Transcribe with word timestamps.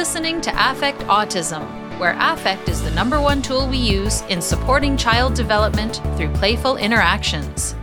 listening 0.00 0.40
to 0.40 0.50
Affect 0.70 0.98
Autism, 1.00 1.60
where 2.00 2.16
affect 2.18 2.70
is 2.70 2.82
the 2.82 2.90
number 2.92 3.20
one 3.20 3.42
tool 3.42 3.68
we 3.68 3.76
use 3.76 4.22
in 4.30 4.40
supporting 4.40 4.96
child 4.96 5.34
development 5.34 6.00
through 6.16 6.32
playful 6.32 6.78
interactions. 6.78 7.74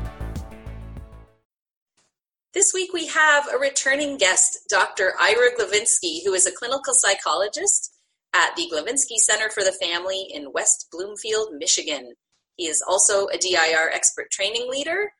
This 2.55 2.73
week 2.73 2.91
we 2.91 3.05
have 3.05 3.45
a 3.53 3.59
returning 3.59 4.17
guest, 4.17 4.61
Dr. 4.67 5.13
Ira 5.21 5.51
Glovinsky, 5.59 6.25
who 6.25 6.33
is 6.33 6.47
a 6.47 6.51
clinical 6.51 6.95
psychologist 6.95 7.93
at 8.33 8.55
the 8.55 8.67
Glovinsky 8.73 9.17
Center 9.17 9.51
for 9.51 9.63
the 9.63 9.77
Family 9.79 10.27
in 10.33 10.51
West 10.51 10.87
Bloomfield, 10.91 11.49
Michigan. 11.59 12.15
He 12.55 12.65
is 12.65 12.83
also 12.89 13.27
a 13.27 13.37
DIR 13.37 13.91
expert 13.93 14.31
training 14.31 14.67
leader 14.71 15.11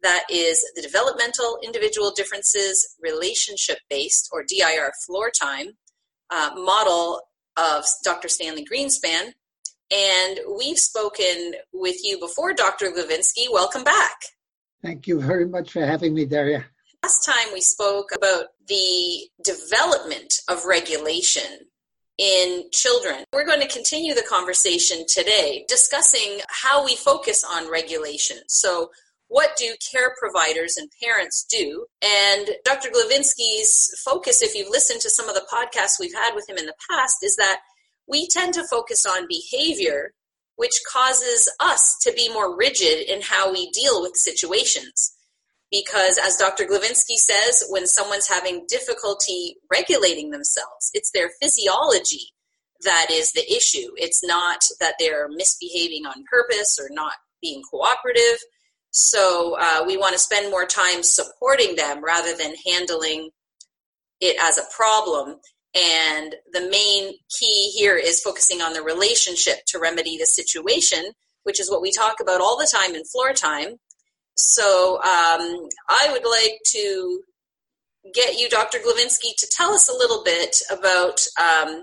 that 0.00 0.24
is 0.30 0.64
the 0.74 0.80
Developmental 0.80 1.58
Individual 1.62 2.12
Differences 2.16 2.96
Relationship 2.98 3.80
Based, 3.90 4.30
or 4.32 4.42
DIR 4.42 4.92
Floor 5.04 5.30
Time, 5.30 5.72
uh, 6.30 6.50
model 6.56 7.22
of 7.56 7.84
Dr. 8.04 8.28
Stanley 8.28 8.66
Greenspan. 8.70 9.32
And 9.90 10.40
we've 10.58 10.78
spoken 10.78 11.54
with 11.72 11.96
you 12.02 12.18
before, 12.18 12.52
Dr. 12.52 12.90
Glovinsky. 12.90 13.46
Welcome 13.50 13.84
back. 13.84 14.16
Thank 14.82 15.06
you 15.06 15.20
very 15.20 15.46
much 15.46 15.72
for 15.72 15.84
having 15.84 16.14
me, 16.14 16.26
Daria. 16.26 16.64
Last 17.02 17.24
time 17.24 17.52
we 17.52 17.60
spoke 17.60 18.10
about 18.14 18.46
the 18.66 19.28
development 19.44 20.34
of 20.48 20.64
regulation 20.64 21.66
in 22.18 22.64
children. 22.72 23.24
We're 23.32 23.46
going 23.46 23.60
to 23.60 23.68
continue 23.68 24.14
the 24.14 24.22
conversation 24.22 25.04
today 25.08 25.64
discussing 25.68 26.40
how 26.48 26.84
we 26.84 26.96
focus 26.96 27.44
on 27.44 27.70
regulation. 27.70 28.38
So, 28.48 28.90
what 29.28 29.56
do 29.56 29.74
care 29.92 30.14
providers 30.20 30.76
and 30.76 30.88
parents 31.02 31.44
do? 31.50 31.86
And 32.02 32.50
Dr. 32.64 32.90
Glovinsky's 32.90 34.00
focus, 34.04 34.42
if 34.42 34.54
you've 34.54 34.70
listened 34.70 35.00
to 35.00 35.10
some 35.10 35.28
of 35.28 35.34
the 35.34 35.46
podcasts 35.52 35.98
we've 35.98 36.14
had 36.14 36.34
with 36.34 36.48
him 36.48 36.56
in 36.56 36.66
the 36.66 36.74
past, 36.90 37.16
is 37.22 37.36
that 37.36 37.60
we 38.08 38.28
tend 38.28 38.54
to 38.54 38.66
focus 38.68 39.04
on 39.04 39.26
behavior, 39.28 40.12
which 40.54 40.80
causes 40.90 41.52
us 41.60 41.96
to 42.02 42.12
be 42.12 42.32
more 42.32 42.56
rigid 42.56 43.10
in 43.10 43.20
how 43.20 43.52
we 43.52 43.70
deal 43.70 44.00
with 44.00 44.16
situations. 44.16 45.12
Because, 45.72 46.16
as 46.24 46.36
Dr. 46.36 46.64
Glovinsky 46.64 47.16
says, 47.16 47.64
when 47.68 47.88
someone's 47.88 48.28
having 48.28 48.66
difficulty 48.68 49.56
regulating 49.68 50.30
themselves, 50.30 50.90
it's 50.94 51.10
their 51.10 51.30
physiology 51.42 52.32
that 52.84 53.06
is 53.10 53.32
the 53.32 53.50
issue. 53.52 53.90
It's 53.96 54.24
not 54.24 54.60
that 54.80 54.94
they're 54.98 55.28
misbehaving 55.28 56.06
on 56.06 56.24
purpose 56.30 56.78
or 56.80 56.88
not 56.90 57.14
being 57.42 57.62
cooperative 57.70 58.38
so 58.98 59.54
uh, 59.60 59.84
we 59.86 59.98
want 59.98 60.14
to 60.14 60.18
spend 60.18 60.50
more 60.50 60.64
time 60.64 61.02
supporting 61.02 61.76
them 61.76 62.02
rather 62.02 62.34
than 62.34 62.54
handling 62.64 63.28
it 64.22 64.38
as 64.42 64.56
a 64.56 64.62
problem. 64.74 65.36
And 65.74 66.34
the 66.54 66.62
main 66.62 67.12
key 67.38 67.72
here 67.76 67.98
is 67.98 68.22
focusing 68.22 68.62
on 68.62 68.72
the 68.72 68.80
relationship 68.80 69.58
to 69.66 69.78
remedy 69.78 70.16
the 70.16 70.24
situation, 70.24 71.12
which 71.42 71.60
is 71.60 71.70
what 71.70 71.82
we 71.82 71.92
talk 71.92 72.20
about 72.22 72.40
all 72.40 72.56
the 72.56 72.72
time 72.74 72.94
in 72.94 73.04
floor 73.04 73.34
time. 73.34 73.74
So 74.34 74.94
um, 75.02 75.68
I 75.90 76.08
would 76.12 76.24
like 76.24 76.58
to 76.72 77.20
get 78.14 78.38
you, 78.38 78.48
Dr. 78.48 78.78
Glovinsky, 78.78 79.36
to 79.36 79.48
tell 79.54 79.74
us 79.74 79.90
a 79.90 79.92
little 79.92 80.24
bit 80.24 80.56
about 80.70 81.20
um, 81.38 81.82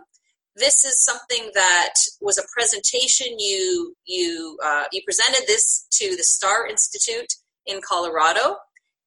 this 0.56 0.86
is 0.86 1.04
something 1.04 1.52
that 1.54 1.94
was 2.22 2.38
a 2.38 2.44
presentation 2.56 3.28
you 3.40 3.96
you 4.06 4.58
uh, 4.64 4.86
you 4.92 5.02
presented 5.06 5.46
this 5.48 5.88
to 5.92 6.16
the 6.16 6.24
Star 6.24 6.68
Institute 6.68 7.34
in 7.66 7.80
Colorado, 7.88 8.58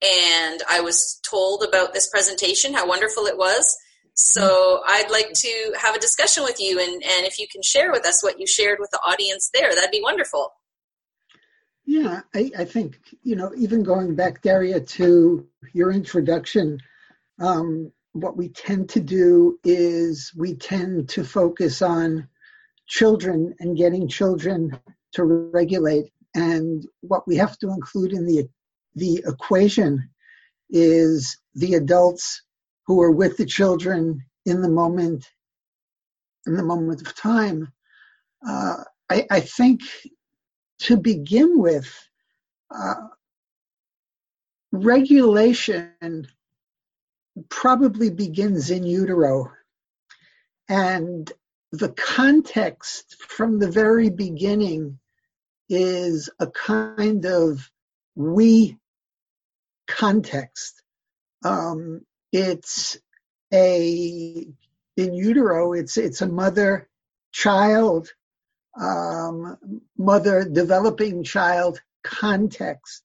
and 0.02 0.62
I 0.69 0.80
was 0.80 1.20
told 1.28 1.62
about 1.62 1.94
this 1.94 2.08
presentation, 2.11 2.74
how 2.74 2.89
wonderful 2.89 3.27
it 3.27 3.36
was. 3.36 3.74
So 4.14 4.80
I'd 4.86 5.11
like 5.11 5.33
to 5.34 5.74
have 5.78 5.94
a 5.94 6.00
discussion 6.00 6.42
with 6.42 6.58
you, 6.58 6.80
and, 6.80 6.91
and 6.91 7.27
if 7.27 7.39
you 7.39 7.47
can 7.52 7.62
share 7.62 7.92
with 7.92 8.06
us 8.06 8.22
what 8.22 8.41
you 8.41 8.47
shared 8.47 8.78
with 8.80 8.91
the 8.91 9.00
audience 9.06 9.50
there, 9.52 9.74
that'd 9.74 9.91
be 9.91 10.00
wonderful. 10.02 10.55
Yeah, 11.85 12.23
I, 12.35 12.51
I 12.58 12.64
think, 12.64 12.98
you 13.23 13.36
know, 13.36 13.52
even 13.56 13.83
going 13.83 14.17
back, 14.17 14.42
Daria, 14.42 14.80
to 14.80 15.46
your 15.74 15.92
introduction, 15.92 16.79
um, 17.39 17.92
what 18.23 18.37
we 18.37 18.49
tend 18.49 18.89
to 18.91 19.01
do 19.01 19.59
is 19.65 20.33
we 20.37 20.55
tend 20.55 21.09
to 21.11 21.25
focus 21.25 21.83
on 21.83 22.29
children 22.87 23.55
and 23.61 23.77
getting 23.77 24.09
children 24.09 24.79
to 25.13 25.25
regulate. 25.25 26.13
And 26.35 26.85
what 27.01 27.27
we 27.27 27.37
have 27.37 27.59
to 27.59 27.71
include 27.71 28.13
in 28.13 28.27
the 28.27 28.49
the 28.95 29.23
equation 29.27 30.09
is 30.71 31.37
the 31.55 31.75
adults 31.75 32.43
who 32.87 33.03
are 33.03 33.11
with 33.11 33.37
the 33.37 33.45
children 33.45 34.25
in 34.47 34.63
the 34.63 34.71
moment, 34.71 35.27
in 36.47 36.57
the 36.57 36.63
moment 36.63 37.07
of 37.07 37.15
time. 37.15 37.71
Uh, 38.47 38.77
I, 39.11 39.27
I, 39.31 39.41
think 39.41 39.83
to 40.81 40.97
begin 40.97 41.59
with, 41.59 41.93
uh, 42.75 42.95
regulation 44.73 46.27
probably 47.48 48.11
begins 48.11 48.70
in 48.70 48.85
utero. 48.85 49.52
And 50.69 51.30
the 51.73 51.91
context 51.91 53.17
from 53.23 53.58
the 53.58 53.70
very 53.70 54.11
beginning 54.11 54.98
is 55.69 56.30
a 56.39 56.47
kind 56.47 57.24
of 57.27 57.70
we 58.14 58.79
context. 59.86 60.83
Um, 61.45 62.02
it's 62.33 62.98
a 63.53 64.47
in 64.97 65.14
utero. 65.14 65.73
It's 65.73 65.97
it's 65.97 66.23
a 66.23 66.29
mother 66.29 66.89
child, 67.33 68.08
um, 68.80 69.83
mother 69.98 70.48
developing 70.48 71.23
child 71.23 71.80
context 72.03 73.03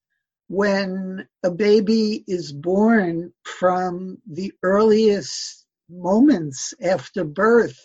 when 0.51 1.25
a 1.43 1.49
baby 1.49 2.25
is 2.27 2.51
born 2.51 3.31
from 3.45 4.17
the 4.29 4.51
earliest 4.61 5.65
moments 5.89 6.73
after 6.83 7.23
birth, 7.23 7.79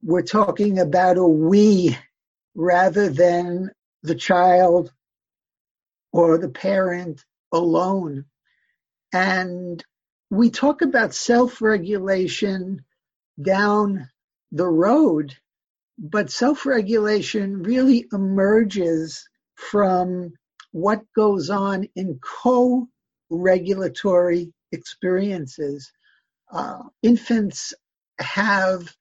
we're 0.00 0.22
talking 0.22 0.78
about 0.78 1.16
a 1.16 1.24
we 1.26 1.98
rather 2.54 3.08
than 3.08 3.72
the 4.04 4.14
child 4.14 4.92
or 6.12 6.38
the 6.38 6.48
parent 6.48 7.24
alone. 7.52 8.24
And 9.12 9.84
we 10.30 10.50
talk 10.50 10.80
about 10.82 11.12
self 11.12 11.60
regulation 11.60 12.84
down 13.42 14.08
the 14.52 14.68
road, 14.68 15.34
but 15.98 16.30
self 16.30 16.66
regulation 16.66 17.64
really 17.64 18.06
emerges 18.12 19.28
from 19.56 20.34
what 20.72 21.02
goes 21.14 21.50
on 21.50 21.86
in 21.96 22.18
co-regulatory 22.20 24.52
experiences. 24.72 25.92
Uh, 26.52 26.82
infants 27.02 27.72
have 28.20 28.94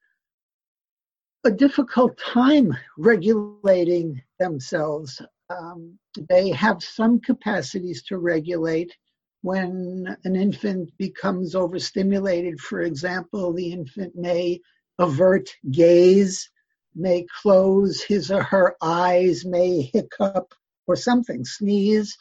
a 1.44 1.52
difficult 1.52 2.18
time 2.18 2.76
regulating 2.98 4.22
themselves. 4.40 5.22
Um, 5.50 6.00
they 6.30 6.50
have 6.50 6.84
some 6.84 7.20
capacities 7.20 8.04
to 8.04 8.18
regulate. 8.18 8.96
When 9.44 10.18
an 10.26 10.36
infant 10.36 10.92
becomes 10.98 11.56
overstimulated, 11.56 12.60
for 12.60 12.82
example, 12.82 13.54
the 13.54 13.72
infant 13.72 14.16
may 14.16 14.60
avert 15.00 15.50
gaze, 15.72 16.50
may 16.96 17.26
close 17.42 18.02
his 18.02 18.32
or 18.32 18.44
her 18.44 18.76
eyes, 18.82 19.46
may 19.46 19.90
hiccup, 19.94 20.54
or 20.88 20.96
something, 20.96 21.46
sneeze. 21.46 22.18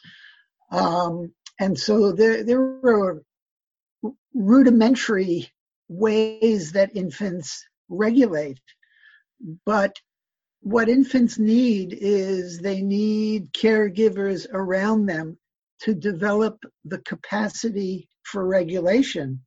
Um, 0.71 1.33
and 1.59 1.77
so 1.77 2.11
there, 2.11 2.43
there 2.43 2.61
are 2.61 3.21
rudimentary 4.33 5.49
ways 5.87 6.73
that 6.73 6.95
infants 6.95 7.65
regulate. 7.89 8.59
But 9.65 9.95
what 10.61 10.89
infants 10.89 11.39
need 11.39 11.97
is 11.99 12.59
they 12.59 12.81
need 12.81 13.53
caregivers 13.53 14.47
around 14.51 15.05
them 15.05 15.37
to 15.81 15.93
develop 15.93 16.59
the 16.85 16.99
capacity 16.99 18.09
for 18.23 18.45
regulation. 18.45 19.41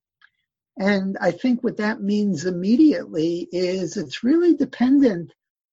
And 0.78 1.18
I 1.20 1.32
think 1.32 1.62
what 1.62 1.76
that 1.78 2.00
means 2.00 2.46
immediately 2.46 3.48
is 3.52 3.96
it's 3.96 4.24
really 4.24 4.54
dependent 4.54 5.32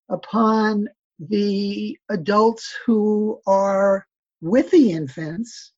upon 0.10 0.90
the 1.20 1.98
adults 2.10 2.76
who 2.86 3.42
are 3.48 4.06
with 4.42 4.72
the 4.72 4.92
infants, 4.92 5.72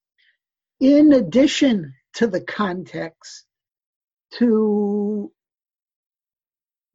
in 0.79 1.13
addition 1.13 1.93
to 2.13 2.27
the 2.27 2.41
context, 2.41 3.45
to 4.37 5.31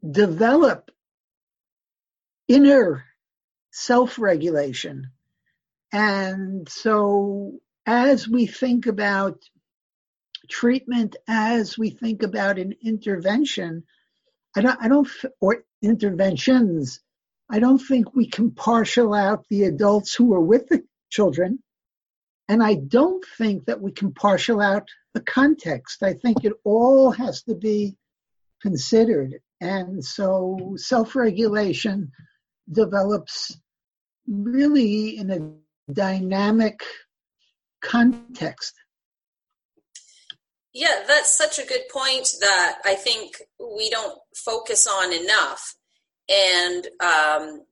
develop 0.08 0.91
inner 2.49 3.05
self 3.70 4.19
regulation. 4.19 5.11
And 5.93 6.69
so, 6.69 7.61
as 7.87 8.29
we 8.29 8.47
think 8.47 8.87
about 8.87 9.43
treatment, 10.49 11.17
as 11.29 11.79
we 11.79 11.90
think 11.90 12.23
about 12.23 12.58
an 12.58 12.75
intervention, 12.82 13.85
I 14.56 14.61
don't, 14.61 14.82
I 14.82 14.88
don't, 14.88 15.08
or 15.40 15.64
interventions. 15.82 17.00
I 17.50 17.58
don't 17.58 17.79
think 17.79 18.14
we 18.14 18.29
can 18.29 18.50
partial 18.52 19.14
out 19.14 19.44
the 19.50 19.64
adults 19.64 20.14
who 20.14 20.32
are 20.35 20.41
with 20.41 20.69
the 20.69 20.82
children. 21.11 21.62
And 22.49 22.62
I 22.62 22.75
don't 22.75 23.25
think 23.38 23.67
that 23.67 23.81
we 23.81 23.93
can 23.93 24.12
partial 24.12 24.61
out 24.61 24.88
the 25.14 25.20
context. 25.20 26.02
I 26.02 26.14
think 26.14 26.44
it 26.44 26.52
all 26.64 27.11
has 27.11 27.43
to 27.44 27.55
be 27.55 27.96
considered. 28.61 29.35
And 29.61 30.05
so 30.05 30.75
self 30.76 31.14
regulation 31.17 32.12
develops 32.70 33.56
really 34.26 35.17
in 35.17 35.31
a 35.31 35.93
dynamic 35.93 36.82
context. 37.81 38.75
Yeah, 40.73 41.05
that's 41.06 41.37
such 41.37 41.58
a 41.58 41.67
good 41.67 41.88
point 41.93 42.29
that 42.40 42.79
I 42.85 42.94
think 42.94 43.37
we 43.61 43.90
don't 43.90 44.19
focus 44.35 44.88
on 44.88 45.12
enough. 45.12 45.76
And 46.29 46.87
um, 47.00 47.62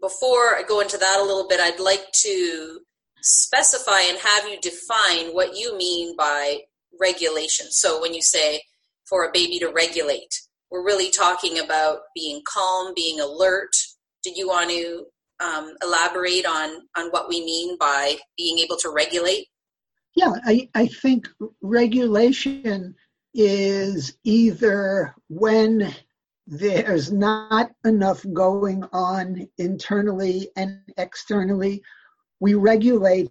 before 0.00 0.56
I 0.56 0.62
go 0.66 0.80
into 0.80 0.98
that 0.98 1.18
a 1.20 1.24
little 1.24 1.48
bit, 1.48 1.60
I'd 1.60 1.80
like 1.80 2.10
to 2.12 2.80
specify 3.22 4.00
and 4.00 4.18
have 4.18 4.48
you 4.48 4.60
define 4.60 5.34
what 5.34 5.56
you 5.56 5.76
mean 5.78 6.14
by 6.16 6.60
regulation. 7.00 7.66
So 7.70 8.00
when 8.00 8.14
you 8.14 8.22
say 8.22 8.62
for 9.08 9.24
a 9.24 9.32
baby 9.32 9.58
to 9.60 9.68
regulate, 9.68 10.34
we're 10.70 10.84
really 10.84 11.10
talking 11.10 11.58
about 11.58 12.00
being 12.14 12.42
calm, 12.46 12.92
being 12.94 13.20
alert. 13.20 13.70
Did 14.22 14.36
you 14.36 14.48
want 14.48 14.70
to 14.70 15.06
um, 15.44 15.74
elaborate 15.82 16.46
on 16.46 16.82
on 16.96 17.10
what 17.10 17.28
we 17.28 17.44
mean 17.44 17.76
by 17.78 18.16
being 18.36 18.58
able 18.58 18.76
to 18.78 18.90
regulate? 18.90 19.46
Yeah, 20.14 20.32
I, 20.44 20.68
I 20.74 20.86
think 20.86 21.28
regulation 21.60 22.94
is 23.34 24.16
either 24.22 25.14
when 25.28 25.92
there's 26.46 27.10
not 27.10 27.70
enough 27.84 28.24
going 28.32 28.84
on 28.92 29.48
internally 29.58 30.50
and 30.56 30.80
externally. 30.96 31.82
We 32.40 32.54
regulate 32.54 33.30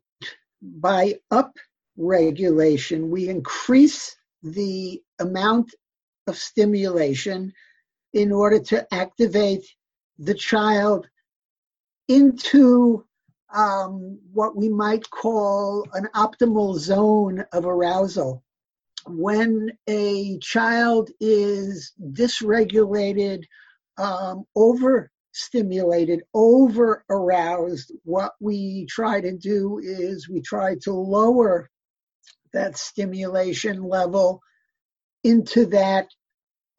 by 0.62 1.20
up 1.30 1.56
regulation. 1.98 3.12
We 3.12 3.30
increase 3.30 4.16
the 4.42 5.02
amount 5.20 5.74
of 6.28 6.38
stimulation 6.38 7.54
in 8.14 8.32
order 8.32 8.60
to 8.60 8.94
activate 8.94 9.66
the 10.18 10.34
child 10.34 11.08
into 12.08 13.06
um, 13.54 14.20
what 14.32 14.56
we 14.56 14.70
might 14.70 15.10
call 15.10 15.86
an 15.94 16.08
optimal 16.16 16.78
zone 16.78 17.46
of 17.54 17.66
arousal. 17.66 18.44
When 19.08 19.72
a 19.88 20.38
child 20.40 21.10
is 21.20 21.94
dysregulated, 22.02 23.44
um, 23.98 24.46
overstimulated, 24.56 26.24
over 26.34 27.04
aroused, 27.10 27.92
what 28.04 28.34
we 28.40 28.86
try 28.86 29.22
to 29.22 29.36
do 29.38 29.80
is 29.84 30.30
we 30.30 30.42
try 30.42 30.76
to 30.84 30.94
lower 30.94 31.70
that 32.54 32.78
stimulation 32.78 33.84
level 33.84 34.42
into 35.24 35.66
that 35.68 36.08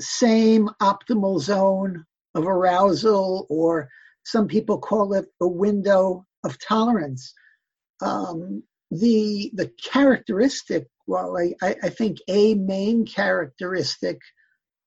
same 0.00 0.68
optimal 0.80 1.40
zone 1.40 2.04
of 2.34 2.46
arousal, 2.46 3.46
or 3.48 3.88
some 4.24 4.48
people 4.48 4.78
call 4.78 5.14
it 5.14 5.26
a 5.40 5.48
window 5.48 6.24
of 6.44 6.58
tolerance. 6.58 7.32
Um, 8.00 8.62
the 8.90 9.50
the 9.54 9.70
characteristic, 9.82 10.86
well, 11.06 11.36
I, 11.36 11.76
I 11.82 11.88
think 11.90 12.18
a 12.28 12.54
main 12.54 13.06
characteristic 13.06 14.20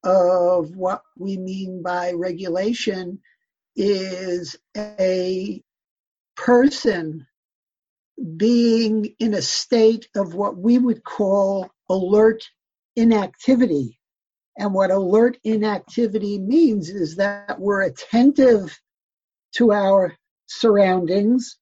of 0.04 0.76
what 0.76 1.02
we 1.18 1.38
mean 1.38 1.82
by 1.84 2.14
regulation 2.14 3.20
is 3.76 4.56
a 4.78 5.62
person 6.36 7.28
being 8.38 9.14
in 9.20 9.34
a 9.34 9.42
state 9.42 10.08
of 10.16 10.34
what 10.34 10.58
we 10.58 10.78
would 10.78 11.04
call 11.04 11.70
alert 11.90 12.44
inactivity. 12.96 14.00
And 14.58 14.74
what 14.74 14.90
alert 14.90 15.38
inactivity 15.44 16.40
means 16.40 16.90
is 16.90 17.18
that 17.18 17.60
we're 17.60 17.84
attentive 17.84 18.80
to 19.54 19.72
our 19.72 20.16
surroundings 20.48 21.58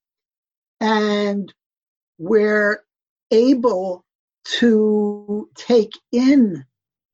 and 0.80 1.54
we're 2.18 2.84
able 3.32 4.06
to 4.46 5.50
take 5.56 5.92
in 6.12 6.64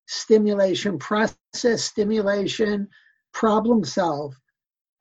stimulation, 0.08 1.00
process 1.00 1.84
stimulation, 1.84 2.88
problem 3.34 3.84
solve. 3.84 4.34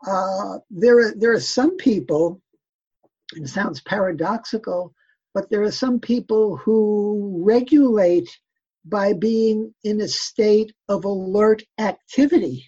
Uh, 0.06 0.59
there, 0.71 0.99
are, 0.99 1.15
there 1.17 1.32
are 1.32 1.41
some 1.41 1.77
people, 1.77 2.41
it 3.35 3.49
sounds 3.49 3.81
paradoxical, 3.81 4.94
but 5.35 5.50
there 5.50 5.62
are 5.62 5.73
some 5.73 5.99
people 5.99 6.56
who 6.56 7.43
regulate 7.44 8.29
by 8.85 9.12
being 9.12 9.75
in 9.85 10.00
a 10.00 10.09
state 10.09 10.73
of 10.88 11.05
alert 11.05 11.62
activity. 11.79 12.67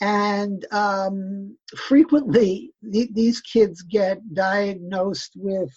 And 0.00 0.64
um, 0.70 1.56
frequently, 1.76 2.72
th- 2.92 3.10
these 3.12 3.40
kids 3.40 3.82
get 3.82 4.20
diagnosed 4.32 5.32
with 5.34 5.70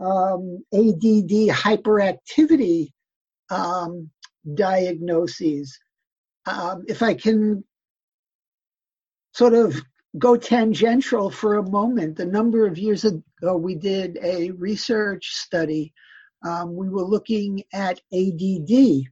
um, 0.00 0.64
ADD 0.72 1.50
hyperactivity 1.50 2.92
um, 3.50 4.10
diagnoses. 4.54 5.78
Um, 6.46 6.84
if 6.88 7.02
I 7.02 7.14
can 7.14 7.64
sort 9.32 9.54
of 9.54 9.80
go 10.18 10.36
tangential 10.36 11.30
for 11.30 11.56
a 11.56 11.68
moment, 11.68 12.18
a 12.20 12.24
number 12.24 12.66
of 12.66 12.78
years 12.78 13.04
ago, 13.04 13.56
we 13.56 13.74
did 13.74 14.18
a 14.22 14.50
research 14.52 15.34
study. 15.34 15.92
Um, 16.46 16.76
we 16.76 16.88
were 16.88 17.04
looking 17.04 17.64
at 17.72 18.00
ADD 18.12 19.04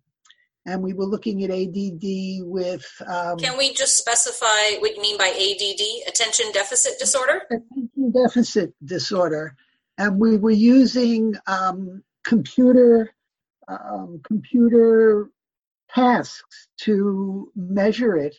and 0.66 0.82
we 0.82 0.92
were 0.92 1.04
looking 1.04 1.44
at 1.44 1.50
ADD 1.50 2.46
with. 2.46 2.86
Um, 3.06 3.38
Can 3.38 3.56
we 3.56 3.72
just 3.72 3.96
specify 3.96 4.78
what 4.78 4.96
you 4.96 5.02
mean 5.02 5.16
by 5.18 5.28
ADD, 5.28 6.08
attention 6.08 6.46
deficit 6.52 6.98
disorder? 6.98 7.42
Attention 7.50 8.12
deficit 8.12 8.74
disorder, 8.84 9.56
and 9.98 10.20
we 10.20 10.36
were 10.36 10.50
using 10.50 11.34
um, 11.46 12.02
computer 12.24 13.14
um, 13.68 14.20
computer 14.24 15.30
tasks 15.90 16.68
to 16.78 17.50
measure 17.56 18.16
it, 18.16 18.36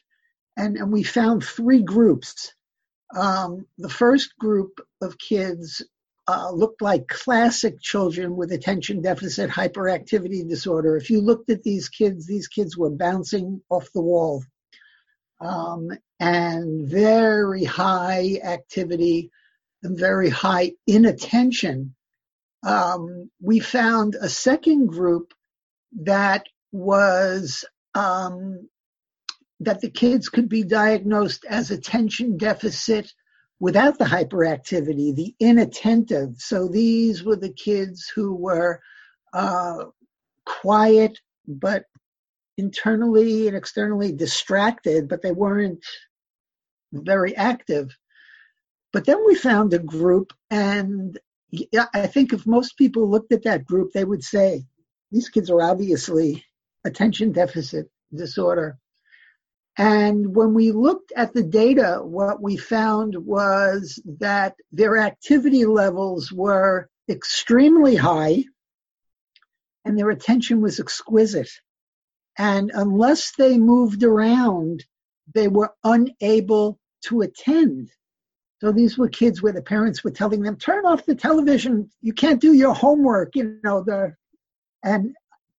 and, 0.55 0.77
and 0.77 0.91
we 0.91 1.03
found 1.03 1.43
three 1.43 1.81
groups. 1.81 2.53
Um, 3.15 3.65
the 3.77 3.89
first 3.89 4.37
group 4.37 4.79
of 5.01 5.17
kids 5.17 5.81
uh, 6.27 6.51
looked 6.51 6.81
like 6.81 7.07
classic 7.07 7.81
children 7.81 8.35
with 8.35 8.51
attention 8.51 9.01
deficit 9.01 9.49
hyperactivity 9.49 10.47
disorder. 10.47 10.97
If 10.97 11.09
you 11.09 11.21
looked 11.21 11.49
at 11.49 11.63
these 11.63 11.89
kids, 11.89 12.25
these 12.25 12.47
kids 12.47 12.77
were 12.77 12.89
bouncing 12.89 13.61
off 13.69 13.89
the 13.93 14.01
wall 14.01 14.43
um, 15.39 15.89
and 16.19 16.87
very 16.87 17.63
high 17.63 18.39
activity 18.43 19.31
very 19.83 20.29
high 20.29 20.73
inattention. 20.85 21.95
Um, 22.65 23.29
we 23.41 23.59
found 23.59 24.15
a 24.15 24.29
second 24.29 24.87
group 24.87 25.33
that 26.01 26.47
was 26.71 27.63
um, 27.95 28.67
that 29.59 29.81
the 29.81 29.89
kids 29.89 30.29
could 30.29 30.49
be 30.49 30.63
diagnosed 30.63 31.45
as 31.49 31.71
attention 31.71 32.37
deficit 32.37 33.11
without 33.59 33.97
the 33.97 34.05
hyperactivity, 34.05 35.15
the 35.15 35.33
inattentive. 35.39 36.35
So 36.37 36.67
these 36.67 37.23
were 37.23 37.35
the 37.35 37.53
kids 37.53 38.11
who 38.13 38.35
were 38.35 38.79
uh, 39.33 39.85
quiet, 40.45 41.19
but 41.47 41.85
internally 42.57 43.47
and 43.47 43.57
externally 43.57 44.11
distracted, 44.11 45.07
but 45.07 45.21
they 45.21 45.31
weren't 45.31 45.83
very 46.91 47.35
active. 47.35 47.95
But 48.97 49.05
then 49.05 49.23
we 49.27 49.35
found 49.35 49.75
a 49.75 49.77
group, 49.77 50.33
and 50.49 51.19
I 51.93 52.07
think 52.07 52.33
if 52.33 52.47
most 52.47 52.77
people 52.77 53.07
looked 53.07 53.31
at 53.31 53.43
that 53.43 53.63
group, 53.63 53.91
they 53.93 54.03
would 54.03 54.23
say, 54.23 54.65
these 55.11 55.29
kids 55.29 55.51
are 55.51 55.61
obviously 55.61 56.43
attention 56.83 57.31
deficit 57.31 57.91
disorder. 58.11 58.79
And 59.77 60.35
when 60.35 60.55
we 60.55 60.71
looked 60.71 61.13
at 61.15 61.31
the 61.31 61.43
data, 61.43 61.99
what 62.01 62.41
we 62.41 62.57
found 62.57 63.15
was 63.15 64.01
that 64.17 64.55
their 64.71 64.97
activity 64.97 65.65
levels 65.65 66.31
were 66.31 66.89
extremely 67.07 67.95
high 67.95 68.45
and 69.85 69.95
their 69.95 70.09
attention 70.09 70.59
was 70.59 70.79
exquisite. 70.79 71.51
And 72.35 72.71
unless 72.73 73.35
they 73.35 73.59
moved 73.59 74.01
around, 74.01 74.85
they 75.35 75.49
were 75.49 75.75
unable 75.83 76.79
to 77.03 77.21
attend. 77.21 77.91
So 78.59 78.71
these 78.71 78.97
were 78.97 79.09
kids 79.09 79.41
where 79.41 79.53
the 79.53 79.61
parents 79.61 80.03
were 80.03 80.11
telling 80.11 80.41
them, 80.41 80.55
turn 80.57 80.85
off 80.85 81.05
the 81.05 81.15
television. 81.15 81.89
You 82.01 82.13
can't 82.13 82.41
do 82.41 82.53
your 82.53 82.73
homework, 82.73 83.35
you 83.35 83.59
know, 83.63 83.83
the, 83.83 84.15
and 84.83 85.15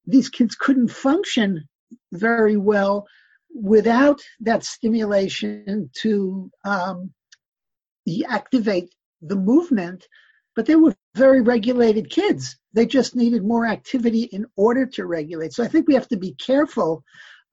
these 0.06 0.28
kids 0.28 0.56
couldn't 0.56 0.88
function 0.88 1.68
very 2.12 2.56
well 2.56 3.06
without 3.54 4.20
that 4.40 4.64
stimulation 4.64 5.90
to 6.00 6.50
um, 6.64 7.12
activate 8.28 8.92
the 9.22 9.36
movement, 9.36 10.06
but 10.56 10.66
they 10.66 10.76
were 10.76 10.94
very 11.14 11.40
regulated 11.40 12.10
kids. 12.10 12.58
They 12.72 12.86
just 12.86 13.14
needed 13.14 13.44
more 13.44 13.66
activity 13.66 14.22
in 14.24 14.46
order 14.56 14.86
to 14.86 15.06
regulate. 15.06 15.52
So 15.52 15.62
I 15.62 15.68
think 15.68 15.86
we 15.86 15.94
have 15.94 16.08
to 16.08 16.16
be 16.16 16.34
careful 16.34 17.04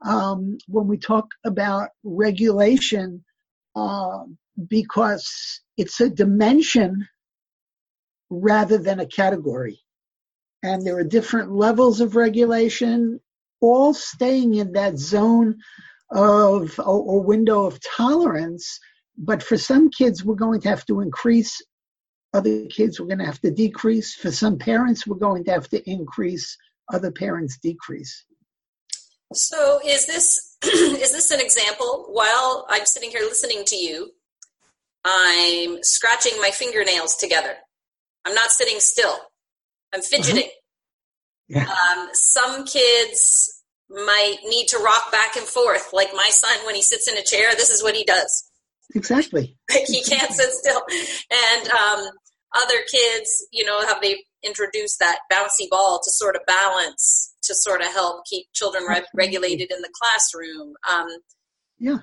um, 0.06 0.58
when 0.68 0.88
we 0.88 0.98
talk 0.98 1.28
about 1.46 1.90
regulation 2.04 3.24
uh, 3.76 4.24
because 4.68 5.62
it's 5.78 6.00
a 6.00 6.10
dimension 6.10 7.08
rather 8.30 8.78
than 8.78 9.00
a 9.00 9.06
category. 9.06 9.80
And 10.64 10.86
there 10.86 10.98
are 10.98 11.04
different 11.04 11.52
levels 11.52 12.02
of 12.02 12.16
regulation, 12.16 13.20
all 13.62 13.94
staying 13.94 14.56
in 14.56 14.72
that 14.74 14.98
zone 14.98 15.58
of 16.12 16.80
or, 16.80 17.22
window 17.22 17.66
of 17.66 17.80
tolerance. 17.82 18.80
But 19.18 19.44
for 19.44 19.58
some 19.58 19.90
kids, 19.90 20.24
we're 20.24 20.36
going 20.36 20.62
to 20.62 20.70
have 20.70 20.86
to 20.86 21.02
increase. 21.02 21.62
Other 22.34 22.66
kids, 22.66 23.00
we're 23.00 23.08
going 23.08 23.20
to 23.20 23.26
have 23.26 23.40
to 23.42 23.52
decrease. 23.52 24.16
For 24.16 24.32
some 24.32 24.58
parents, 24.58 25.08
we're 25.08 25.18
going 25.18 25.46
to 25.46 25.52
have 25.52 25.70
to 25.70 25.90
increase. 25.90 26.58
Other 26.92 27.12
parents, 27.12 27.58
decrease. 27.58 28.26
So, 29.34 29.80
is 29.86 30.06
this 30.06 30.58
is 30.64 31.12
this 31.12 31.32
an 31.32 31.40
example? 31.40 32.08
While 32.10 32.68
I'm 32.70 32.86
sitting 32.86 33.10
here 33.10 33.22
listening 33.22 33.64
to 33.66 33.76
you, 33.76 34.12
I'm 35.06 35.84
scratching 35.84 36.34
my 36.42 36.50
fingernails 36.50 37.16
together. 37.16 37.54
I'm 38.26 38.34
not 38.34 38.50
sitting 38.50 38.80
still. 38.80 39.16
I'm 39.94 40.02
fidgeting. 40.02 40.44
Uh-huh. 40.44 40.50
Yeah. 41.48 41.70
Um, 41.70 42.10
some 42.14 42.66
kids 42.66 43.62
might 43.88 44.38
need 44.46 44.68
to 44.70 44.80
rock 44.80 45.12
back 45.12 45.36
and 45.36 45.46
forth. 45.46 45.94
Like 45.94 46.10
my 46.16 46.30
son, 46.32 46.66
when 46.66 46.74
he 46.74 46.82
sits 46.82 47.08
in 47.08 47.18
a 47.18 47.24
chair, 47.24 47.52
this 47.52 47.70
is 47.70 47.84
what 47.84 47.96
he 47.96 48.04
does. 48.04 48.50
Exactly. 48.96 49.56
Like 49.72 49.84
he 49.88 50.02
can't 50.04 50.32
sit 50.32 50.50
still. 50.50 50.82
And 51.32 51.70
um, 51.70 52.10
other 52.56 52.80
kids, 52.92 53.48
you 53.52 53.64
know, 53.64 53.86
have 53.86 54.02
they 54.02 54.24
introduced 54.44 55.00
that 55.00 55.20
bouncy 55.32 55.70
ball 55.70 56.00
to 56.04 56.12
sort 56.12 56.36
of 56.36 56.42
balance, 56.48 57.34
to 57.44 57.54
sort 57.54 57.82
of 57.82 57.88
help 57.88 58.26
keep 58.26 58.48
children 58.54 58.86
re- 58.86 59.06
regulated 59.14 59.72
in 59.72 59.82
the 59.82 59.90
classroom. 60.02 60.74
Um, 60.90 61.08
yeah. 61.78 61.98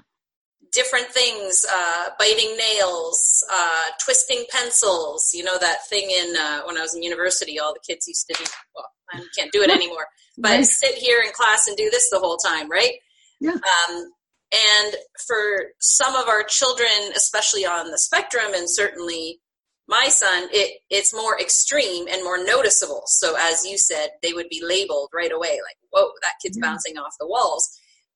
Different 0.72 1.06
things, 1.08 1.64
uh, 1.70 2.08
biting 2.18 2.56
nails, 2.56 3.44
uh, 3.52 3.84
twisting 4.04 4.44
pencils. 4.50 5.30
You 5.34 5.44
know 5.44 5.58
that 5.58 5.86
thing 5.88 6.10
in 6.10 6.34
uh, 6.36 6.62
when 6.62 6.78
I 6.78 6.80
was 6.80 6.94
in 6.94 7.02
university, 7.02 7.58
all 7.58 7.74
the 7.74 7.80
kids 7.86 8.08
used 8.08 8.26
to 8.28 8.34
do. 8.42 8.44
Well, 8.74 8.86
I 9.12 9.22
can't 9.36 9.52
do 9.52 9.62
it 9.62 9.70
anymore 9.70 10.06
but 10.38 10.50
right. 10.50 10.66
sit 10.66 10.94
here 10.94 11.20
in 11.24 11.32
class 11.32 11.66
and 11.66 11.76
do 11.76 11.88
this 11.90 12.10
the 12.10 12.18
whole 12.18 12.36
time, 12.36 12.70
right? 12.70 12.92
Yeah. 13.40 13.52
Um, 13.52 14.10
and 14.52 14.94
for 15.26 15.64
some 15.80 16.14
of 16.14 16.28
our 16.28 16.42
children, 16.44 16.88
especially 17.16 17.64
on 17.64 17.90
the 17.90 17.98
spectrum, 17.98 18.52
and 18.54 18.68
certainly 18.68 19.40
my 19.88 20.08
son, 20.08 20.48
it, 20.52 20.80
it's 20.90 21.14
more 21.14 21.40
extreme 21.40 22.06
and 22.08 22.22
more 22.22 22.42
noticeable. 22.42 23.02
So, 23.06 23.34
as 23.38 23.64
you 23.64 23.78
said, 23.78 24.10
they 24.22 24.32
would 24.32 24.48
be 24.48 24.62
labeled 24.64 25.10
right 25.14 25.32
away, 25.32 25.50
like, 25.50 25.76
whoa, 25.90 26.10
that 26.22 26.34
kid's 26.42 26.58
yeah. 26.58 26.68
bouncing 26.68 26.98
off 26.98 27.14
the 27.18 27.26
walls. 27.26 27.68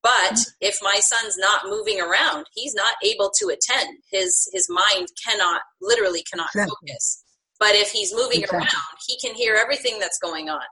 But 0.07 0.39
if 0.61 0.77
my 0.83 1.01
son's 1.01 1.37
not 1.37 1.67
moving 1.69 2.01
around, 2.01 2.47
he's 2.55 2.75
not 2.75 2.95
able 3.05 3.33
to 3.41 3.49
attend. 3.49 3.99
His 4.13 4.49
his 4.53 4.69
mind 4.71 5.09
cannot, 5.27 5.63
literally 5.83 6.23
cannot 6.31 6.51
exactly. 6.55 6.75
focus. 6.89 7.25
But 7.59 7.75
if 7.75 7.91
he's 7.91 8.15
moving 8.15 8.43
exactly. 8.43 8.59
around, 8.59 8.97
he 9.09 9.19
can 9.19 9.35
hear 9.35 9.57
everything 9.57 9.99
that's 9.99 10.19
going 10.23 10.49
on 10.49 10.63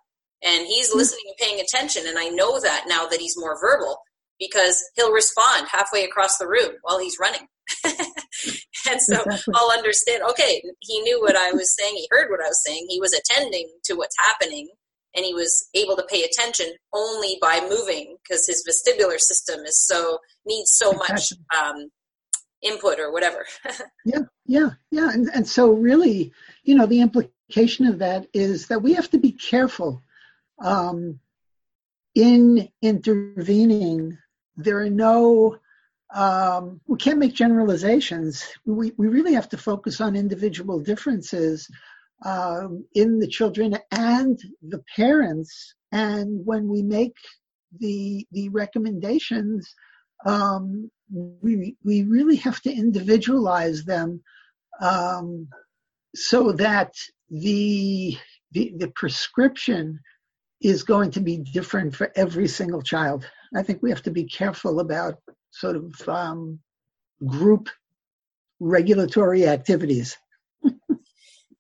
and 0.45 0.67
he's 0.67 0.91
hmm. 0.91 0.99
listening 0.99 1.25
and 1.27 1.37
paying 1.39 1.61
attention 1.61 2.05
and 2.07 2.19
i 2.19 2.29
know 2.29 2.61
that 2.61 2.85
now 2.87 3.07
that 3.07 3.21
he's 3.21 3.39
more 3.39 3.59
verbal 3.61 3.99
because 4.39 4.83
he'll 4.95 5.13
respond 5.13 5.67
halfway 5.71 6.05
across 6.05 6.39
the 6.39 6.47
room 6.47 6.73
while 6.83 6.99
he's 6.99 7.17
running 7.21 7.47
and 7.85 9.01
so 9.01 9.25
i'll 9.55 9.73
understand 9.73 10.23
okay 10.29 10.63
he 10.81 11.01
knew 11.01 11.21
what 11.21 11.37
i 11.37 11.51
was 11.53 11.75
saying 11.75 11.95
he 11.97 12.07
heard 12.11 12.31
what 12.31 12.45
i 12.45 12.49
was 12.49 12.63
saying 12.65 12.87
he 12.89 13.01
was 13.01 13.13
attending 13.13 13.69
to 13.83 13.95
what's 13.95 14.17
happening 14.19 14.69
and 15.15 15.25
he 15.25 15.35
was 15.35 15.69
able 15.75 15.97
to 15.97 16.07
pay 16.11 16.23
attention 16.25 16.67
only 16.93 17.39
by 17.41 17.61
moving 17.69 18.17
because 18.23 18.47
his 18.47 18.65
vestibular 18.67 19.19
system 19.19 19.61
is 19.61 19.79
so 19.85 20.19
needs 20.47 20.73
so 20.75 20.93
much 20.93 21.33
um, 21.57 21.89
input 22.63 22.99
or 22.99 23.13
whatever. 23.13 23.47
Yeah 24.05 24.21
yeah 24.47 24.71
yeah 24.91 25.11
and, 25.11 25.31
and 25.35 25.49
so 25.49 25.73
really 25.73 26.33
you 26.65 26.75
know 26.75 26.85
the 26.85 27.01
implication 27.01 27.87
of 27.87 27.99
that 28.01 28.27
is 28.35 28.67
that 28.69 28.83
we 28.83 28.93
have 28.93 29.11
to 29.11 29.19
be 29.19 29.33
careful 29.33 30.03
um, 30.63 31.21
in 32.15 32.69
intervening, 32.81 34.19
there 34.57 34.79
are 34.79 34.91
no, 34.91 35.59
um, 36.15 36.81
we 36.87 36.97
can't 36.97 37.19
make 37.19 37.35
generalizations. 37.35 38.45
We, 38.65 38.93
we 38.97 39.09
really 39.09 39.35
have 39.35 39.49
to 39.51 39.59
focus 39.59 40.01
on 40.01 40.17
individual 40.17 40.79
differences 40.79 41.69
um, 42.25 42.85
in 42.95 43.19
the 43.19 43.29
children 43.29 43.79
and 43.91 44.41
the 44.63 44.83
parents. 44.97 45.75
And 45.93 46.45
when 46.45 46.69
we 46.69 46.83
make 46.83 47.17
the, 47.79 48.27
the 48.33 48.49
recommendations, 48.49 49.75
um, 50.25 50.91
we, 51.13 51.77
we 51.85 52.03
really 52.03 52.37
have 52.37 52.61
to 52.63 52.73
individualize 52.73 53.85
them 53.85 54.23
um, 54.81 55.49
so 56.15 56.53
that 56.53 56.95
the, 57.31 58.17
the, 58.53 58.73
the 58.79 58.89
prescription 58.95 60.01
is 60.61 60.83
going 60.83 61.11
to 61.11 61.21
be 61.21 61.39
different 61.39 61.95
for 61.95 62.11
every 62.17 62.49
single 62.49 62.83
child. 62.83 63.29
I 63.55 63.63
think 63.63 63.83
we 63.83 63.91
have 63.91 64.03
to 64.03 64.11
be 64.11 64.25
careful 64.25 64.81
about 64.81 65.19
sort 65.51 65.77
of 65.77 66.09
um, 66.09 66.59
group 67.25 67.69
regulatory 68.61 69.47
activities. 69.47 70.17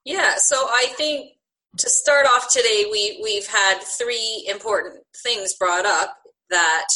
Yeah, 0.04 0.36
so 0.36 0.56
I 0.56 0.86
think 0.96 1.32
to 1.78 1.88
start 1.88 2.26
off 2.26 2.52
today, 2.52 2.84
we 2.90 3.20
we've 3.22 3.46
had 3.46 3.80
three 3.80 4.46
important 4.48 5.02
things 5.22 5.54
brought 5.54 5.86
up 5.86 6.16
that 6.50 6.86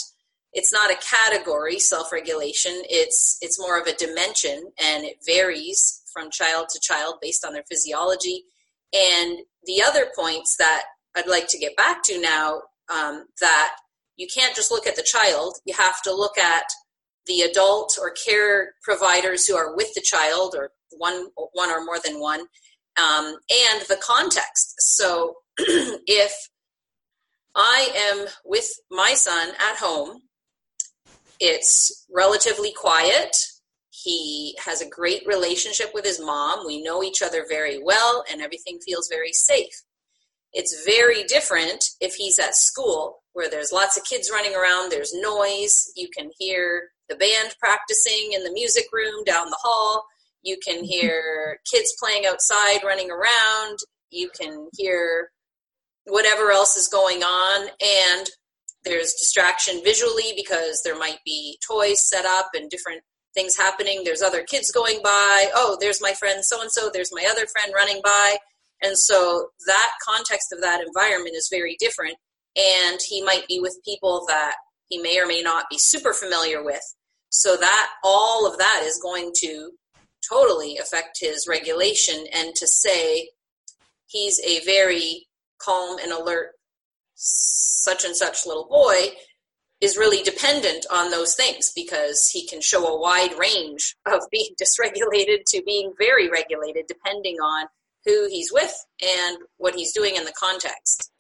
it's 0.53 0.73
not 0.73 0.91
a 0.91 0.97
category 0.97 1.79
self-regulation. 1.79 2.73
It's 2.89 3.39
it's 3.41 3.61
more 3.61 3.81
of 3.81 3.87
a 3.87 3.95
dimension 3.95 4.71
and 4.81 5.05
it 5.05 5.17
varies 5.27 6.03
from 6.13 6.31
child 6.31 6.69
to 6.71 6.81
child 6.81 7.17
based 7.21 7.45
on 7.45 7.53
their 7.53 7.65
physiology. 7.69 8.45
And 8.93 9.39
the 9.65 9.83
other 9.83 10.07
points 10.17 10.57
that 10.59 10.85
I'd 11.17 11.27
like 11.27 11.49
to 11.49 11.59
get 11.59 11.77
back 11.77 12.03
to 12.05 12.21
now 12.21 12.63
um, 12.93 13.27
that 13.41 13.75
you 14.17 14.27
can't 14.33 14.55
just 14.55 14.71
look 14.71 14.87
at 14.87 14.97
the 14.97 15.03
child, 15.03 15.55
you 15.65 15.75
have 15.75 16.03
to 16.03 16.15
look 16.15 16.39
at 16.39 16.65
the 17.27 17.43
adult 17.43 17.99
or 18.01 18.11
care 18.11 18.73
providers 18.83 19.47
who 19.47 19.55
are 19.55 19.77
with 19.77 19.93
the 19.95 20.01
child, 20.01 20.55
or 20.57 20.71
one, 20.91 21.29
one 21.53 21.71
or 21.71 21.85
more 21.85 21.99
than 22.05 22.21
one, 22.21 22.47
um, 22.99 23.37
and 23.51 23.83
the 23.89 23.99
context. 24.03 24.75
So 24.79 25.35
if 25.59 26.33
I 27.55 27.91
am 27.97 28.27
with 28.45 28.69
my 28.91 29.15
son 29.15 29.49
at 29.49 29.77
home, 29.77 30.23
it's 31.41 32.07
relatively 32.13 32.73
quiet. 32.73 33.37
He 33.91 34.57
has 34.65 34.81
a 34.81 34.89
great 34.89 35.27
relationship 35.27 35.91
with 35.95 36.05
his 36.05 36.21
mom. 36.21 36.67
We 36.67 36.83
know 36.83 37.03
each 37.03 37.23
other 37.23 37.45
very 37.49 37.81
well, 37.83 38.25
and 38.31 38.41
everything 38.41 38.79
feels 38.85 39.09
very 39.09 39.33
safe. 39.33 39.73
It's 40.53 40.85
very 40.85 41.25
different 41.25 41.85
if 42.01 42.15
he's 42.15 42.39
at 42.39 42.55
school 42.55 43.23
where 43.33 43.51
there's 43.51 43.73
lots 43.73 43.97
of 43.97 44.05
kids 44.05 44.31
running 44.33 44.55
around, 44.55 44.91
there's 44.91 45.15
noise, 45.15 45.93
you 45.95 46.09
can 46.17 46.31
hear 46.39 46.89
the 47.09 47.17
band 47.17 47.55
practicing 47.61 48.33
in 48.33 48.43
the 48.43 48.53
music 48.53 48.87
room 48.93 49.23
down 49.25 49.49
the 49.49 49.59
hall, 49.63 50.05
you 50.43 50.59
can 50.67 50.85
hear 50.85 51.59
kids 51.71 51.95
playing 52.03 52.27
outside 52.27 52.81
running 52.85 53.11
around, 53.11 53.79
you 54.11 54.31
can 54.39 54.69
hear 54.77 55.31
whatever 56.05 56.51
else 56.51 56.77
is 56.77 56.89
going 56.89 57.23
on 57.23 57.69
and 57.83 58.27
there's 58.85 59.13
distraction 59.15 59.83
visually 59.85 60.33
because 60.37 60.81
there 60.85 60.99
might 60.99 61.19
be 61.25 61.59
toys 61.67 62.01
set 62.09 62.25
up 62.25 62.49
and 62.55 62.71
different 62.71 63.03
things 63.35 63.57
happening. 63.57 64.03
There's 64.05 64.23
other 64.23 64.43
kids 64.43 64.73
going 64.73 65.01
by. 65.03 65.51
Oh, 65.55 65.77
there's 65.81 66.01
my 66.01 66.13
friend 66.13 66.45
so 66.45 66.63
and 66.63 66.71
so. 66.71 66.91
There's 66.93 67.13
my 67.13 67.27
other 67.31 67.47
friend 67.47 67.73
running 67.75 68.01
by. 68.03 68.37
And 68.83 68.97
so 68.97 69.49
that 69.67 69.91
context 70.09 70.53
of 70.53 70.61
that 70.63 70.83
environment 70.85 71.35
is 71.37 71.49
very 71.51 71.77
different. 71.79 72.17
And 72.57 72.99
he 73.07 73.23
might 73.23 73.47
be 73.47 73.61
with 73.61 73.79
people 73.85 74.25
that 74.29 74.55
he 74.89 74.99
may 74.99 75.21
or 75.21 75.27
may 75.27 75.43
not 75.43 75.67
be 75.71 75.79
super 75.79 76.13
familiar 76.13 76.65
with. 76.65 76.83
So 77.31 77.57
that 77.57 77.91
all 78.03 78.51
of 78.51 78.59
that 78.59 78.83
is 78.85 78.99
going 79.03 79.33
to 79.41 79.71
totally 80.29 80.79
affect 80.79 81.19
his 81.21 81.47
regulation. 81.49 82.27
And 82.33 82.55
to 82.57 82.67
say 82.67 83.31
he's 84.07 84.41
a 84.41 84.65
very 84.65 85.27
calm 85.59 85.99
and 85.99 86.13
alert, 86.13 86.51
such 87.15 88.05
and 88.05 88.15
such 88.17 88.47
little 88.47 88.69
boy 88.69 89.17
is 89.81 89.97
really 89.97 90.23
dependent 90.23 90.87
on 90.91 91.11
those 91.11 91.35
things 91.35 91.73
because 91.75 92.29
he 92.33 92.47
can 92.47 92.61
show 92.61 92.87
a 92.87 93.01
wide 93.01 93.37
range 93.39 93.97
of 94.07 94.21
being 94.31 94.55
dysregulated 94.61 95.39
to 95.47 95.63
being 95.65 95.93
very 95.99 96.29
regulated 96.29 96.85
depending 96.89 97.37
on 97.37 97.67
who 98.05 98.29
he's 98.31 98.53
with 98.53 98.75
and 99.03 99.39
what 99.59 99.75
he's 99.75 99.93
doing 99.93 100.17
in 100.17 100.25
the 100.25 100.33
context. 100.39 101.13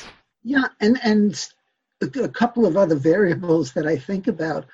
Yeah, 0.43 0.69
and 0.81 0.99
and 1.03 1.49
a 2.01 2.29
couple 2.29 2.65
of 2.65 2.77
other 2.77 2.95
variables 2.95 3.73
that 3.73 3.87
I 3.87 3.97
think 3.97 4.29
about. 4.29 4.67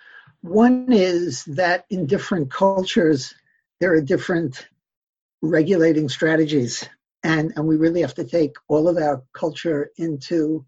one 0.43 0.93
is 0.93 1.45
that 1.47 1.87
in 1.89 2.07
different 2.07 2.51
cultures, 2.51 3.35
there 3.81 3.93
are 3.95 4.01
different 4.01 4.67
regulating 5.43 6.09
strategies. 6.09 6.89
And, 7.23 7.53
and 7.57 7.67
we 7.67 7.77
really 7.77 8.03
have 8.03 8.15
to 8.15 8.25
take 8.25 8.53
all 8.69 8.89
of 8.89 8.97
our 8.99 9.23
culture 9.33 9.91
into 9.97 10.65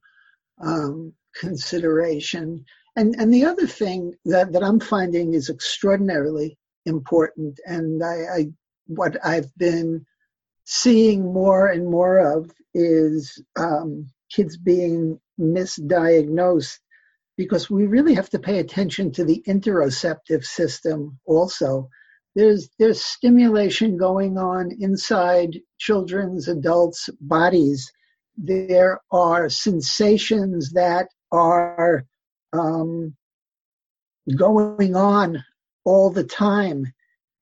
um, 0.61 1.13
consideration. 1.35 2.65
And, 2.97 3.15
and 3.17 3.33
the 3.33 3.45
other 3.45 3.67
thing 3.67 4.15
that, 4.25 4.53
that 4.53 4.63
I'm 4.63 4.81
finding 4.81 5.35
is 5.35 5.51
extraordinarily 5.51 6.59
important, 6.87 7.61
and 7.67 8.03
I, 8.03 8.17
I 8.33 8.47
what 8.87 9.17
I've 9.25 9.55
been 9.57 10.07
seeing 10.65 11.33
more 11.33 11.67
and 11.69 11.91
more 11.91 12.19
of 12.19 12.51
is 12.75 13.43
um, 13.57 14.07
kids 14.31 14.57
being 14.57 15.21
misdiagnosed 15.39 16.79
because 17.37 17.69
we 17.69 17.87
really 17.87 18.15
have 18.15 18.31
to 18.31 18.39
pay 18.39 18.59
attention 18.61 19.13
to 19.13 19.25
the 19.25 19.43
interoceptive 19.47 20.45
system 20.45 21.19
also. 21.27 21.91
There's 22.37 22.69
there's 22.79 23.01
stimulation 23.03 23.97
going 23.97 24.37
on 24.37 24.71
inside 24.79 25.59
children's 25.79 26.49
adults' 26.49 27.09
bodies. 27.19 27.91
There 28.37 29.01
are 29.11 29.49
sensations 29.49 30.73
that 30.75 31.09
are 31.33 32.05
um, 32.53 33.17
going 34.37 34.95
on 34.95 35.43
all 35.87 36.11
the 36.11 36.25
time, 36.25 36.93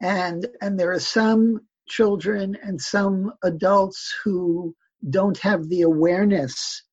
and 0.00 0.46
and 0.62 0.78
there 0.78 0.92
are 0.92 1.00
some 1.00 1.62
children 1.88 2.56
and 2.62 2.80
some 2.80 3.32
adults 3.42 4.14
who 4.22 4.76
don't 5.10 5.38
have 5.38 5.68
the 5.68 5.82
awareness 5.82 6.84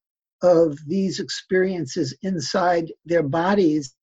of 0.42 0.76
these 0.88 1.20
experiences 1.20 2.18
inside 2.24 2.92
their 3.06 3.22
bodies. 3.22 3.94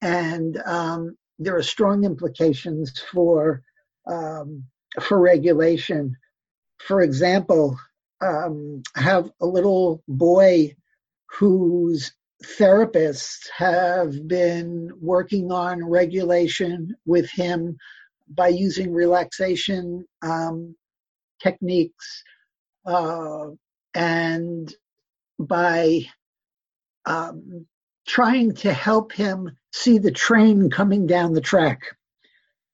And 0.00 0.56
um, 0.64 1.16
there 1.38 1.56
are 1.56 1.62
strong 1.62 2.04
implications 2.04 2.98
for 3.12 3.62
um, 4.06 4.64
for 5.00 5.18
regulation. 5.18 6.16
For 6.78 7.00
example, 7.00 7.78
um, 8.20 8.82
have 8.96 9.30
a 9.40 9.46
little 9.46 10.02
boy 10.08 10.74
whose 11.38 12.12
therapists 12.58 13.48
have 13.56 14.26
been 14.26 14.90
working 15.00 15.52
on 15.52 15.84
regulation 15.84 16.94
with 17.06 17.30
him 17.30 17.76
by 18.28 18.48
using 18.48 18.92
relaxation 18.92 20.04
um, 20.22 20.74
techniques 21.40 22.22
uh, 22.86 23.46
and 23.94 24.74
by 25.38 26.00
um, 27.04 27.66
trying 28.06 28.54
to 28.54 28.72
help 28.72 29.12
him 29.12 29.50
see 29.72 29.98
the 29.98 30.10
train 30.10 30.70
coming 30.70 31.06
down 31.06 31.32
the 31.32 31.40
track 31.40 31.80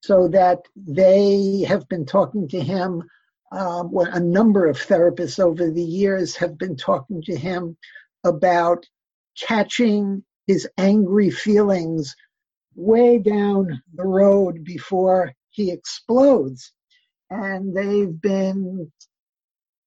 so 0.01 0.29
that 0.29 0.61
they 0.77 1.65
have 1.67 1.89
been 1.89 2.07
talking 2.07 2.49
to 2.49 2.61
him 2.61 3.03
um, 3.51 3.91
well, 3.91 4.09
a 4.13 4.21
number 4.21 4.67
of 4.67 4.77
therapists 4.77 5.41
over 5.41 5.71
the 5.71 5.83
years 5.83 6.37
have 6.37 6.59
been 6.59 6.77
talking 6.77 7.23
to 7.23 7.37
him 7.37 7.77
about 8.25 8.85
catching 9.39 10.23
his 10.47 10.69
angry 10.77 11.31
feelings 11.31 12.15
way 12.75 13.19
down 13.19 13.83
the 13.95 14.05
road 14.05 14.65
before 14.65 15.33
he 15.51 15.71
explodes. 15.71 16.73
And 17.31 17.75
they've 17.75 18.21
been 18.21 18.93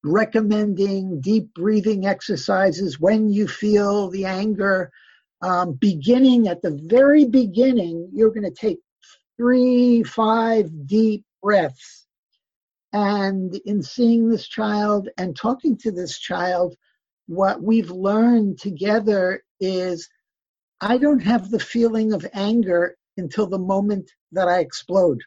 recommending 0.04 1.20
deep 1.20 1.54
breathing 1.54 2.06
exercises 2.06 2.98
when 2.98 3.30
you 3.30 3.46
feel 3.46 4.10
the 4.10 4.24
anger. 4.24 4.90
Um, 5.42 5.72
beginning 5.72 6.48
at 6.48 6.62
the 6.62 6.80
very 6.84 7.24
beginning, 7.24 8.10
you're 8.12 8.30
going 8.30 8.44
to 8.44 8.50
take 8.50 8.78
three, 9.36 10.02
five 10.04 10.86
deep 10.86 11.24
breaths. 11.42 12.06
And 12.92 13.54
in 13.64 13.82
seeing 13.82 14.28
this 14.28 14.46
child 14.46 15.08
and 15.18 15.34
talking 15.36 15.76
to 15.78 15.90
this 15.90 16.18
child, 16.18 16.76
what 17.26 17.62
we've 17.62 17.90
learned 17.90 18.60
together 18.60 19.42
is 19.58 20.08
I 20.80 20.98
don't 20.98 21.22
have 21.22 21.50
the 21.50 21.60
feeling 21.60 22.12
of 22.12 22.26
anger 22.32 22.96
until 23.16 23.46
the 23.46 23.58
moment 23.58 24.10
that 24.32 24.48
I 24.48 24.58
explode. 24.60 25.20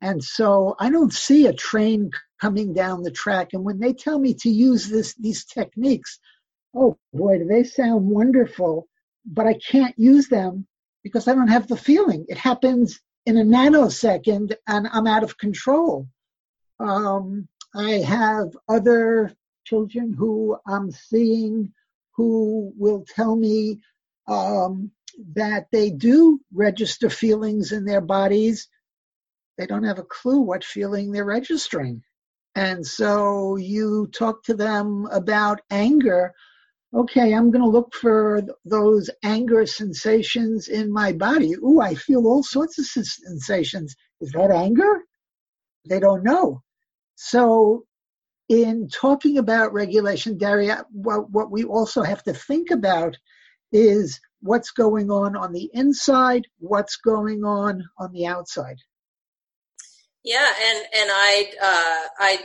And 0.00 0.22
so 0.22 0.76
I 0.78 0.90
don't 0.90 1.12
see 1.12 1.46
a 1.46 1.52
train 1.52 2.10
coming 2.40 2.74
down 2.74 3.02
the 3.02 3.10
track. 3.10 3.54
And 3.54 3.64
when 3.64 3.78
they 3.78 3.94
tell 3.94 4.18
me 4.18 4.34
to 4.34 4.50
use 4.50 4.88
this 4.88 5.14
these 5.14 5.44
techniques, 5.44 6.18
oh 6.74 6.98
boy, 7.12 7.38
do 7.38 7.46
they 7.46 7.64
sound 7.64 8.06
wonderful, 8.06 8.86
but 9.26 9.46
I 9.46 9.54
can't 9.54 9.98
use 9.98 10.28
them 10.28 10.66
because 11.02 11.28
I 11.28 11.34
don't 11.34 11.48
have 11.48 11.66
the 11.66 11.76
feeling. 11.76 12.26
It 12.28 12.38
happens 12.38 13.00
in 13.26 13.36
a 13.36 13.44
nanosecond 13.44 14.54
and 14.66 14.88
I'm 14.92 15.06
out 15.06 15.24
of 15.24 15.38
control. 15.38 16.08
Um, 16.78 17.48
I 17.74 17.92
have 18.06 18.56
other 18.68 19.32
children 19.64 20.12
who 20.12 20.56
I'm 20.66 20.90
seeing 20.90 21.72
who 22.16 22.72
will 22.76 23.04
tell 23.14 23.34
me 23.34 23.80
um, 24.28 24.92
that 25.34 25.66
they 25.72 25.90
do 25.90 26.40
register 26.52 27.10
feelings 27.10 27.72
in 27.72 27.84
their 27.84 28.00
bodies 28.00 28.68
they 29.56 29.66
don't 29.66 29.84
have 29.84 29.98
a 29.98 30.04
clue 30.04 30.40
what 30.40 30.64
feeling 30.64 31.12
they're 31.12 31.24
registering. 31.24 32.02
And 32.54 32.86
so 32.86 33.56
you 33.56 34.08
talk 34.08 34.44
to 34.44 34.54
them 34.54 35.06
about 35.10 35.60
anger. 35.70 36.34
Okay, 36.94 37.34
I'm 37.34 37.50
going 37.50 37.62
to 37.62 37.68
look 37.68 37.92
for 37.92 38.42
those 38.64 39.10
anger 39.24 39.66
sensations 39.66 40.68
in 40.68 40.92
my 40.92 41.12
body. 41.12 41.54
Ooh, 41.54 41.80
I 41.80 41.96
feel 41.96 42.26
all 42.26 42.44
sorts 42.44 42.78
of 42.78 42.86
sensations. 42.86 43.96
Is 44.20 44.30
that 44.32 44.52
anger? 44.52 45.02
They 45.88 45.98
don't 45.98 46.22
know. 46.22 46.62
So, 47.16 47.84
in 48.48 48.88
talking 48.88 49.38
about 49.38 49.72
regulation, 49.72 50.38
Daria, 50.38 50.84
what, 50.92 51.30
what 51.30 51.50
we 51.50 51.64
also 51.64 52.02
have 52.02 52.22
to 52.24 52.32
think 52.32 52.70
about 52.70 53.16
is 53.72 54.20
what's 54.40 54.70
going 54.70 55.10
on 55.10 55.34
on 55.34 55.52
the 55.52 55.68
inside, 55.72 56.46
what's 56.58 56.96
going 56.96 57.44
on 57.44 57.82
on 57.98 58.12
the 58.12 58.26
outside. 58.26 58.76
Yeah, 60.22 60.46
and 60.46 60.78
and 60.78 61.10
I 61.12 61.50
uh, 61.60 62.08
I 62.18 62.38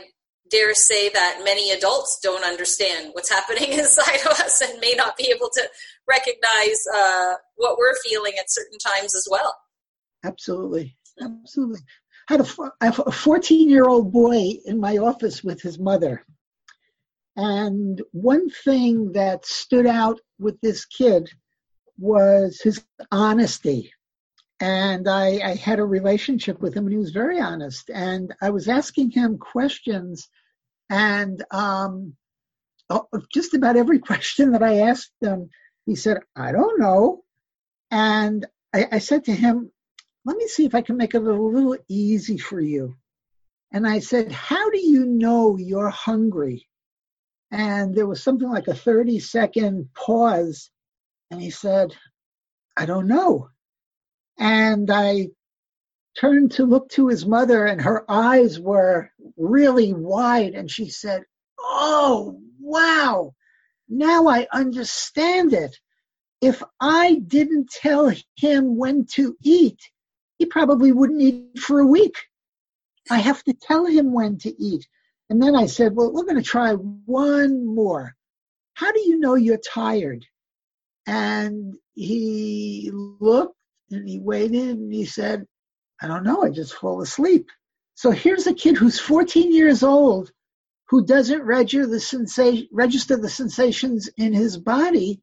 dare 0.50 0.74
say 0.74 1.08
that 1.08 1.40
many 1.44 1.70
adults 1.70 2.18
don't 2.22 2.44
understand 2.44 3.10
what's 3.12 3.30
happening 3.30 3.72
inside 3.78 4.20
of 4.26 4.38
us 4.40 4.60
and 4.60 4.80
may 4.80 4.94
not 4.96 5.16
be 5.16 5.32
able 5.34 5.48
to 5.52 5.62
recognize 6.08 6.84
uh, 6.94 7.34
what 7.56 7.78
we're 7.78 7.96
feeling 8.04 8.32
at 8.38 8.50
certain 8.50 8.78
times 8.78 9.14
as 9.14 9.26
well. 9.30 9.54
Absolutely, 10.24 10.96
absolutely. 11.20 11.80
I 12.28 12.34
had 12.34 12.40
a, 12.40 12.48
I 12.80 12.84
have 12.86 13.00
a 13.06 13.12
14 13.12 13.70
year 13.70 13.84
old 13.84 14.12
boy 14.12 14.52
in 14.64 14.78
my 14.80 14.98
office 14.98 15.42
with 15.42 15.60
his 15.62 15.78
mother. 15.78 16.24
And 17.36 18.02
one 18.12 18.50
thing 18.50 19.12
that 19.12 19.46
stood 19.46 19.86
out 19.86 20.20
with 20.38 20.60
this 20.60 20.84
kid 20.84 21.30
was 21.98 22.60
his 22.62 22.84
honesty 23.10 23.92
and 24.60 25.08
I, 25.08 25.40
I, 25.42 25.54
had 25.54 25.78
a 25.78 25.84
relationship 25.84 26.60
with 26.60 26.74
him 26.74 26.84
and 26.84 26.92
he 26.92 26.98
was 26.98 27.12
very 27.12 27.40
honest 27.40 27.90
and 27.92 28.34
i 28.40 28.50
was 28.50 28.68
asking 28.68 29.10
him 29.10 29.38
questions 29.38 30.28
and 30.90 31.44
um, 31.52 32.14
oh, 32.90 33.06
just 33.32 33.54
about 33.54 33.76
every 33.76 33.98
question 34.10 34.52
that 34.52 34.62
i 34.62 34.80
asked 34.80 35.12
him 35.20 35.48
he 35.86 35.94
said 35.96 36.18
i 36.36 36.52
don't 36.52 36.80
know. 36.80 37.22
And 37.90 38.46
I, 38.72 38.86
I 38.92 38.98
said 38.98 39.24
to 39.24 39.32
him 39.32 39.70
let 40.24 40.36
me 40.36 40.46
see 40.48 40.66
if 40.66 40.74
i 40.74 40.82
can 40.82 40.96
make 40.96 41.14
it 41.14 41.22
a 41.22 41.32
little 41.32 41.76
easy 41.88 42.36
for 42.36 42.60
you. 42.60 42.96
And 43.72 43.86
i 43.86 44.00
said 44.00 44.32
how 44.32 44.70
do 44.70 44.78
you 44.78 45.06
know 45.06 45.56
you're 45.56 45.90
hungry? 45.90 46.66
And 47.52 47.94
there 47.94 48.06
was 48.06 48.22
something 48.22 48.48
like 48.48 48.68
a 48.68 48.74
30 48.74 49.20
second 49.20 49.88
pause 49.94 50.70
and 51.30 51.40
he 51.40 51.50
said 51.50 51.94
i 52.76 52.86
don't 52.86 53.06
know. 53.06 53.48
And 54.38 54.90
I 54.90 55.28
turned 56.20 56.52
to 56.52 56.64
look 56.64 56.88
to 56.90 57.08
his 57.08 57.24
mother, 57.24 57.64
and 57.66 57.80
her 57.80 58.04
eyes 58.10 58.60
were 58.60 59.10
really 59.36 59.94
wide. 59.94 60.54
And 60.54 60.70
she 60.70 60.90
said, 60.90 61.24
Oh, 61.58 62.38
wow, 62.60 63.34
now 63.88 64.28
I 64.28 64.46
understand 64.52 65.54
it. 65.54 65.76
If 66.42 66.62
I 66.80 67.22
didn't 67.26 67.70
tell 67.70 68.12
him 68.36 68.76
when 68.76 69.06
to 69.12 69.36
eat, 69.42 69.80
he 70.38 70.46
probably 70.46 70.92
wouldn't 70.92 71.20
eat 71.20 71.58
for 71.58 71.80
a 71.80 71.86
week. 71.86 72.16
I 73.10 73.18
have 73.18 73.42
to 73.44 73.54
tell 73.54 73.86
him 73.86 74.12
when 74.12 74.38
to 74.38 74.62
eat. 74.62 74.86
And 75.30 75.42
then 75.42 75.54
I 75.56 75.66
said, 75.66 75.94
Well, 75.94 76.12
we're 76.12 76.24
going 76.24 76.36
to 76.36 76.42
try 76.42 76.72
one 76.74 77.66
more. 77.66 78.14
How 78.74 78.92
do 78.92 79.00
you 79.00 79.18
know 79.18 79.34
you're 79.34 79.58
tired? 79.58 80.26
And 81.06 81.74
he 81.94 82.90
looked 82.92 83.56
and 83.90 84.08
he 84.08 84.18
waited 84.18 84.76
and 84.76 84.92
he 84.92 85.04
said, 85.06 85.46
I 86.00 86.06
don't 86.08 86.24
know, 86.24 86.42
I 86.42 86.50
just 86.50 86.74
fall 86.74 87.02
asleep. 87.02 87.50
So 87.94 88.10
here's 88.10 88.46
a 88.46 88.54
kid 88.54 88.76
who's 88.76 88.98
14 88.98 89.52
years 89.52 89.82
old 89.82 90.32
who 90.88 91.04
doesn't 91.04 91.42
register 91.42 91.86
the, 91.86 92.00
sensation, 92.00 92.68
register 92.72 93.16
the 93.16 93.28
sensations 93.28 94.08
in 94.16 94.32
his 94.32 94.56
body. 94.56 95.22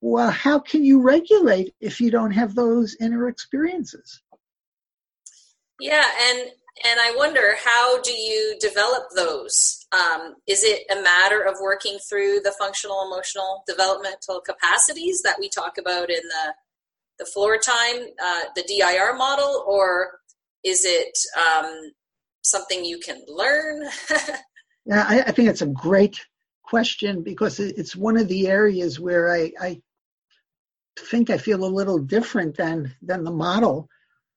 well, 0.00 0.30
how 0.30 0.58
can 0.58 0.84
you 0.84 1.00
regulate 1.02 1.74
if 1.80 2.00
you 2.00 2.10
don't 2.10 2.32
have 2.32 2.54
those 2.54 2.96
inner 3.00 3.26
experiences? 3.28 4.22
Yeah, 5.80 6.04
and 6.28 6.50
and 6.84 7.00
I 7.00 7.14
wonder 7.16 7.54
how 7.64 8.02
do 8.02 8.12
you 8.12 8.56
develop 8.60 9.04
those? 9.14 9.86
Um, 9.92 10.34
is 10.46 10.64
it 10.64 10.82
a 10.90 11.00
matter 11.00 11.40
of 11.40 11.56
working 11.62 11.98
through 11.98 12.40
the 12.40 12.52
functional 12.58 13.06
emotional 13.06 13.62
developmental 13.66 14.40
capacities 14.40 15.22
that 15.22 15.36
we 15.38 15.48
talk 15.48 15.78
about 15.78 16.10
in 16.10 16.22
the 16.22 16.54
the 17.18 17.26
floor 17.26 17.58
time, 17.58 18.06
uh, 18.22 18.40
the 18.56 18.62
DIR 18.62 19.16
model, 19.16 19.64
or 19.66 20.18
is 20.64 20.84
it 20.84 21.16
um, 21.38 21.92
something 22.42 22.84
you 22.84 22.98
can 22.98 23.22
learn? 23.28 23.84
yeah, 24.86 25.04
I, 25.06 25.20
I, 25.20 25.30
think 25.30 25.48
it's 25.48 25.62
a 25.62 25.66
great 25.66 26.20
question 26.62 27.22
because 27.22 27.60
it's 27.60 27.94
one 27.94 28.16
of 28.16 28.28
the 28.28 28.48
areas 28.48 28.98
where 28.98 29.32
I, 29.32 29.52
I 29.60 29.82
think 30.98 31.30
I 31.30 31.38
feel 31.38 31.64
a 31.64 31.66
little 31.66 31.98
different 31.98 32.56
than 32.56 32.94
than 33.02 33.24
the 33.24 33.30
model. 33.30 33.88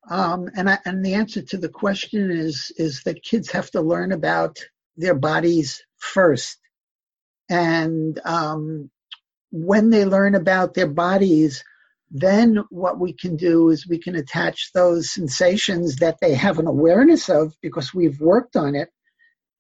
Um, 0.10 0.50
and 0.56 0.70
I, 0.70 0.80
and 0.86 1.06
the 1.06 1.16
answer 1.16 1.42
to 1.42 1.58
the 1.58 1.70
question 1.70 2.32
is 2.32 2.72
is 2.78 3.02
that 3.04 3.24
kids 3.24 3.52
have 3.52 3.72
to 3.72 3.82
learn 3.82 4.12
about 4.12 4.58
their 4.96 5.16
bodies 5.16 5.84
first, 5.98 6.58
and 7.50 8.20
um, 8.26 8.90
when 9.52 9.90
they 9.90 10.06
learn 10.06 10.36
about 10.36 10.74
their 10.74 10.88
bodies, 10.88 11.64
then 12.10 12.64
what 12.70 13.00
we 13.00 13.14
can 13.14 13.36
do 13.36 13.70
is 13.70 13.88
we 13.88 13.98
can 13.98 14.16
attach 14.16 14.72
those 14.74 15.10
sensations 15.10 15.98
that 15.98 16.18
they 16.22 16.34
have 16.34 16.60
an 16.60 16.68
awareness 16.68 17.30
of 17.30 17.56
because 17.62 17.94
we've 17.94 18.20
worked 18.20 18.56
on 18.56 18.76
it. 18.76 18.90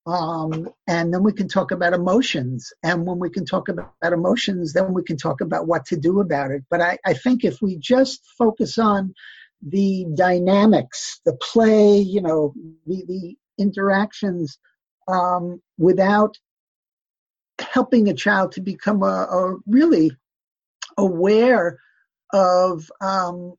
Um, 0.05 0.69
and 0.87 1.13
then 1.13 1.23
we 1.23 1.33
can 1.33 1.49
talk 1.49 1.71
about 1.71 1.91
emotions. 1.91 2.71
And 2.81 3.05
when 3.05 3.19
we 3.19 3.29
can 3.29 3.45
talk 3.45 3.67
about 3.67 3.91
emotions, 4.01 4.71
then 4.71 4.93
we 4.93 5.03
can 5.03 5.17
talk 5.17 5.41
about 5.41 5.67
what 5.67 5.85
to 5.87 5.97
do 5.97 6.21
about 6.21 6.51
it. 6.51 6.63
But 6.69 6.79
I, 6.79 6.97
I 7.05 7.13
think 7.13 7.43
if 7.43 7.61
we 7.61 7.77
just 7.77 8.21
focus 8.37 8.77
on 8.77 9.13
the 9.61 10.05
dynamics, 10.15 11.19
the 11.25 11.33
play, 11.33 11.97
you 11.97 12.21
know, 12.21 12.53
the, 12.85 13.03
the 13.05 13.35
interactions 13.57 14.57
um, 15.09 15.61
without 15.77 16.37
helping 17.59 18.07
a 18.07 18.13
child 18.13 18.53
to 18.53 18.61
become 18.61 19.03
a, 19.03 19.05
a 19.05 19.57
really 19.65 20.11
aware 20.97 21.79
of 22.33 22.89
um, 23.01 23.53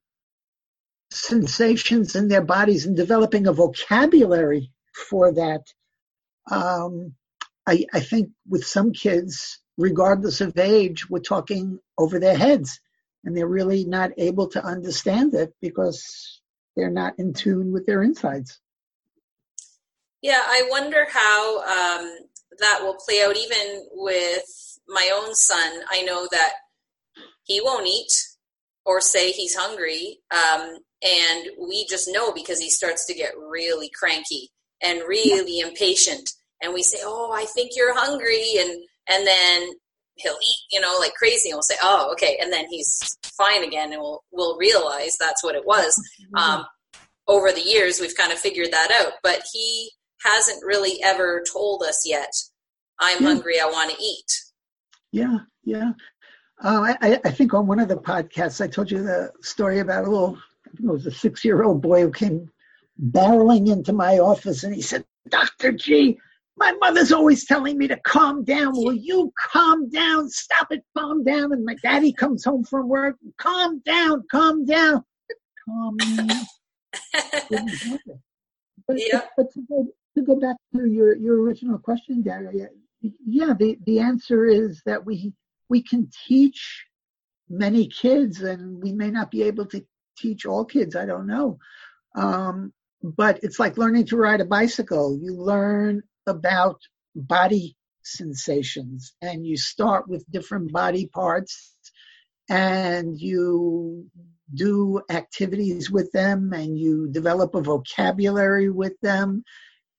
sensations 1.11 2.15
in 2.15 2.29
their 2.29 2.43
bodies 2.43 2.87
and 2.87 2.97
developing 2.97 3.47
a 3.47 3.53
vocabulary 3.53 4.71
for 5.09 5.33
that. 5.33 5.63
Um, 6.51 7.15
I, 7.67 7.85
I 7.93 8.01
think 8.01 8.31
with 8.49 8.65
some 8.65 8.93
kids, 8.93 9.61
regardless 9.77 10.41
of 10.41 10.59
age, 10.59 11.09
we're 11.09 11.21
talking 11.21 11.79
over 11.97 12.19
their 12.19 12.37
heads 12.37 12.81
and 13.25 13.37
they're 13.37 13.47
really 13.47 13.85
not 13.85 14.11
able 14.17 14.49
to 14.49 14.65
understand 14.65 15.35
it 15.35 15.55
because 15.61 16.41
they're 16.77 16.91
not 16.91 17.19
in 17.19 17.35
tune 17.35 17.73
with 17.73 17.87
their 17.87 18.03
insides. 18.03 18.61
Yeah, 20.23 20.43
I 20.45 20.67
wonder 20.71 21.07
how 21.11 21.59
um, 21.59 22.19
that 22.59 22.81
will 22.83 22.95
play 22.95 23.23
out 23.23 23.37
even 23.37 23.87
with 23.93 24.79
my 24.89 25.11
own 25.15 25.35
son. 25.35 25.83
I 25.91 26.03
know 26.03 26.27
that 26.31 26.53
he 27.45 27.61
won't 27.61 27.87
eat 27.87 28.11
or 28.89 29.03
say 29.03 29.33
he's 29.33 29.55
hungry. 29.55 30.19
Um, 30.31 30.79
and 31.03 31.49
we 31.61 31.87
just 31.91 32.09
know 32.11 32.33
because 32.33 32.59
he 32.59 32.71
starts 32.71 33.05
to 33.07 33.15
get 33.15 33.37
really 33.37 33.91
cranky 33.95 34.51
and 34.83 35.03
really 35.07 35.61
impatient. 35.61 36.31
And 36.63 36.73
we 36.73 36.83
say, 36.83 36.99
"Oh, 37.03 37.31
I 37.33 37.45
think 37.45 37.73
you're 37.77 37.95
hungry," 37.95 38.55
and 38.59 38.71
and 39.09 39.27
then 39.27 39.71
he'll 40.17 40.33
eat, 40.33 40.59
you 40.73 40.81
know, 40.81 40.97
like 40.99 41.15
crazy. 41.15 41.51
And 41.51 41.57
we'll 41.57 41.63
say, 41.63 41.77
"Oh, 41.83 42.11
okay," 42.13 42.39
and 42.41 42.51
then 42.51 42.67
he's 42.69 43.17
fine 43.37 43.63
again, 43.63 43.93
and 43.93 44.01
we'll 44.01 44.25
we'll 44.33 44.57
realize 44.57 45.13
that's 45.21 45.45
what 45.45 45.55
it 45.55 45.67
was. 45.67 45.95
Mm-hmm. 46.23 46.37
Um, 46.37 46.67
over 47.29 47.53
the 47.53 47.61
years, 47.61 48.01
we've 48.01 48.17
kind 48.17 48.33
of 48.33 48.39
figured 48.39 48.73
that 48.73 48.91
out, 48.91 49.13
but 49.23 49.43
he 49.53 49.91
hasn't 50.25 50.65
really 50.65 51.01
ever 51.05 51.45
told 51.53 51.83
us 51.83 52.03
yet. 52.07 52.33
I'm 52.99 53.23
yeah. 53.23 53.29
hungry. 53.29 53.61
I 53.61 53.67
want 53.67 53.93
to 53.93 54.03
eat. 54.03 54.33
Yeah, 55.13 55.39
yeah. 55.63 55.93
Uh, 56.63 56.95
I, 57.01 57.21
I, 57.25 57.31
think 57.31 57.55
on 57.55 57.69
one 57.69 57.79
of 57.79 57.87
the 57.87 57.97
podcasts, 57.97 58.61
I 58.61 58.67
told 58.67 58.91
you 58.91 59.03
the 59.03 59.31
story 59.43 59.79
about 59.79 60.05
a 60.07 60.11
little, 60.11 60.37
I 60.67 60.71
think 60.71 60.89
it 60.89 60.93
was 60.93 61.07
a 61.07 61.11
six 61.13 61.45
year 61.45 61.63
old 61.63 61.81
boy 61.81 62.03
who 62.03 62.11
came 62.11 62.51
barreling 63.01 63.71
into 63.71 63.93
my 63.93 64.19
office 64.19 64.65
and 64.65 64.75
he 64.75 64.83
said, 64.83 65.05
Dr. 65.29 65.71
G, 65.71 66.19
my 66.57 66.73
mother's 66.81 67.13
always 67.13 67.45
telling 67.47 67.79
me 67.79 67.87
to 67.87 67.97
calm 68.01 68.43
down. 68.43 68.73
Will 68.73 68.93
you 68.93 69.33
calm 69.53 69.89
down? 69.89 70.29
Stop 70.29 70.73
it, 70.73 70.85
calm 70.97 71.23
down. 71.23 71.53
And 71.53 71.65
my 71.65 71.77
daddy 71.83 72.13
comes 72.13 72.45
home 72.45 72.65
from 72.65 72.89
work, 72.89 73.17
calm 73.37 73.81
down, 73.85 74.25
calm 74.29 74.65
down. 74.65 75.05
Calm 75.65 75.97
down. 75.97 76.29
but, 78.89 78.97
yeah. 78.97 79.23
but 79.37 79.53
to, 79.53 79.63
go, 79.69 79.87
to 80.17 80.23
go 80.25 80.35
back 80.41 80.57
to 80.75 80.87
your, 80.87 81.17
your 81.17 81.41
original 81.41 81.79
question, 81.79 82.23
Daria, 82.23 82.69
yeah, 83.01 83.55
the, 83.57 83.79
the 83.87 84.01
answer 84.01 84.47
is 84.47 84.83
that 84.87 85.07
we 85.07 85.33
we 85.69 85.83
can 85.83 86.11
teach 86.27 86.85
many 87.49 87.87
kids, 87.89 88.43
and 88.43 88.83
we 88.83 88.93
may 88.93 89.11
not 89.11 89.31
be 89.31 89.43
able 89.43 89.67
to 89.67 89.85
teach 90.17 90.47
all 90.47 90.65
kids. 90.65 90.97
I 90.97 91.07
don't 91.07 91.27
know. 91.27 91.59
Um, 92.15 92.73
but 93.03 93.41
it's 93.43 93.59
like 93.59 93.79
learning 93.79 94.07
to 94.07 94.17
ride 94.17 94.41
a 94.41 94.45
bicycle. 94.45 95.19
You 95.21 95.35
learn 95.35 96.03
about 96.27 96.81
body 97.15 97.77
sensations, 98.03 99.15
and 99.23 99.47
you 99.47 99.57
start 99.57 100.09
with 100.09 100.31
different 100.31 100.73
body 100.73 101.07
parts, 101.07 101.77
and 102.49 103.19
you 103.19 104.07
do 104.55 105.03
activities 105.11 105.91
with 105.91 106.11
them, 106.13 106.53
and 106.53 106.79
you 106.79 107.09
develop 107.09 107.55
a 107.55 107.61
vocabulary 107.61 108.71
with 108.71 108.99
them, 109.01 109.45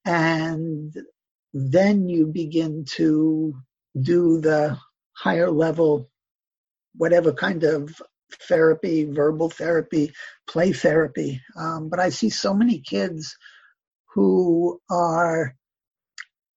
and 0.05 0.93
then 1.53 2.09
you 2.09 2.27
begin 2.27 2.85
to 2.85 3.55
do 3.99 4.39
the 4.41 4.77
higher 5.19 5.51
level, 5.51 6.09
whatever 6.95 7.33
kind 7.33 7.63
of 7.63 8.01
therapy, 8.47 9.05
verbal 9.05 9.49
therapy, 9.49 10.13
play 10.47 10.71
therapy. 10.71 11.41
Um, 11.57 11.89
but 11.89 11.99
I 11.99 12.09
see 12.09 12.29
so 12.29 12.53
many 12.53 12.79
kids 12.79 13.35
who 14.13 14.79
are, 14.89 15.55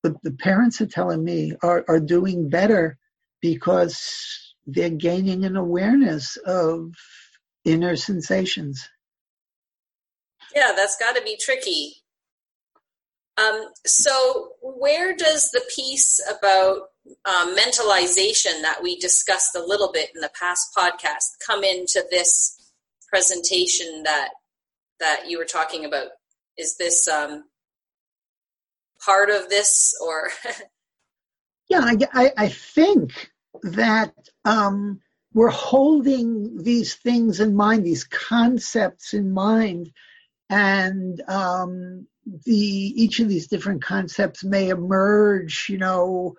the, 0.02 0.14
parents 0.38 0.80
are 0.80 0.86
telling 0.86 1.24
me, 1.24 1.54
are, 1.62 1.84
are 1.88 2.00
doing 2.00 2.48
better 2.48 2.98
because 3.40 4.54
they're 4.66 4.90
gaining 4.90 5.44
an 5.44 5.56
awareness 5.56 6.36
of 6.36 6.92
inner 7.64 7.96
sensations. 7.96 8.88
Yeah, 10.54 10.72
that's 10.76 10.96
got 10.96 11.16
to 11.16 11.22
be 11.22 11.38
tricky. 11.40 11.94
Um, 13.38 13.64
so, 13.86 14.50
where 14.60 15.16
does 15.16 15.48
the 15.52 15.62
piece 15.74 16.20
about 16.28 16.91
um, 17.24 17.56
mentalization 17.56 18.62
that 18.62 18.80
we 18.82 18.98
discussed 18.98 19.54
a 19.56 19.64
little 19.64 19.90
bit 19.92 20.10
in 20.14 20.20
the 20.20 20.30
past 20.38 20.68
podcast 20.76 21.38
come 21.44 21.64
into 21.64 22.04
this 22.10 22.72
presentation 23.08 24.02
that 24.04 24.30
that 25.00 25.28
you 25.28 25.38
were 25.38 25.44
talking 25.44 25.84
about? 25.84 26.08
Is 26.56 26.76
this 26.76 27.08
um, 27.08 27.44
part 29.04 29.30
of 29.30 29.48
this, 29.48 29.94
or? 30.00 30.30
yeah, 31.68 31.90
I, 32.12 32.32
I, 32.36 32.48
think 32.48 33.30
that 33.62 34.14
um, 34.44 35.00
we're 35.34 35.50
holding 35.50 36.62
these 36.62 36.94
things 36.94 37.40
in 37.40 37.56
mind, 37.56 37.84
these 37.84 38.04
concepts 38.04 39.12
in 39.12 39.32
mind, 39.32 39.90
and 40.48 41.20
um, 41.28 42.06
the 42.44 42.54
each 42.56 43.20
of 43.20 43.28
these 43.28 43.48
different 43.48 43.82
concepts 43.82 44.44
may 44.44 44.68
emerge, 44.68 45.66
you 45.68 45.78
know, 45.78 46.34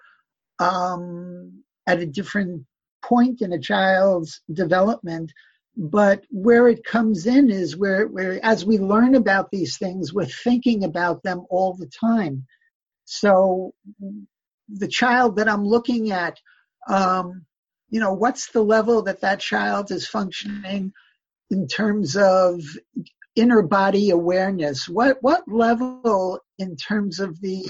um, 0.60 1.64
at 1.88 2.00
a 2.00 2.06
different 2.06 2.66
point 3.04 3.42
in 3.42 3.54
a 3.54 3.60
child's 3.60 4.42
development. 4.52 5.32
But 5.76 6.24
where 6.30 6.68
it 6.68 6.84
comes 6.84 7.26
in 7.26 7.50
is 7.50 7.76
where, 7.76 8.08
where, 8.08 8.40
as 8.46 8.64
we 8.64 8.78
learn 8.78 9.16
about 9.16 9.50
these 9.50 9.78
things, 9.78 10.14
we're 10.14 10.26
thinking 10.26 10.84
about 10.84 11.24
them 11.24 11.46
all 11.50 11.74
the 11.74 11.88
time. 11.88 12.46
So 13.06 13.74
the 14.70 14.88
child 14.88 15.38
that 15.38 15.50
I'm 15.50 15.66
looking 15.66 16.12
at, 16.12 16.40
um, 16.88 17.46
you 17.90 18.00
know, 18.00 18.14
what's 18.14 18.52
the 18.52 18.62
level 18.64 19.04
that 19.04 19.22
that 19.22 19.40
child 19.40 19.92
is 19.92 20.08
functioning 20.08 20.94
in 21.50 21.68
terms 21.68 22.16
of 22.16 22.62
inner 23.36 23.64
body 23.64 24.12
awareness? 24.12 24.88
What 24.88 25.18
what 25.22 25.44
level 25.48 26.40
in 26.60 26.76
terms 26.76 27.20
of 27.20 27.40
the 27.42 27.68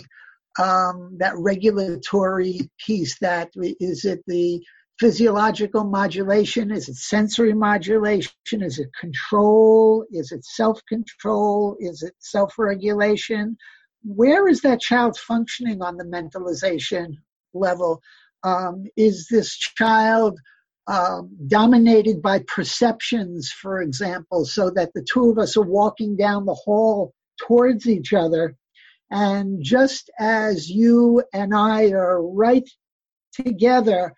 um, 0.59 1.17
that 1.19 1.33
regulatory 1.37 2.69
piece 2.85 3.17
that 3.19 3.51
is 3.55 4.05
it 4.05 4.23
the 4.27 4.63
physiological 4.99 5.83
modulation? 5.83 6.71
Is 6.71 6.89
it 6.89 6.95
sensory 6.95 7.53
modulation? 7.53 8.31
Is 8.51 8.79
it 8.79 8.89
control? 8.99 10.05
Is 10.11 10.31
it 10.31 10.45
self-control? 10.45 11.77
Is 11.79 12.03
it 12.03 12.13
self-regulation? 12.19 13.57
Where 14.03 14.47
is 14.47 14.61
that 14.61 14.81
child 14.81 15.17
functioning 15.17 15.81
on 15.81 15.97
the 15.97 16.05
mentalization 16.05 17.17
level? 17.53 18.01
Um, 18.43 18.85
is 18.95 19.27
this 19.29 19.57
child 19.57 20.39
um, 20.87 21.31
dominated 21.47 22.21
by 22.21 22.43
perceptions, 22.47 23.51
for 23.51 23.81
example, 23.81 24.45
so 24.45 24.69
that 24.71 24.91
the 24.93 25.05
two 25.09 25.31
of 25.31 25.37
us 25.37 25.55
are 25.55 25.63
walking 25.63 26.17
down 26.17 26.45
the 26.45 26.53
hall 26.53 27.13
towards 27.47 27.87
each 27.87 28.13
other. 28.13 28.55
And 29.13 29.63
just 29.63 30.09
as 30.17 30.71
you 30.71 31.23
and 31.31 31.53
I 31.53 31.91
are 31.91 32.19
right 32.19 32.67
together, 33.31 34.15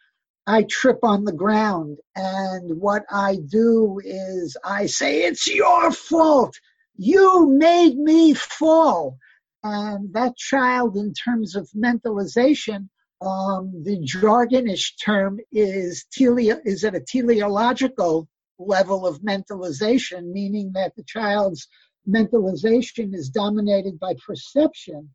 I 0.47 0.63
trip 0.69 0.99
on 1.03 1.25
the 1.25 1.33
ground. 1.33 1.97
And 2.15 2.79
what 2.79 3.03
I 3.11 3.39
do 3.45 3.99
is 4.01 4.55
I 4.63 4.85
say, 4.85 5.23
It's 5.23 5.47
your 5.47 5.91
fault. 5.91 6.55
You 6.95 7.49
made 7.49 7.97
me 7.97 8.35
fall. 8.35 9.17
And 9.65 10.13
that 10.13 10.37
child, 10.37 10.95
in 10.95 11.13
terms 11.13 11.57
of 11.57 11.69
mentalization, 11.75 12.87
um, 13.21 13.83
the 13.83 13.99
jargonish 13.99 14.93
term 15.03 15.41
is 15.51 16.05
tele- 16.13 16.61
is 16.63 16.85
at 16.85 16.95
a 16.95 17.01
teleological 17.01 18.29
level 18.59 19.05
of 19.05 19.19
mentalization, 19.19 20.31
meaning 20.31 20.71
that 20.75 20.95
the 20.95 21.03
child's 21.03 21.67
mentalization 22.07 23.13
is 23.13 23.29
dominated 23.29 23.99
by 23.99 24.13
perception. 24.25 25.09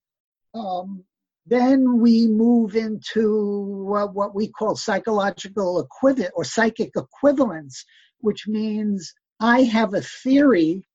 Um, 0.54 1.04
then 1.46 2.00
we 2.00 2.26
move 2.26 2.76
into 2.76 3.84
what, 3.86 4.14
what 4.14 4.34
we 4.34 4.48
call 4.48 4.76
psychological 4.76 5.80
equivalent 5.80 6.32
or 6.34 6.44
psychic 6.44 6.90
equivalence, 6.96 7.84
which 8.18 8.46
means 8.46 9.12
I 9.40 9.62
have 9.62 9.94
a 9.94 10.02
theory, 10.02 10.86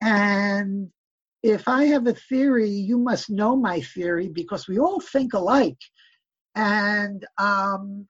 and 0.00 0.90
if 1.42 1.68
I 1.68 1.84
have 1.84 2.06
a 2.06 2.14
theory, 2.14 2.70
you 2.70 2.98
must 2.98 3.28
know 3.28 3.56
my 3.56 3.80
theory 3.80 4.28
because 4.28 4.66
we 4.68 4.78
all 4.78 5.00
think 5.00 5.34
alike. 5.34 5.78
And 6.54 7.26
um, 7.38 8.06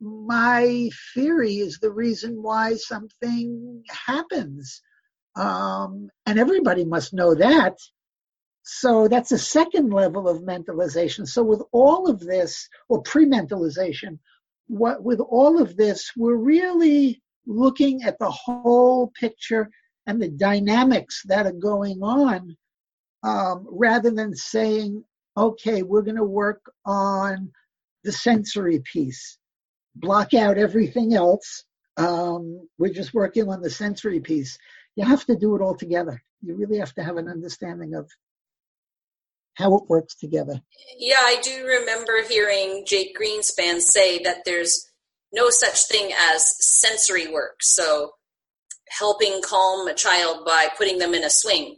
my 0.00 0.90
theory 1.14 1.56
is 1.56 1.78
the 1.78 1.90
reason 1.90 2.42
why 2.42 2.74
something 2.74 3.82
happens. 3.88 4.82
Um, 5.36 6.10
and 6.24 6.38
everybody 6.38 6.84
must 6.84 7.12
know 7.12 7.34
that. 7.34 7.78
So 8.62 9.06
that's 9.06 9.32
a 9.32 9.38
second 9.38 9.92
level 9.92 10.28
of 10.28 10.42
mentalization. 10.42 11.28
So 11.28 11.42
with 11.42 11.62
all 11.72 12.10
of 12.10 12.20
this, 12.20 12.68
or 12.88 13.02
pre-mentalization, 13.02 14.18
what 14.66 15.04
with 15.04 15.20
all 15.20 15.60
of 15.62 15.76
this, 15.76 16.10
we're 16.16 16.34
really 16.34 17.22
looking 17.46 18.02
at 18.02 18.18
the 18.18 18.30
whole 18.30 19.12
picture 19.20 19.70
and 20.06 20.20
the 20.20 20.28
dynamics 20.28 21.22
that 21.26 21.46
are 21.46 21.52
going 21.52 22.02
on, 22.02 22.56
um, 23.22 23.66
rather 23.70 24.10
than 24.10 24.34
saying, 24.34 25.04
okay, 25.36 25.82
we're 25.82 26.02
going 26.02 26.16
to 26.16 26.24
work 26.24 26.60
on 26.84 27.52
the 28.04 28.12
sensory 28.12 28.80
piece, 28.80 29.38
block 29.94 30.34
out 30.34 30.58
everything 30.58 31.14
else. 31.14 31.64
Um, 31.96 32.68
we're 32.78 32.92
just 32.92 33.14
working 33.14 33.48
on 33.48 33.62
the 33.62 33.70
sensory 33.70 34.20
piece. 34.20 34.58
You 34.96 35.04
have 35.04 35.24
to 35.26 35.36
do 35.36 35.54
it 35.54 35.62
all 35.62 35.76
together. 35.76 36.22
You 36.42 36.56
really 36.56 36.78
have 36.78 36.94
to 36.94 37.04
have 37.04 37.16
an 37.16 37.28
understanding 37.28 37.94
of 37.94 38.10
how 39.54 39.76
it 39.76 39.84
works 39.88 40.14
together. 40.14 40.60
Yeah, 40.98 41.16
I 41.20 41.40
do 41.42 41.64
remember 41.66 42.22
hearing 42.28 42.84
Jake 42.86 43.16
Greenspan 43.18 43.80
say 43.80 44.22
that 44.22 44.44
there's 44.44 44.90
no 45.32 45.50
such 45.50 45.86
thing 45.86 46.12
as 46.32 46.54
sensory 46.60 47.30
work. 47.30 47.62
So, 47.62 48.12
helping 48.88 49.40
calm 49.42 49.88
a 49.88 49.94
child 49.94 50.44
by 50.44 50.68
putting 50.76 50.98
them 50.98 51.14
in 51.14 51.24
a 51.24 51.30
swing, 51.30 51.76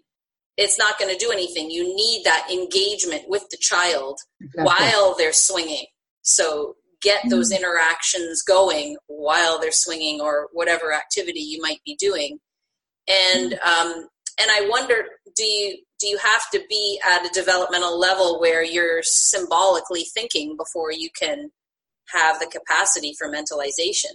it's 0.58 0.78
not 0.78 0.98
going 0.98 1.16
to 1.16 1.24
do 1.24 1.30
anything. 1.30 1.70
You 1.70 1.84
need 1.84 2.24
that 2.24 2.48
engagement 2.52 3.22
with 3.28 3.48
the 3.50 3.56
child 3.56 4.18
exactly. 4.40 4.64
while 4.64 5.14
they're 5.16 5.32
swinging. 5.32 5.86
So 6.22 6.74
get 7.00 7.20
mm-hmm. 7.20 7.30
those 7.30 7.52
interactions 7.52 8.42
going 8.42 8.96
while 9.06 9.60
they're 9.60 9.70
swinging 9.70 10.20
or 10.20 10.48
whatever 10.52 10.92
activity 10.92 11.40
you 11.40 11.62
might 11.62 11.80
be 11.86 11.94
doing. 11.94 12.40
And 13.08 13.54
um, 13.54 14.08
and 14.40 14.50
I 14.50 14.68
wonder, 14.68 15.04
do 15.36 15.44
you 15.44 15.78
do 15.98 16.06
you 16.06 16.18
have 16.18 16.50
to 16.52 16.62
be 16.68 17.00
at 17.06 17.26
a 17.26 17.30
developmental 17.30 17.98
level 17.98 18.40
where 18.40 18.62
you're 18.62 19.02
symbolically 19.02 20.04
thinking 20.04 20.56
before 20.56 20.92
you 20.92 21.08
can 21.18 21.50
have 22.08 22.38
the 22.38 22.46
capacity 22.46 23.14
for 23.18 23.28
mentalization? 23.28 24.12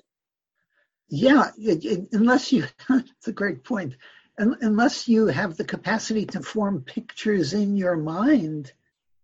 Yeah, 1.09 1.51
it, 1.57 1.83
it, 1.85 2.07
unless 2.13 2.51
you, 2.51 2.65
it's 2.89 3.27
a 3.27 3.33
great 3.33 3.63
point. 3.63 3.95
unless 4.37 5.07
you 5.07 5.27
have 5.27 5.57
the 5.57 5.65
capacity 5.65 6.25
to 6.27 6.41
form 6.41 6.81
pictures 6.81 7.53
in 7.53 7.75
your 7.75 7.97
mind, 7.97 8.71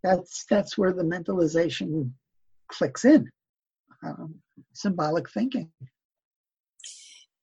that's 0.03 0.45
that's 0.45 0.77
where 0.77 0.93
the 0.93 1.03
mentalization 1.03 2.11
clicks 2.67 3.05
in. 3.05 3.29
Um, 4.03 4.35
symbolic 4.73 5.29
thinking. 5.29 5.71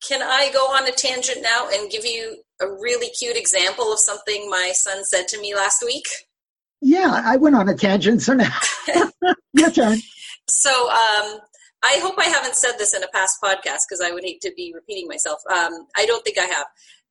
Can 0.08 0.22
I 0.22 0.50
go 0.52 0.60
on 0.60 0.86
a 0.86 0.92
tangent 0.92 1.42
now 1.42 1.68
and 1.72 1.90
give 1.90 2.04
you 2.04 2.36
a 2.60 2.66
really 2.66 3.08
cute 3.10 3.36
example 3.36 3.92
of 3.92 3.98
something 3.98 4.48
my 4.48 4.72
son 4.74 5.04
said 5.04 5.28
to 5.28 5.40
me 5.40 5.54
last 5.54 5.82
week? 5.84 6.06
Yeah, 6.80 7.22
I 7.24 7.36
went 7.36 7.56
on 7.56 7.68
a 7.68 7.74
tangent, 7.74 8.22
so 8.22 8.34
now 8.34 8.56
your 9.52 9.70
turn. 9.70 9.98
So, 10.48 10.70
um, 10.70 11.38
I 11.82 11.98
hope 12.00 12.14
I 12.18 12.24
haven't 12.24 12.56
said 12.56 12.72
this 12.78 12.94
in 12.94 13.02
a 13.02 13.08
past 13.08 13.38
podcast 13.42 13.80
because 13.88 14.02
I 14.04 14.10
would 14.12 14.24
hate 14.24 14.40
to 14.42 14.52
be 14.56 14.72
repeating 14.74 15.08
myself. 15.08 15.40
Um, 15.50 15.86
I 15.96 16.06
don't 16.06 16.24
think 16.24 16.38
I 16.38 16.44
have, 16.44 16.66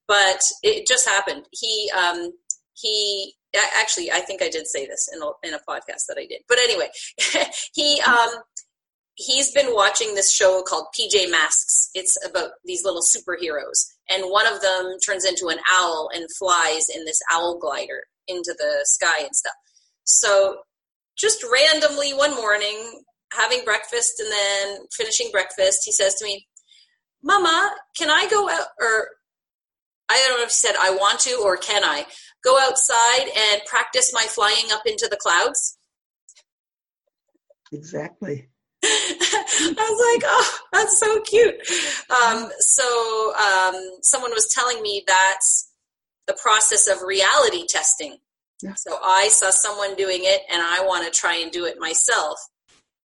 but 0.07 0.41
it 0.63 0.87
just 0.87 1.07
happened. 1.07 1.45
He 1.51 1.91
um, 1.97 2.31
he 2.73 3.33
actually 3.77 4.11
I 4.11 4.19
think 4.19 4.41
I 4.41 4.49
did 4.49 4.67
say 4.67 4.85
this 4.85 5.09
in 5.13 5.21
a, 5.21 5.27
in 5.43 5.53
a 5.53 5.59
podcast 5.69 6.07
that 6.07 6.17
I 6.17 6.25
did, 6.25 6.41
but 6.47 6.57
anyway, 6.59 6.89
he 7.73 8.01
um, 8.01 8.29
he's 9.15 9.51
been 9.51 9.73
watching 9.73 10.13
this 10.13 10.33
show 10.33 10.61
called 10.61 10.87
PJ 10.97 11.29
Masks. 11.31 11.89
It's 11.93 12.17
about 12.25 12.51
these 12.65 12.83
little 12.83 13.01
superheroes, 13.01 13.85
and 14.09 14.29
one 14.29 14.45
of 14.45 14.61
them 14.61 14.97
turns 15.05 15.25
into 15.25 15.47
an 15.47 15.59
owl 15.71 16.09
and 16.13 16.27
flies 16.37 16.87
in 16.93 17.05
this 17.05 17.19
owl 17.31 17.57
glider 17.57 18.03
into 18.27 18.53
the 18.57 18.81
sky 18.83 19.19
and 19.19 19.35
stuff. 19.35 19.53
So, 20.03 20.57
just 21.17 21.45
randomly 21.51 22.13
one 22.13 22.35
morning, 22.35 23.03
having 23.33 23.63
breakfast 23.63 24.19
and 24.19 24.31
then 24.31 24.85
finishing 24.91 25.29
breakfast, 25.31 25.79
he 25.85 25.91
says 25.91 26.15
to 26.15 26.25
me, 26.25 26.47
"Mama, 27.23 27.75
can 27.97 28.09
I 28.09 28.27
go 28.27 28.49
out?" 28.49 28.67
Or 28.79 29.11
I 30.09 30.17
don't 30.27 30.37
know 30.37 30.43
if 30.43 30.49
he 30.49 30.53
said, 30.53 30.75
"I 30.75 30.91
want 30.91 31.21
to" 31.21 31.35
or 31.41 31.57
"Can 31.57 31.83
I 31.83 32.05
go 32.43 32.59
outside 32.59 33.29
and 33.35 33.61
practice 33.65 34.11
my 34.13 34.23
flying 34.23 34.71
up 34.71 34.85
into 34.85 35.07
the 35.07 35.17
clouds?" 35.17 35.77
Exactly. 37.71 38.49
I 38.85 39.73
was 39.89 40.15
like, 40.15 40.23
oh, 40.25 40.57
that's 40.73 40.99
so 40.99 41.21
cute. 41.21 41.55
Um, 42.09 42.49
so 42.59 43.33
um, 43.35 43.75
someone 44.01 44.31
was 44.31 44.47
telling 44.53 44.81
me 44.81 45.03
that's 45.07 45.71
the 46.27 46.37
process 46.41 46.87
of 46.87 47.01
reality 47.01 47.65
testing. 47.67 48.17
Yeah. 48.61 48.73
So 48.75 48.97
I 49.03 49.27
saw 49.29 49.49
someone 49.49 49.95
doing 49.95 50.21
it, 50.21 50.41
and 50.51 50.61
I 50.61 50.83
want 50.85 51.11
to 51.11 51.17
try 51.17 51.35
and 51.37 51.51
do 51.51 51.65
it 51.65 51.79
myself. 51.79 52.37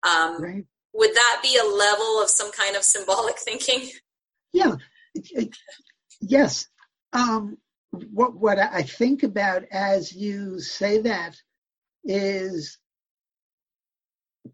Um, 0.03 0.43
right. 0.43 0.65
Would 0.95 1.15
that 1.15 1.41
be 1.43 1.57
a 1.57 1.65
level 1.65 2.23
of 2.23 2.31
some 2.31 2.51
kind 2.53 2.77
of 2.77 2.83
symbolic 2.83 3.39
thinking? 3.45 3.91
Yeah. 4.53 4.77
yes. 6.21 6.67
Um, 7.13 7.59
what 7.91 8.37
what 8.37 8.59
I 8.59 8.83
think 8.83 9.25
about 9.25 9.65
as 9.73 10.13
you 10.13 10.61
say 10.61 10.99
that 11.03 11.37
is 12.05 12.79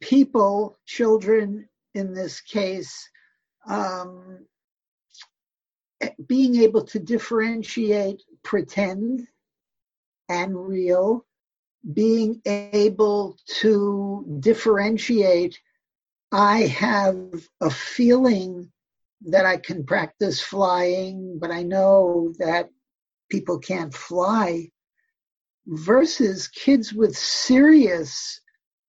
people, 0.01 0.79
children 0.87 1.69
in 1.95 2.15
this 2.15 2.41
case, 2.41 3.09
um, 3.67 4.47
being 6.27 6.57
able 6.57 6.85
to 6.85 6.99
differentiate 6.99 8.23
pretend 8.43 9.27
and 10.29 10.57
real, 10.57 11.25
being 11.93 12.43
able 12.45 13.39
to 13.61 14.39
differentiate, 14.41 15.59
I 16.33 16.63
have 16.63 17.49
a 17.61 17.71
feeling 17.71 18.71
that 19.27 19.47
I 19.47 19.57
can 19.57 19.85
practice 19.85 20.41
flying, 20.41 21.39
but 21.39 21.51
I 21.51 21.63
know 21.63 22.35
that 22.39 22.71
people 23.31 23.59
can't 23.59 23.95
fly, 23.95 24.71
versus 25.67 26.49
kids 26.49 26.93
with 26.93 27.17
serious 27.17 28.41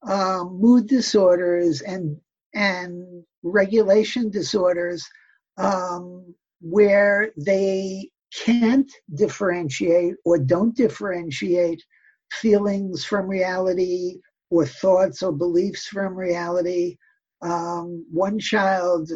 um, 0.03 0.59
mood 0.59 0.87
disorders 0.87 1.81
and 1.81 2.17
and 2.53 3.23
regulation 3.43 4.29
disorders 4.29 5.05
um, 5.57 6.33
where 6.61 7.31
they 7.37 8.09
can't 8.33 8.91
differentiate 9.15 10.15
or 10.25 10.37
don't 10.37 10.75
differentiate 10.75 11.83
feelings 12.31 13.05
from 13.05 13.27
reality 13.27 14.17
or 14.49 14.65
thoughts 14.65 15.21
or 15.21 15.31
beliefs 15.31 15.87
from 15.87 16.15
reality. 16.15 16.97
Um, 17.41 18.05
one 18.11 18.39
child, 18.39 19.11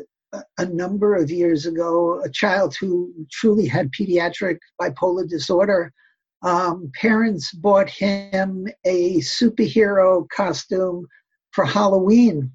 a 0.58 0.66
number 0.66 1.16
of 1.16 1.30
years 1.30 1.66
ago, 1.66 2.22
a 2.24 2.30
child 2.30 2.76
who 2.80 3.14
truly 3.32 3.68
had 3.68 3.92
pediatric 3.92 4.58
bipolar 4.80 5.28
disorder, 5.28 5.92
um, 6.42 6.92
parents 7.00 7.52
bought 7.54 7.90
him 7.90 8.68
a 8.84 9.18
superhero 9.20 10.28
costume 10.30 11.08
for 11.52 11.66
Halloween. 11.66 12.52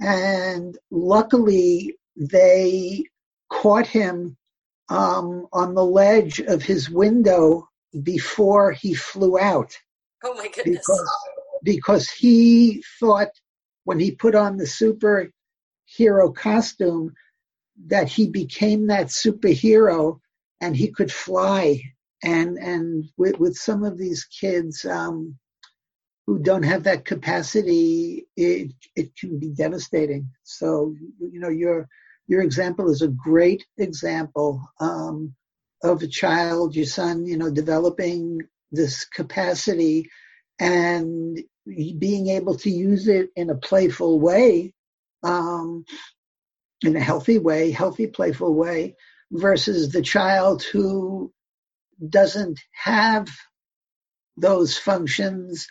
And 0.00 0.78
luckily, 0.90 1.96
they 2.16 3.04
caught 3.50 3.86
him 3.86 4.36
um, 4.88 5.46
on 5.52 5.74
the 5.74 5.84
ledge 5.84 6.40
of 6.40 6.62
his 6.62 6.88
window 6.88 7.68
before 8.02 8.72
he 8.72 8.94
flew 8.94 9.38
out. 9.38 9.76
Oh 10.24 10.34
my 10.34 10.48
goodness. 10.48 10.78
Because, 10.78 11.10
because 11.62 12.10
he 12.10 12.82
thought 12.98 13.30
when 13.84 13.98
he 13.98 14.12
put 14.12 14.34
on 14.34 14.56
the 14.56 14.64
superhero 14.64 16.34
costume 16.34 17.12
that 17.86 18.08
he 18.08 18.28
became 18.28 18.86
that 18.86 19.06
superhero 19.06 20.20
and 20.60 20.76
he 20.76 20.88
could 20.88 21.12
fly. 21.12 21.82
And 22.22 22.58
and 22.58 23.04
with, 23.16 23.38
with 23.38 23.56
some 23.56 23.84
of 23.84 23.96
these 23.96 24.24
kids 24.24 24.84
um, 24.84 25.38
who 26.26 26.38
don't 26.38 26.64
have 26.64 26.84
that 26.84 27.04
capacity, 27.04 28.26
it 28.36 28.72
it 28.94 29.16
can 29.16 29.38
be 29.38 29.50
devastating. 29.50 30.30
So 30.42 30.94
you 31.18 31.40
know 31.40 31.48
your 31.48 31.88
your 32.26 32.42
example 32.42 32.90
is 32.90 33.02
a 33.02 33.08
great 33.08 33.66
example 33.76 34.62
um, 34.78 35.34
of 35.82 36.02
a 36.02 36.06
child, 36.06 36.76
your 36.76 36.86
son, 36.86 37.26
you 37.26 37.36
know, 37.36 37.50
developing 37.50 38.42
this 38.70 39.04
capacity 39.04 40.10
and 40.58 41.40
being 41.66 42.28
able 42.28 42.56
to 42.58 42.70
use 42.70 43.08
it 43.08 43.30
in 43.34 43.50
a 43.50 43.56
playful 43.56 44.20
way, 44.20 44.72
um, 45.22 45.84
in 46.82 46.96
a 46.96 47.00
healthy 47.00 47.38
way, 47.38 47.70
healthy, 47.70 48.06
playful 48.06 48.54
way, 48.54 48.94
versus 49.32 49.90
the 49.90 50.02
child 50.02 50.62
who 50.62 51.32
doesn't 52.08 52.60
have 52.72 53.28
those 54.36 54.76
functions 54.76 55.66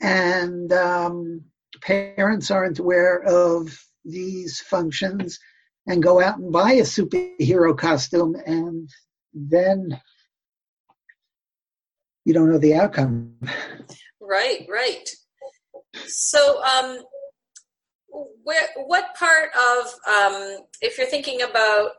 and 0.00 0.72
um, 0.72 1.44
parents 1.82 2.50
aren't 2.50 2.78
aware 2.78 3.22
of 3.22 3.78
these 4.04 4.60
functions 4.60 5.38
and 5.86 6.02
go 6.02 6.20
out 6.20 6.38
and 6.38 6.52
buy 6.52 6.72
a 6.72 6.82
superhero 6.82 7.76
costume 7.76 8.34
and 8.46 8.88
then 9.32 10.00
you 12.24 12.34
don't 12.34 12.50
know 12.50 12.58
the 12.58 12.74
outcome. 12.74 13.34
Right, 14.20 14.66
right. 14.70 15.08
So, 16.06 16.62
um, 16.62 16.98
where, 18.42 18.68
what 18.76 19.14
part 19.16 19.50
of, 19.54 19.86
um, 20.08 20.58
if 20.80 20.98
you're 20.98 21.06
thinking 21.06 21.42
about 21.42 21.92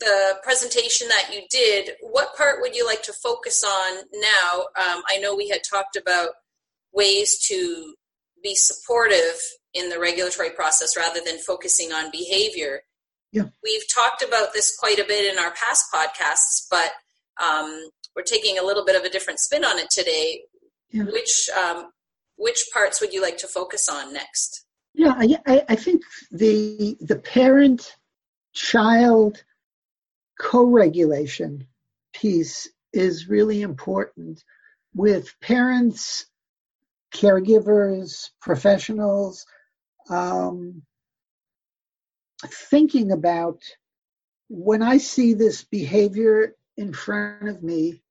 the 0.00 0.36
presentation 0.42 1.08
that 1.08 1.30
you 1.32 1.42
did, 1.50 1.90
what 2.00 2.36
part 2.36 2.60
would 2.60 2.74
you 2.74 2.86
like 2.86 3.02
to 3.04 3.12
focus 3.12 3.62
on 3.62 3.98
now? 4.12 4.60
Um, 4.76 5.02
I 5.08 5.18
know 5.20 5.36
we 5.36 5.48
had 5.48 5.60
talked 5.62 5.96
about 5.96 6.30
ways 6.92 7.38
to 7.48 7.94
be 8.42 8.54
supportive 8.54 9.38
in 9.74 9.90
the 9.90 10.00
regulatory 10.00 10.50
process 10.50 10.96
rather 10.96 11.20
than 11.24 11.38
focusing 11.38 11.92
on 11.92 12.10
behavior. 12.10 12.80
Yeah. 13.32 13.44
We've 13.62 13.84
talked 13.94 14.22
about 14.22 14.52
this 14.52 14.76
quite 14.76 14.98
a 14.98 15.04
bit 15.04 15.32
in 15.32 15.38
our 15.38 15.52
past 15.52 15.84
podcasts, 15.94 16.66
but 16.68 16.90
um, 17.40 17.88
we're 18.16 18.22
taking 18.22 18.58
a 18.58 18.62
little 18.64 18.84
bit 18.84 18.96
of 18.96 19.04
a 19.04 19.10
different 19.10 19.38
spin 19.38 19.64
on 19.64 19.78
it 19.78 19.88
today. 19.90 20.42
Yeah. 20.90 21.04
Which 21.04 21.48
um, 21.56 21.90
which 22.36 22.64
parts 22.72 23.00
would 23.00 23.12
you 23.12 23.22
like 23.22 23.38
to 23.38 23.46
focus 23.46 23.88
on 23.88 24.12
next? 24.12 24.64
Yeah, 24.94 25.14
I, 25.46 25.62
I 25.68 25.76
think 25.76 26.02
the 26.32 26.96
the 27.00 27.16
parent 27.16 27.96
child 28.52 29.44
co-regulation 30.40 31.66
piece 32.14 32.68
is 32.92 33.28
really 33.28 33.62
important 33.62 34.42
with 34.94 35.38
parents 35.40 36.26
caregivers 37.14 38.30
professionals 38.40 39.44
um, 40.08 40.82
thinking 42.44 43.12
about 43.12 43.62
when 44.48 44.82
I 44.82 44.96
see 44.96 45.34
this 45.34 45.62
behavior 45.62 46.56
in 46.76 46.92
front 46.92 47.48
of 47.48 47.62
me, 47.62 48.02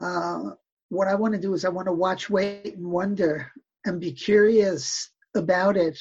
uh, 0.00 0.50
what 0.90 1.08
I 1.08 1.14
want 1.14 1.34
to 1.34 1.40
do 1.40 1.54
is 1.54 1.64
I 1.64 1.70
want 1.70 1.86
to 1.86 1.92
watch, 1.92 2.28
wait, 2.28 2.76
and 2.76 2.86
wonder 2.86 3.50
and 3.84 4.00
be 4.00 4.12
curious 4.12 5.10
about 5.34 5.76
it. 5.76 5.98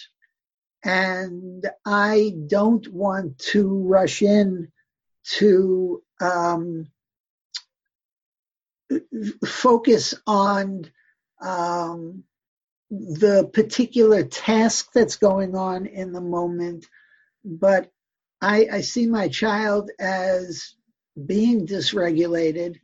And 0.84 1.66
I 1.86 2.34
don't 2.48 2.88
want 2.90 3.40
to 3.54 3.84
rush 3.84 4.22
in 4.22 4.72
to 5.26 6.02
um, 6.22 6.88
focus 9.46 10.14
on 10.26 10.86
um, 11.42 12.24
the 12.90 13.50
particular 13.54 14.24
task 14.24 14.90
that's 14.94 15.16
going 15.16 15.56
on 15.56 15.86
in 15.86 16.12
the 16.12 16.22
moment, 16.22 16.86
but 17.44 17.92
I, 18.42 18.68
I 18.72 18.82
see 18.82 19.06
my 19.06 19.28
child 19.28 19.92
as 20.00 20.76
being 21.26 21.68
dysregulated 21.68 22.78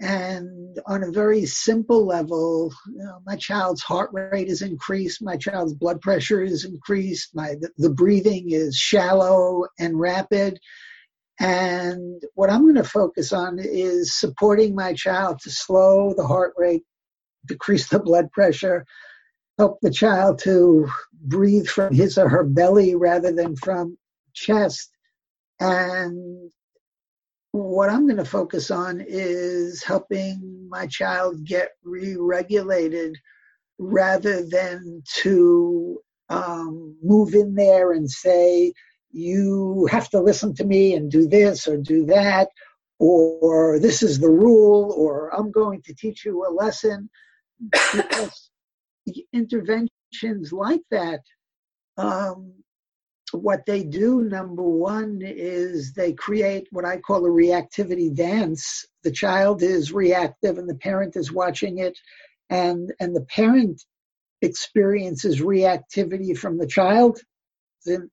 and 0.00 0.78
on 0.86 1.04
a 1.04 1.12
very 1.12 1.46
simple 1.46 2.04
level 2.04 2.72
you 2.88 3.04
know, 3.04 3.20
my 3.24 3.36
child's 3.36 3.82
heart 3.82 4.10
rate 4.12 4.48
is 4.48 4.62
increased 4.62 5.22
my 5.22 5.36
child's 5.36 5.74
blood 5.74 6.00
pressure 6.00 6.42
is 6.42 6.64
increased 6.64 7.34
my 7.34 7.54
the, 7.60 7.70
the 7.78 7.90
breathing 7.90 8.50
is 8.50 8.76
shallow 8.76 9.64
and 9.78 9.98
rapid 9.98 10.58
and 11.42 12.22
what 12.34 12.50
i'm 12.50 12.62
going 12.62 12.74
to 12.74 12.84
focus 12.84 13.32
on 13.32 13.58
is 13.58 14.14
supporting 14.14 14.74
my 14.74 14.94
child 14.94 15.38
to 15.40 15.50
slow 15.50 16.14
the 16.16 16.26
heart 16.26 16.54
rate 16.56 16.84
decrease 17.46 17.88
the 17.88 17.98
blood 17.98 18.30
pressure 18.32 18.84
help 19.58 19.78
the 19.80 19.90
child 19.90 20.38
to 20.40 20.88
breathe 21.12 21.66
from 21.66 21.94
his 21.94 22.18
or 22.18 22.28
her 22.28 22.44
belly 22.44 22.94
rather 22.94 23.32
than 23.32 23.56
from 23.56 23.96
chest. 24.32 24.90
And 25.60 26.50
what 27.52 27.90
I'm 27.90 28.06
going 28.06 28.16
to 28.16 28.24
focus 28.24 28.70
on 28.70 29.04
is 29.06 29.82
helping 29.82 30.68
my 30.68 30.86
child 30.86 31.44
get 31.44 31.70
re-regulated 31.84 33.16
rather 33.78 34.44
than 34.44 35.02
to 35.18 36.00
um, 36.28 36.96
move 37.02 37.34
in 37.34 37.54
there 37.54 37.92
and 37.92 38.10
say, 38.10 38.72
you 39.12 39.86
have 39.90 40.08
to 40.10 40.20
listen 40.20 40.54
to 40.54 40.64
me 40.64 40.94
and 40.94 41.10
do 41.10 41.28
this 41.28 41.68
or 41.68 41.76
do 41.76 42.06
that, 42.06 42.48
or 42.98 43.78
this 43.78 44.02
is 44.02 44.18
the 44.18 44.30
rule, 44.30 44.94
or 44.96 45.34
I'm 45.34 45.50
going 45.50 45.82
to 45.82 45.94
teach 45.94 46.24
you 46.24 46.46
a 46.46 46.50
lesson. 46.50 47.10
Because 47.70 48.50
interventions 49.32 50.52
like 50.52 50.82
that, 50.90 51.20
um, 51.96 52.54
what 53.32 53.64
they 53.66 53.82
do, 53.82 54.22
number 54.22 54.62
one, 54.62 55.20
is 55.22 55.92
they 55.92 56.12
create 56.12 56.68
what 56.70 56.84
I 56.84 56.98
call 56.98 57.24
a 57.24 57.30
reactivity 57.30 58.14
dance. 58.14 58.84
The 59.04 59.12
child 59.12 59.62
is 59.62 59.92
reactive 59.92 60.58
and 60.58 60.68
the 60.68 60.74
parent 60.74 61.16
is 61.16 61.32
watching 61.32 61.78
it, 61.78 61.98
and, 62.50 62.92
and 63.00 63.14
the 63.16 63.24
parent 63.24 63.82
experiences 64.42 65.40
reactivity 65.40 66.36
from 66.36 66.58
the 66.58 66.66
child, 66.66 67.20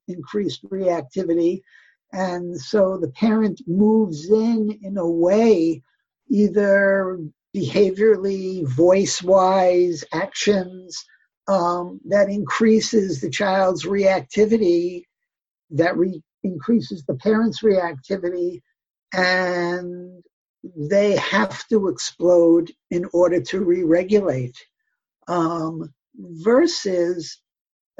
increased 0.08 0.64
reactivity. 0.70 1.62
And 2.12 2.60
so 2.60 2.98
the 2.98 3.10
parent 3.10 3.60
moves 3.66 4.28
in 4.28 4.78
in 4.82 4.96
a 4.96 5.08
way, 5.08 5.82
either 6.28 7.18
behaviorally, 7.54 8.66
voice 8.66 9.22
wise 9.22 10.04
actions 10.12 11.04
um, 11.48 12.00
that 12.06 12.28
increases 12.28 13.20
the 13.20 13.30
child's 13.30 13.84
reactivity, 13.84 15.04
that 15.70 15.96
re- 15.96 16.22
increases 16.42 17.04
the 17.06 17.14
parent's 17.14 17.62
reactivity, 17.62 18.60
and 19.12 20.22
they 20.76 21.16
have 21.16 21.66
to 21.68 21.88
explode 21.88 22.70
in 22.90 23.06
order 23.12 23.40
to 23.40 23.60
re 23.60 23.82
regulate. 23.82 24.56
Um, 25.26 25.92
versus, 26.16 27.40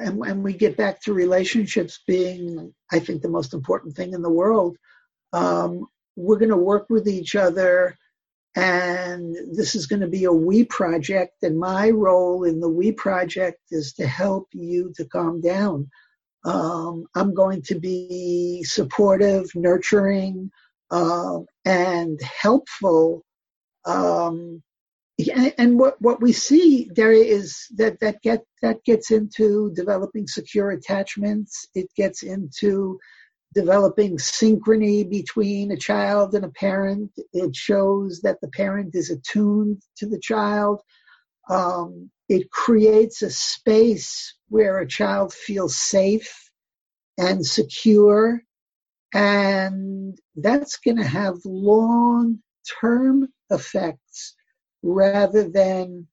and, 0.00 0.24
and 0.24 0.42
we 0.42 0.52
get 0.54 0.76
back 0.76 1.00
to 1.02 1.12
relationships 1.12 2.00
being, 2.06 2.74
I 2.92 2.98
think, 2.98 3.22
the 3.22 3.28
most 3.28 3.54
important 3.54 3.94
thing 3.94 4.14
in 4.14 4.22
the 4.22 4.30
world. 4.30 4.76
Um, 5.32 5.86
we're 6.16 6.38
going 6.38 6.50
to 6.50 6.56
work 6.56 6.86
with 6.90 7.08
each 7.08 7.34
other 7.36 7.96
and 8.56 9.36
this 9.52 9.74
is 9.74 9.86
going 9.86 10.00
to 10.00 10.08
be 10.08 10.24
a 10.24 10.32
we 10.32 10.64
project 10.64 11.42
and 11.42 11.58
my 11.58 11.90
role 11.90 12.44
in 12.44 12.58
the 12.58 12.68
we 12.68 12.90
project 12.90 13.60
is 13.70 13.92
to 13.92 14.06
help 14.06 14.48
you 14.52 14.92
to 14.96 15.04
calm 15.04 15.40
down 15.40 15.88
um, 16.44 17.04
i'm 17.14 17.32
going 17.32 17.62
to 17.62 17.78
be 17.78 18.62
supportive 18.64 19.48
nurturing 19.54 20.50
uh, 20.90 21.38
and 21.64 22.20
helpful 22.22 23.24
um, 23.84 24.60
and 25.58 25.78
what, 25.78 26.00
what 26.00 26.22
we 26.22 26.32
see 26.32 26.90
there 26.94 27.12
is 27.12 27.66
that 27.76 28.00
that 28.00 28.22
get 28.22 28.42
that 28.62 28.84
gets 28.84 29.10
into 29.10 29.72
developing 29.74 30.26
secure 30.28 30.70
attachments 30.72 31.68
it 31.74 31.88
gets 31.96 32.22
into 32.22 32.98
developing 33.54 34.18
synchrony 34.18 35.08
between 35.08 35.72
a 35.72 35.76
child 35.76 36.34
and 36.34 36.44
a 36.44 36.50
parent. 36.50 37.10
It 37.32 37.56
shows 37.56 38.20
that 38.22 38.40
the 38.42 38.48
parent 38.48 38.94
is 38.94 39.10
attuned 39.10 39.82
to 39.98 40.06
the 40.06 40.20
child. 40.20 40.82
Um, 41.50 42.10
it 42.28 42.50
creates 42.50 43.22
a 43.22 43.30
space 43.30 44.36
where 44.48 44.78
a 44.78 44.88
child 44.88 45.34
feels 45.34 45.76
safe 45.76 46.50
and 47.18 47.44
secure 47.46 48.42
And 49.14 50.18
that's 50.36 50.78
going 50.78 50.98
to 50.98 51.04
have 51.04 51.36
long 51.46 52.40
term 52.80 53.28
effects 53.50 54.36
rather 54.82 55.48
than 55.48 56.06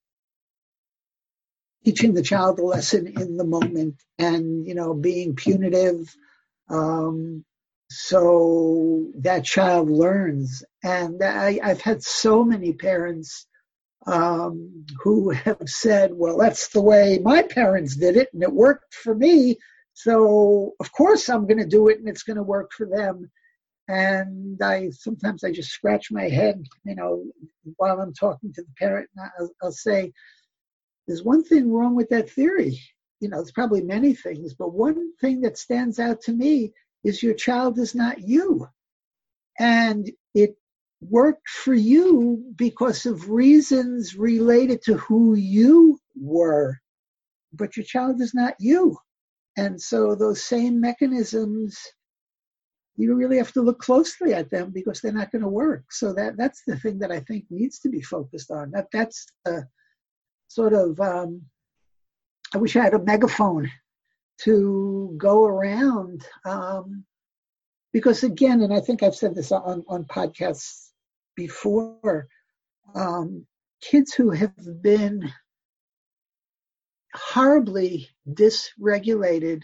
teaching 1.86 2.14
the 2.14 2.22
child 2.22 2.60
a 2.60 2.66
lesson 2.66 3.08
in 3.08 3.38
the 3.38 3.46
moment 3.46 3.96
and, 4.20 4.66
you 4.68 4.76
know, 4.76 4.94
being 4.94 5.36
punitive. 5.36 6.14
Um, 6.70 7.46
so 7.90 9.08
that 9.20 9.46
child 9.46 9.90
learns. 9.90 10.64
And 10.84 11.24
I, 11.24 11.60
I've 11.64 11.82
had 11.82 12.04
so 12.04 12.44
many 12.44 12.74
parents 12.74 13.48
um, 14.06 14.86
who 15.04 15.30
have 15.30 15.64
said, 15.66 16.12
well, 16.14 16.38
that's 16.38 16.70
the 16.70 16.82
way 16.82 17.20
my 17.24 17.44
parents 17.44 17.96
did 17.96 18.18
it 18.18 18.30
and 18.34 18.44
it 18.44 18.52
worked 18.52 18.94
for 18.94 19.16
me. 19.16 19.58
So 19.94 20.74
of 20.80 20.92
course 20.92 21.30
I'm 21.30 21.48
going 21.48 21.60
to 21.60 21.66
do 21.66 21.88
it 21.88 22.00
and 22.00 22.08
it's 22.08 22.24
going 22.24 22.38
to 22.38 22.44
work 22.44 22.72
for 22.72 22.86
them. 22.86 23.32
And 23.88 24.62
I 24.62 24.90
sometimes 24.90 25.44
I 25.44 25.52
just 25.52 25.72
scratch 25.72 26.12
my 26.12 26.28
head, 26.30 26.66
you 26.84 26.96
know, 26.96 27.24
while 27.78 28.02
I'm 28.02 28.14
talking 28.14 28.52
to 28.54 28.62
the 28.62 28.74
parent. 28.78 29.10
I'll, 29.40 29.52
I'll 29.64 29.72
say, 29.72 30.12
"There's 31.08 31.24
one 31.24 31.44
thing 31.44 31.72
wrong 31.72 31.96
with 31.96 32.10
that 32.10 32.30
theory. 32.30 32.80
You 33.22 33.30
know, 33.30 33.38
there's 33.38 33.52
probably 33.52 33.82
many 33.84 34.14
things, 34.14 34.54
but 34.56 34.74
one 34.74 35.14
thing 35.22 35.42
that 35.42 35.58
stands 35.58 36.00
out 36.00 36.22
to 36.24 36.34
me 36.34 36.74
is 37.04 37.24
your 37.24 37.34
child 37.34 37.80
is 37.80 37.96
not 37.96 38.20
you, 38.22 38.68
and 39.60 40.12
it 40.34 40.58
worked 41.02 41.48
for 41.50 41.74
you 41.74 42.54
because 42.58 43.06
of 43.06 43.30
reasons 43.30 44.16
related 44.18 44.82
to 44.84 44.96
who 44.98 45.36
you 45.36 46.00
were, 46.16 46.78
but 47.54 47.78
your 47.78 47.86
child 47.86 48.22
is 48.22 48.34
not 48.34 48.56
you." 48.60 48.98
And 49.58 49.82
so 49.82 50.16
those 50.16 50.44
same 50.44 50.80
mechanisms, 50.82 51.80
you 52.98 53.16
really 53.16 53.38
have 53.38 53.54
to 53.54 53.62
look 53.62 53.80
closely 53.80 54.34
at 54.34 54.50
them 54.50 54.72
because 54.72 55.00
they're 55.00 55.12
not 55.12 55.32
going 55.32 55.44
to 55.44 55.48
work. 55.48 55.92
So 55.92 56.14
that 56.14 56.36
that's 56.36 56.64
the 56.66 56.78
thing 56.78 57.00
that 57.00 57.12
I 57.12 57.20
think 57.22 57.46
needs 57.50 57.80
to 57.80 57.90
be 57.90 58.02
focused 58.02 58.52
on. 58.52 58.72
That 58.72 58.88
that's 58.92 59.28
the 59.46 59.68
sort 60.48 60.74
of 60.74 61.00
um, 61.00 61.44
I 62.54 62.58
wish 62.58 62.76
I 62.76 62.84
had 62.84 62.94
a 62.94 63.04
megaphone 63.04 63.70
to 64.40 65.16
go 65.18 65.46
around 65.46 66.26
um, 66.46 67.06
because 67.94 68.24
again, 68.24 68.62
and 68.62 68.74
I 68.74 68.80
think 68.80 69.04
I've 69.04 69.16
said 69.16 69.36
this 69.36 69.52
on 69.52 69.84
on 69.88 70.06
podcasts 70.06 70.90
before. 71.36 72.28
Um, 72.96 73.46
kids 73.82 74.14
who 74.14 74.32
have 74.32 74.82
been 74.82 75.32
horribly 77.14 78.10
dysregulated, 78.28 79.64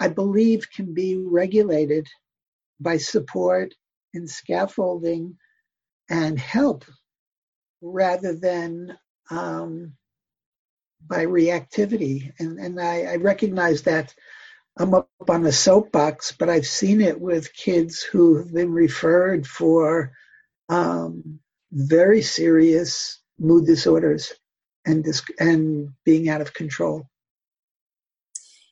I 0.00 0.08
believe 0.08 0.70
can 0.74 0.94
be 0.94 1.16
regulated 1.18 2.08
by 2.80 2.96
support 2.96 3.74
and 4.14 4.28
scaffolding 4.28 5.36
and 6.08 6.38
help 6.38 6.84
rather 7.82 8.34
than 8.34 8.96
um, 9.30 9.92
by 11.06 11.26
reactivity. 11.26 12.32
And, 12.38 12.58
and 12.58 12.80
I, 12.80 13.02
I 13.02 13.16
recognize 13.16 13.82
that 13.82 14.14
I'm 14.78 14.94
up 14.94 15.08
on 15.28 15.44
a 15.46 15.52
soapbox, 15.52 16.32
but 16.32 16.48
I've 16.48 16.66
seen 16.66 17.00
it 17.00 17.20
with 17.20 17.54
kids 17.54 18.02
who 18.02 18.38
have 18.38 18.52
been 18.52 18.72
referred 18.72 19.46
for 19.46 20.12
um, 20.68 21.40
very 21.72 22.22
serious 22.22 23.20
mood 23.38 23.66
disorders 23.66 24.32
and 24.86 25.04
and 25.38 25.90
being 26.04 26.28
out 26.28 26.40
of 26.40 26.54
control. 26.54 27.06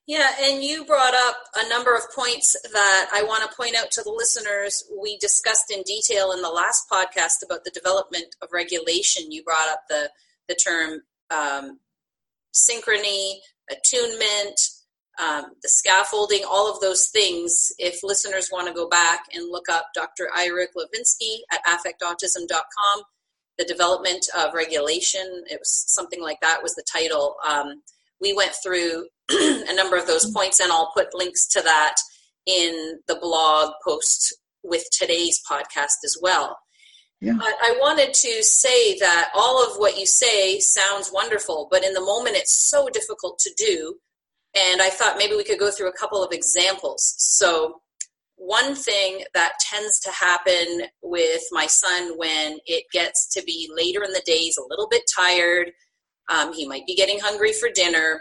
Yeah, 0.08 0.30
and 0.40 0.64
you 0.64 0.86
brought 0.86 1.12
up 1.12 1.36
a 1.54 1.68
number 1.68 1.94
of 1.94 2.00
points 2.16 2.56
that 2.72 3.10
I 3.12 3.22
want 3.24 3.42
to 3.42 3.54
point 3.54 3.76
out 3.76 3.90
to 3.90 4.02
the 4.02 4.10
listeners. 4.10 4.82
We 4.98 5.18
discussed 5.18 5.70
in 5.70 5.82
detail 5.82 6.32
in 6.32 6.40
the 6.40 6.48
last 6.48 6.88
podcast 6.90 7.44
about 7.44 7.64
the 7.64 7.70
development 7.70 8.34
of 8.40 8.48
regulation. 8.50 9.30
You 9.30 9.44
brought 9.44 9.68
up 9.68 9.82
the 9.90 10.08
the 10.48 10.54
term 10.54 11.00
um, 11.30 11.80
synchrony, 12.54 13.34
attunement, 13.70 14.58
um, 15.20 15.44
the 15.62 15.68
scaffolding, 15.68 16.42
all 16.48 16.72
of 16.72 16.80
those 16.80 17.08
things. 17.08 17.70
If 17.78 18.02
listeners 18.02 18.48
want 18.50 18.66
to 18.66 18.72
go 18.72 18.88
back 18.88 19.24
and 19.34 19.50
look 19.50 19.68
up 19.68 19.88
Dr. 19.94 20.30
Ira 20.34 20.68
Glovinsky 20.74 21.40
at 21.52 21.60
affectautism.com, 21.66 23.02
the 23.58 23.66
development 23.66 24.24
of 24.38 24.54
regulation. 24.54 25.44
It 25.50 25.58
was 25.58 25.84
something 25.86 26.22
like 26.22 26.40
that 26.40 26.62
was 26.62 26.74
the 26.76 26.84
title. 26.90 27.36
Um, 27.46 27.82
we 28.22 28.32
went 28.32 28.54
through 28.64 29.08
a 29.30 29.74
number 29.74 29.96
of 29.96 30.06
those 30.06 30.30
points, 30.30 30.60
and 30.60 30.72
I'll 30.72 30.92
put 30.94 31.14
links 31.14 31.46
to 31.48 31.62
that 31.62 31.96
in 32.46 33.00
the 33.06 33.18
blog 33.20 33.72
post 33.86 34.34
with 34.62 34.84
today's 34.90 35.40
podcast 35.50 36.04
as 36.04 36.16
well. 36.20 36.58
Yeah. 37.20 37.34
But 37.36 37.54
I 37.60 37.76
wanted 37.80 38.14
to 38.14 38.42
say 38.42 38.96
that 38.98 39.30
all 39.34 39.64
of 39.64 39.76
what 39.76 39.98
you 39.98 40.06
say 40.06 40.60
sounds 40.60 41.10
wonderful, 41.12 41.68
but 41.70 41.84
in 41.84 41.92
the 41.92 42.00
moment 42.00 42.36
it's 42.36 42.68
so 42.70 42.88
difficult 42.88 43.38
to 43.40 43.52
do. 43.56 43.96
And 44.56 44.80
I 44.80 44.88
thought 44.88 45.18
maybe 45.18 45.34
we 45.34 45.44
could 45.44 45.58
go 45.58 45.70
through 45.70 45.88
a 45.88 45.98
couple 45.98 46.22
of 46.22 46.32
examples. 46.32 47.14
So, 47.18 47.80
one 48.36 48.76
thing 48.76 49.24
that 49.34 49.54
tends 49.68 49.98
to 49.98 50.12
happen 50.12 50.82
with 51.02 51.42
my 51.50 51.66
son 51.66 52.16
when 52.16 52.58
it 52.66 52.84
gets 52.92 53.28
to 53.34 53.42
be 53.42 53.68
later 53.76 54.04
in 54.04 54.12
the 54.12 54.22
day, 54.24 54.36
he's 54.36 54.56
a 54.56 54.66
little 54.68 54.86
bit 54.88 55.02
tired, 55.14 55.72
um, 56.30 56.52
he 56.52 56.66
might 56.66 56.86
be 56.86 56.94
getting 56.94 57.18
hungry 57.18 57.52
for 57.52 57.68
dinner, 57.74 58.20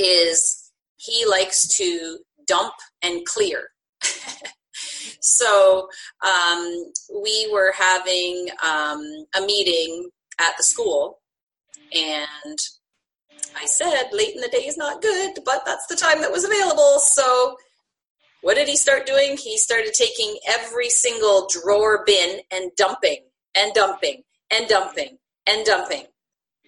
is 0.00 0.70
he 0.96 1.26
likes 1.26 1.68
to 1.76 2.18
dump 2.46 2.74
and 3.02 3.24
clear. 3.26 3.68
so 5.20 5.88
um, 6.26 6.92
we 7.22 7.48
were 7.52 7.72
having 7.76 8.48
um, 8.62 9.02
a 9.36 9.40
meeting 9.44 10.10
at 10.40 10.54
the 10.56 10.64
school, 10.64 11.20
and 11.92 12.58
I 13.56 13.66
said, 13.66 14.04
late 14.12 14.34
in 14.34 14.40
the 14.40 14.48
day 14.48 14.66
is 14.66 14.76
not 14.76 15.02
good, 15.02 15.38
but 15.44 15.62
that's 15.64 15.86
the 15.86 15.96
time 15.96 16.20
that 16.20 16.32
was 16.32 16.44
available. 16.44 16.98
So 16.98 17.56
what 18.42 18.54
did 18.54 18.68
he 18.68 18.76
start 18.76 19.06
doing? 19.06 19.36
He 19.36 19.58
started 19.58 19.92
taking 19.92 20.38
every 20.48 20.88
single 20.88 21.48
drawer 21.50 22.04
bin 22.06 22.40
and 22.50 22.70
dumping 22.76 23.24
and 23.56 23.74
dumping 23.74 24.22
and 24.50 24.68
dumping 24.68 25.18
and 25.46 25.64
dumping. 25.64 26.04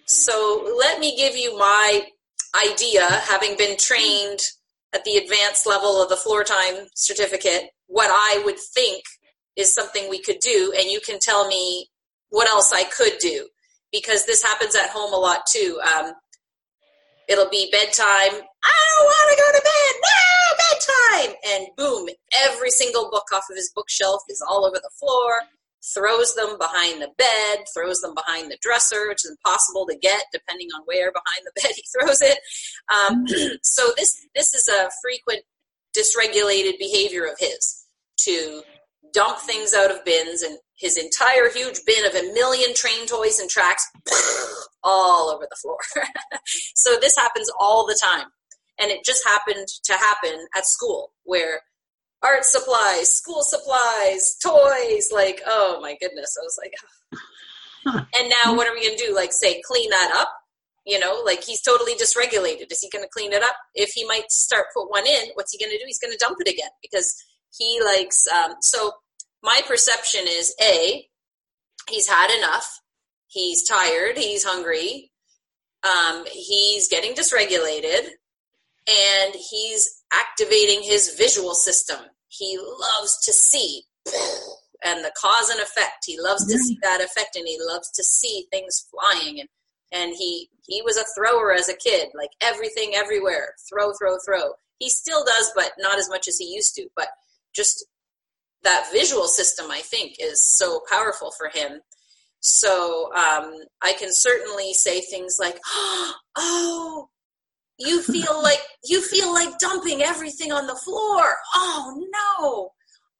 So 0.05 0.75
let 0.77 0.99
me 0.99 1.15
give 1.17 1.35
you 1.35 1.57
my 1.57 2.07
idea, 2.55 3.05
having 3.05 3.57
been 3.57 3.77
trained 3.77 4.39
at 4.93 5.03
the 5.05 5.17
advanced 5.17 5.65
level 5.65 6.01
of 6.01 6.09
the 6.09 6.15
floor 6.15 6.43
time 6.43 6.87
certificate, 6.95 7.71
what 7.87 8.09
I 8.11 8.41
would 8.45 8.59
think 8.59 9.03
is 9.55 9.73
something 9.73 10.09
we 10.09 10.21
could 10.21 10.39
do, 10.39 10.73
and 10.77 10.89
you 10.89 10.99
can 10.99 11.19
tell 11.19 11.47
me 11.47 11.89
what 12.29 12.47
else 12.47 12.71
I 12.73 12.83
could 12.83 13.13
do 13.19 13.47
because 13.91 14.25
this 14.25 14.43
happens 14.43 14.75
at 14.75 14.89
home 14.89 15.13
a 15.13 15.17
lot 15.17 15.45
too. 15.45 15.79
Um, 15.95 16.13
it'll 17.29 17.49
be 17.49 17.69
bedtime. 17.71 18.41
I 18.65 18.79
don't 18.97 19.05
want 19.05 19.29
to 19.29 19.43
go 19.43 19.51
to 19.51 19.63
bed. 19.63 19.93
No, 20.01 21.29
bedtime. 21.29 21.35
And 21.51 21.67
boom, 21.77 22.09
every 22.43 22.71
single 22.71 23.09
book 23.11 23.25
off 23.33 23.45
of 23.49 23.55
his 23.55 23.71
bookshelf 23.73 24.23
is 24.29 24.43
all 24.47 24.65
over 24.65 24.77
the 24.77 24.89
floor. 24.99 25.41
Throws 25.93 26.33
them 26.35 26.57
behind 26.57 27.01
the 27.01 27.09
bed, 27.17 27.65
throws 27.73 27.99
them 27.99 28.13
behind 28.15 28.49
the 28.49 28.57
dresser, 28.61 29.09
which 29.09 29.25
is 29.25 29.31
impossible 29.31 29.85
to 29.87 29.97
get 29.97 30.23
depending 30.31 30.69
on 30.75 30.81
where 30.85 31.11
behind 31.11 31.41
the 31.45 31.61
bed 31.61 31.71
he 31.75 31.83
throws 31.99 32.21
it. 32.21 32.39
Um, 32.93 33.25
so 33.63 33.91
this 33.97 34.25
this 34.35 34.53
is 34.53 34.67
a 34.67 34.89
frequent 35.01 35.43
dysregulated 35.97 36.79
behavior 36.79 37.25
of 37.25 37.37
his 37.39 37.85
to 38.17 38.63
dump 39.13 39.39
things 39.39 39.73
out 39.73 39.91
of 39.91 40.03
bins 40.05 40.41
and 40.41 40.57
his 40.77 40.97
entire 40.97 41.49
huge 41.49 41.79
bin 41.85 42.05
of 42.05 42.15
a 42.15 42.33
million 42.33 42.73
train 42.73 43.05
toys 43.05 43.39
and 43.39 43.49
tracks 43.49 43.87
all 44.83 45.29
over 45.29 45.47
the 45.49 45.55
floor. 45.61 45.77
so 46.75 46.97
this 46.99 47.15
happens 47.15 47.49
all 47.59 47.85
the 47.85 47.97
time. 48.01 48.25
And 48.79 48.89
it 48.89 49.05
just 49.05 49.23
happened 49.23 49.67
to 49.83 49.93
happen 49.93 50.47
at 50.57 50.65
school 50.65 51.13
where 51.23 51.61
art 52.23 52.45
supplies, 52.45 53.15
school 53.15 53.41
supplies, 53.41 54.35
toys, 54.41 55.09
like, 55.11 55.41
oh 55.45 55.79
my 55.81 55.95
goodness. 55.99 56.35
I 56.39 56.43
was 56.43 56.57
like, 56.61 56.73
and 58.19 58.29
now 58.43 58.55
what 58.55 58.67
are 58.67 58.73
we 58.73 58.85
going 58.85 58.97
to 58.97 59.05
do? 59.05 59.15
Like, 59.15 59.33
say, 59.33 59.61
clean 59.65 59.89
that 59.89 60.11
up? 60.15 60.29
You 60.85 60.99
know, 60.99 61.21
like 61.25 61.43
he's 61.43 61.61
totally 61.61 61.95
dysregulated. 61.95 62.71
Is 62.71 62.81
he 62.81 62.89
going 62.89 63.05
to 63.05 63.09
clean 63.09 63.31
it 63.31 63.43
up? 63.43 63.55
If 63.73 63.91
he 63.91 64.05
might 64.05 64.31
start 64.31 64.65
put 64.75 64.89
one 64.89 65.07
in, 65.07 65.29
what's 65.35 65.51
he 65.51 65.57
going 65.57 65.71
to 65.71 65.77
do? 65.77 65.85
He's 65.85 65.99
going 65.99 66.11
to 66.11 66.17
dump 66.17 66.37
it 66.39 66.51
again 66.51 66.69
because 66.81 67.15
he 67.57 67.79
likes, 67.83 68.25
um, 68.27 68.55
so 68.61 68.91
my 69.41 69.61
perception 69.65 70.21
is 70.27 70.53
A, 70.61 71.05
he's 71.89 72.07
had 72.07 72.35
enough. 72.37 72.67
He's 73.27 73.67
tired. 73.67 74.17
He's 74.17 74.43
hungry. 74.43 75.11
Um, 75.83 76.25
he's 76.31 76.87
getting 76.87 77.13
dysregulated 77.13 78.07
and 78.87 79.35
he's 79.35 80.03
activating 80.13 80.83
his 80.83 81.15
visual 81.17 81.53
system. 81.53 81.97
He 82.37 82.57
loves 82.57 83.19
to 83.25 83.33
see 83.33 83.83
and 84.83 85.03
the 85.03 85.11
cause 85.19 85.49
and 85.49 85.59
effect. 85.59 86.05
He 86.05 86.19
loves 86.19 86.45
to 86.47 86.57
see 86.57 86.77
that 86.81 87.01
effect 87.01 87.35
and 87.35 87.47
he 87.47 87.57
loves 87.61 87.91
to 87.91 88.03
see 88.03 88.47
things 88.51 88.87
flying 88.91 89.39
and 89.39 89.49
and 89.93 90.13
he 90.17 90.49
he 90.65 90.81
was 90.81 90.97
a 90.97 91.05
thrower 91.15 91.53
as 91.53 91.69
a 91.69 91.75
kid, 91.75 92.09
like 92.15 92.31
everything 92.41 92.93
everywhere, 92.95 93.53
throw 93.69 93.93
throw 93.93 94.17
throw. 94.25 94.53
He 94.79 94.89
still 94.89 95.23
does 95.23 95.51
but 95.55 95.71
not 95.77 95.99
as 95.99 96.09
much 96.09 96.27
as 96.27 96.37
he 96.37 96.45
used 96.45 96.73
to, 96.75 96.87
but 96.95 97.07
just 97.55 97.85
that 98.63 98.89
visual 98.91 99.27
system, 99.27 99.69
I 99.69 99.79
think, 99.79 100.15
is 100.19 100.43
so 100.43 100.81
powerful 100.89 101.31
for 101.37 101.49
him. 101.49 101.81
So 102.39 103.11
um, 103.13 103.53
I 103.81 103.93
can 103.93 104.09
certainly 104.11 104.73
say 104.73 105.01
things 105.01 105.37
like, 105.39 105.59
"Oh, 106.35 107.07
you 107.77 108.01
feel 108.01 108.41
like 108.41 108.59
you 108.83 109.01
feel 109.01 109.33
like 109.33 109.57
dumping 109.59 110.01
everything 110.01 110.51
on 110.51 110.67
the 110.67 110.75
floor. 110.75 111.23
Oh 111.55 112.07
no, 112.11 112.71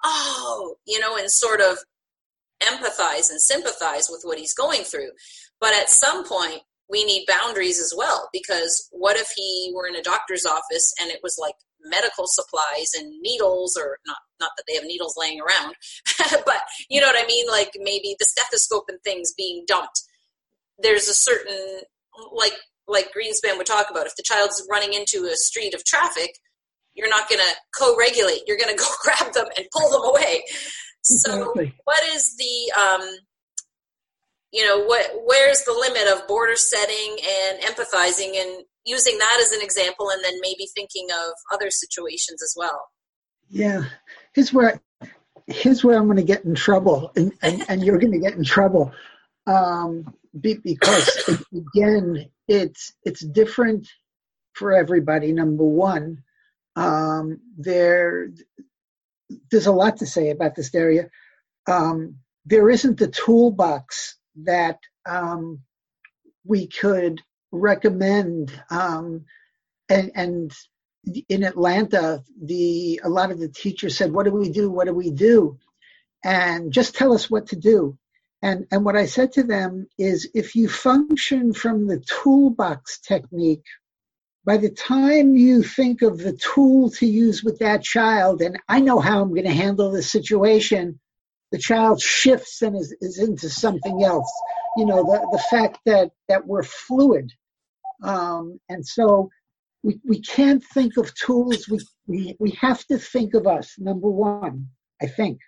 oh, 0.03 0.75
you 0.85 0.99
know, 0.99 1.17
and 1.17 1.29
sort 1.29 1.61
of 1.61 1.77
empathize 2.61 3.29
and 3.29 3.41
sympathize 3.41 4.07
with 4.09 4.21
what 4.23 4.37
he's 4.37 4.53
going 4.53 4.83
through. 4.83 5.09
But 5.59 5.73
at 5.73 5.89
some 5.89 6.25
point, 6.25 6.61
we 6.89 7.03
need 7.05 7.25
boundaries 7.27 7.79
as 7.79 7.93
well 7.95 8.29
because 8.31 8.87
what 8.91 9.17
if 9.17 9.29
he 9.35 9.71
were 9.73 9.87
in 9.87 9.95
a 9.95 10.03
doctor's 10.03 10.45
office 10.45 10.93
and 11.01 11.09
it 11.09 11.19
was 11.23 11.37
like 11.39 11.55
medical 11.85 12.25
supplies 12.27 12.91
and 12.97 13.19
needles 13.21 13.77
or 13.77 13.97
not 14.07 14.17
not 14.39 14.51
that 14.55 14.63
they 14.67 14.75
have 14.75 14.85
needles 14.85 15.15
laying 15.17 15.41
around 15.41 15.75
but 16.45 16.61
you 16.89 17.01
know 17.01 17.07
what 17.07 17.21
i 17.21 17.27
mean 17.27 17.45
like 17.49 17.71
maybe 17.77 18.15
the 18.19 18.25
stethoscope 18.25 18.85
and 18.87 18.99
things 19.03 19.33
being 19.33 19.65
dumped 19.67 20.03
there's 20.79 21.09
a 21.09 21.13
certain 21.13 21.81
like 22.31 22.53
like 22.87 23.09
greenspan 23.15 23.57
would 23.57 23.65
talk 23.65 23.89
about 23.89 24.05
if 24.05 24.15
the 24.15 24.23
child's 24.23 24.65
running 24.69 24.93
into 24.93 25.25
a 25.25 25.35
street 25.35 25.73
of 25.73 25.83
traffic 25.83 26.37
you're 26.95 27.09
not 27.09 27.27
going 27.29 27.39
to 27.41 27.55
co-regulate 27.77 28.41
you're 28.47 28.57
going 28.57 28.69
to 28.75 28.81
go 28.81 28.87
grab 29.03 29.33
them 29.33 29.45
and 29.57 29.65
pull 29.71 29.89
them 29.89 30.09
away 30.09 30.43
so 31.01 31.51
exactly. 31.51 31.73
what 31.83 32.03
is 32.13 32.35
the 32.37 32.79
um 32.79 33.17
you 34.51 34.65
know 34.65 34.83
what 34.85 35.09
where's 35.25 35.63
the 35.63 35.73
limit 35.73 36.07
of 36.13 36.27
border 36.27 36.55
setting 36.55 37.17
and 37.21 37.61
empathizing 37.61 38.39
and 38.39 38.63
using 38.85 39.17
that 39.17 39.39
as 39.41 39.51
an 39.51 39.61
example 39.61 40.09
and 40.09 40.23
then 40.23 40.33
maybe 40.41 40.67
thinking 40.75 41.07
of 41.11 41.33
other 41.51 41.69
situations 41.69 42.41
as 42.41 42.53
well 42.57 42.87
yeah 43.49 43.83
here's 44.33 44.53
where 44.53 44.79
here's 45.47 45.83
where 45.83 45.97
i'm 45.97 46.05
going 46.05 46.17
to 46.17 46.23
get 46.23 46.45
in 46.45 46.55
trouble 46.55 47.11
and, 47.15 47.33
and, 47.41 47.65
and 47.67 47.83
you're 47.83 47.97
going 47.97 48.13
to 48.13 48.19
get 48.19 48.33
in 48.33 48.43
trouble 48.43 48.93
um, 49.45 50.13
because 50.41 51.45
again 51.53 52.29
it's 52.47 52.93
it's 53.03 53.21
different 53.21 53.87
for 54.53 54.73
everybody 54.73 55.31
number 55.31 55.63
one 55.63 56.23
um, 56.75 57.39
there 57.57 58.29
there's 59.51 59.67
a 59.67 59.71
lot 59.71 59.97
to 59.97 60.05
say 60.05 60.29
about 60.29 60.55
this 60.55 60.73
area 60.75 61.09
um, 61.67 62.17
there 62.45 62.69
isn't 62.69 62.99
the 62.99 63.07
toolbox 63.07 64.17
that 64.43 64.79
um, 65.05 65.61
we 66.45 66.67
could 66.67 67.21
recommend. 67.51 68.51
Um, 68.69 69.25
and, 69.89 70.11
and 70.15 70.51
in 71.29 71.43
Atlanta, 71.43 72.23
the 72.41 73.01
a 73.03 73.09
lot 73.09 73.31
of 73.31 73.39
the 73.39 73.49
teachers 73.49 73.97
said, 73.97 74.11
"What 74.13 74.25
do 74.25 74.31
we 74.31 74.49
do? 74.49 74.69
What 74.69 74.87
do 74.87 74.93
we 74.93 75.11
do?" 75.11 75.59
And 76.23 76.71
just 76.71 76.95
tell 76.95 77.13
us 77.13 77.29
what 77.29 77.47
to 77.47 77.57
do. 77.57 77.97
And 78.43 78.67
and 78.71 78.83
what 78.83 78.97
I 78.97 79.05
said 79.05 79.31
to 79.33 79.43
them 79.43 79.87
is, 79.97 80.29
if 80.35 80.55
you 80.55 80.67
function 80.67 81.53
from 81.53 81.87
the 81.87 82.01
toolbox 82.01 82.99
technique, 82.99 83.63
by 84.45 84.57
the 84.57 84.69
time 84.69 85.37
you 85.37 85.63
think 85.63 86.01
of 86.01 86.17
the 86.17 86.33
tool 86.33 86.91
to 86.91 87.05
use 87.05 87.41
with 87.41 87.59
that 87.59 87.83
child, 87.83 88.41
and 88.41 88.59
I 88.67 88.81
know 88.81 88.99
how 88.99 89.21
I'm 89.21 89.29
going 89.29 89.45
to 89.45 89.53
handle 89.53 89.91
this 89.91 90.11
situation, 90.11 90.99
the 91.53 91.57
child 91.57 92.01
shifts 92.01 92.61
and 92.61 92.75
is, 92.75 92.93
is 92.99 93.17
into 93.17 93.49
something 93.49 94.03
else. 94.03 94.31
You 94.75 94.87
know, 94.87 95.03
the, 95.03 95.37
the 95.37 95.43
fact 95.49 95.79
that, 95.85 96.11
that 96.27 96.45
we're 96.45 96.63
fluid. 96.63 97.31
Um, 98.03 98.59
and 98.67 98.85
so 98.85 99.29
we, 99.83 100.01
we 100.03 100.19
can't 100.19 100.63
think 100.73 100.97
of 100.97 101.15
tools. 101.15 101.69
We, 101.69 101.79
we, 102.07 102.35
we 102.39 102.51
have 102.59 102.83
to 102.87 102.97
think 102.97 103.35
of 103.35 103.47
us, 103.47 103.75
number 103.77 104.09
one, 104.09 104.67
I 105.01 105.05
think. 105.05 105.39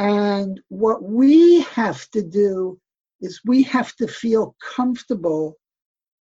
And 0.00 0.58
what 0.70 1.02
we 1.02 1.60
have 1.60 2.10
to 2.12 2.22
do 2.22 2.80
is 3.20 3.42
we 3.44 3.62
have 3.64 3.94
to 3.96 4.08
feel 4.08 4.56
comfortable 4.74 5.58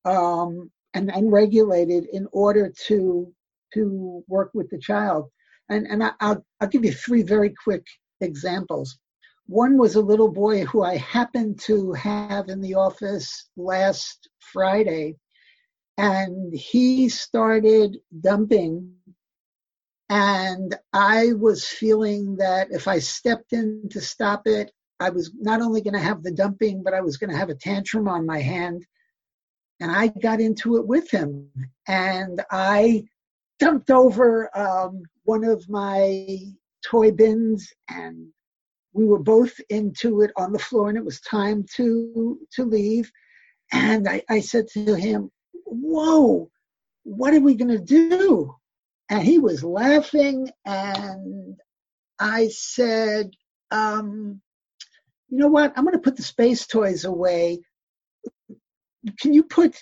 um, 0.05 0.73
and, 0.95 1.15
and 1.15 1.31
regulated 1.31 2.07
in 2.13 2.27
order 2.33 2.73
to 2.89 3.33
to 3.75 4.25
work 4.27 4.51
with 4.53 4.69
the 4.71 4.79
child. 4.79 5.31
And 5.69 5.87
and 5.87 6.03
I, 6.03 6.11
will 6.21 6.45
I'll 6.61 6.69
give 6.69 6.85
you 6.85 6.93
three 6.93 7.23
very 7.23 7.55
quick 7.63 7.87
examples. 8.21 8.99
One 9.47 9.79
was 9.79 9.95
a 9.95 10.01
little 10.01 10.33
boy 10.33 10.65
who 10.65 10.83
I 10.83 10.97
happened 10.97 11.61
to 11.61 11.93
have 11.93 12.49
in 12.49 12.61
the 12.61 12.75
office 12.75 13.49
last 13.57 14.29
Friday, 14.41 15.15
and 15.99 16.53
he 16.53 17.09
started 17.09 17.99
dumping. 18.23 18.98
And 20.11 20.75
I 20.93 21.33
was 21.35 21.67
feeling 21.67 22.37
that 22.37 22.69
if 22.71 22.89
I 22.89 22.99
stepped 22.99 23.53
in 23.53 23.89
to 23.91 24.01
stop 24.01 24.47
it, 24.47 24.73
I 25.01 25.11
was 25.11 25.33
not 25.39 25.61
only 25.61 25.81
going 25.81 25.95
to 25.95 26.01
have 26.01 26.23
the 26.23 26.33
dumping, 26.33 26.83
but 26.83 26.95
I 26.95 27.01
was 27.01 27.19
going 27.19 27.31
to 27.31 27.37
have 27.37 27.51
a 27.51 27.55
tantrum 27.55 28.09
on 28.09 28.27
my 28.27 28.41
hand. 28.41 28.85
And 29.81 29.93
I 29.93 30.09
got 30.09 30.41
into 30.41 30.77
it 30.77 30.87
with 30.87 31.11
him. 31.11 31.51
And 31.87 32.43
I 32.51 33.05
dumped 33.59 33.91
over 33.91 34.51
um, 34.57 35.03
one 35.25 35.45
of 35.45 35.69
my 35.69 36.39
toy 36.85 37.11
bins 37.11 37.73
and 37.89 38.29
we 38.93 39.05
were 39.05 39.19
both 39.19 39.55
into 39.69 40.23
it 40.23 40.31
on 40.37 40.53
the 40.53 40.59
floor 40.59 40.89
and 40.89 40.99
it 40.99 41.05
was 41.05 41.21
time 41.21 41.65
to 41.75 42.39
to 42.53 42.65
leave 42.65 43.11
and 43.73 44.09
i, 44.09 44.23
I 44.29 44.41
said 44.41 44.69
to 44.69 44.95
him 44.95 45.31
whoa 45.65 46.51
what 47.03 47.35
are 47.35 47.41
we 47.41 47.55
going 47.55 47.77
to 47.77 47.79
do 47.79 48.55
and 49.11 49.23
he 49.23 49.39
was 49.39 49.65
laughing 49.65 50.51
and 50.65 51.57
i 52.19 52.49
said 52.49 53.31
um, 53.71 54.41
you 55.29 55.39
know 55.39 55.49
what? 55.49 55.73
I'm 55.77 55.85
going 55.85 55.95
to 55.95 56.01
put 56.03 56.17
the 56.17 56.23
space 56.23 56.67
toys 56.67 57.05
away. 57.05 57.61
Can 59.21 59.33
you 59.33 59.43
put 59.45 59.77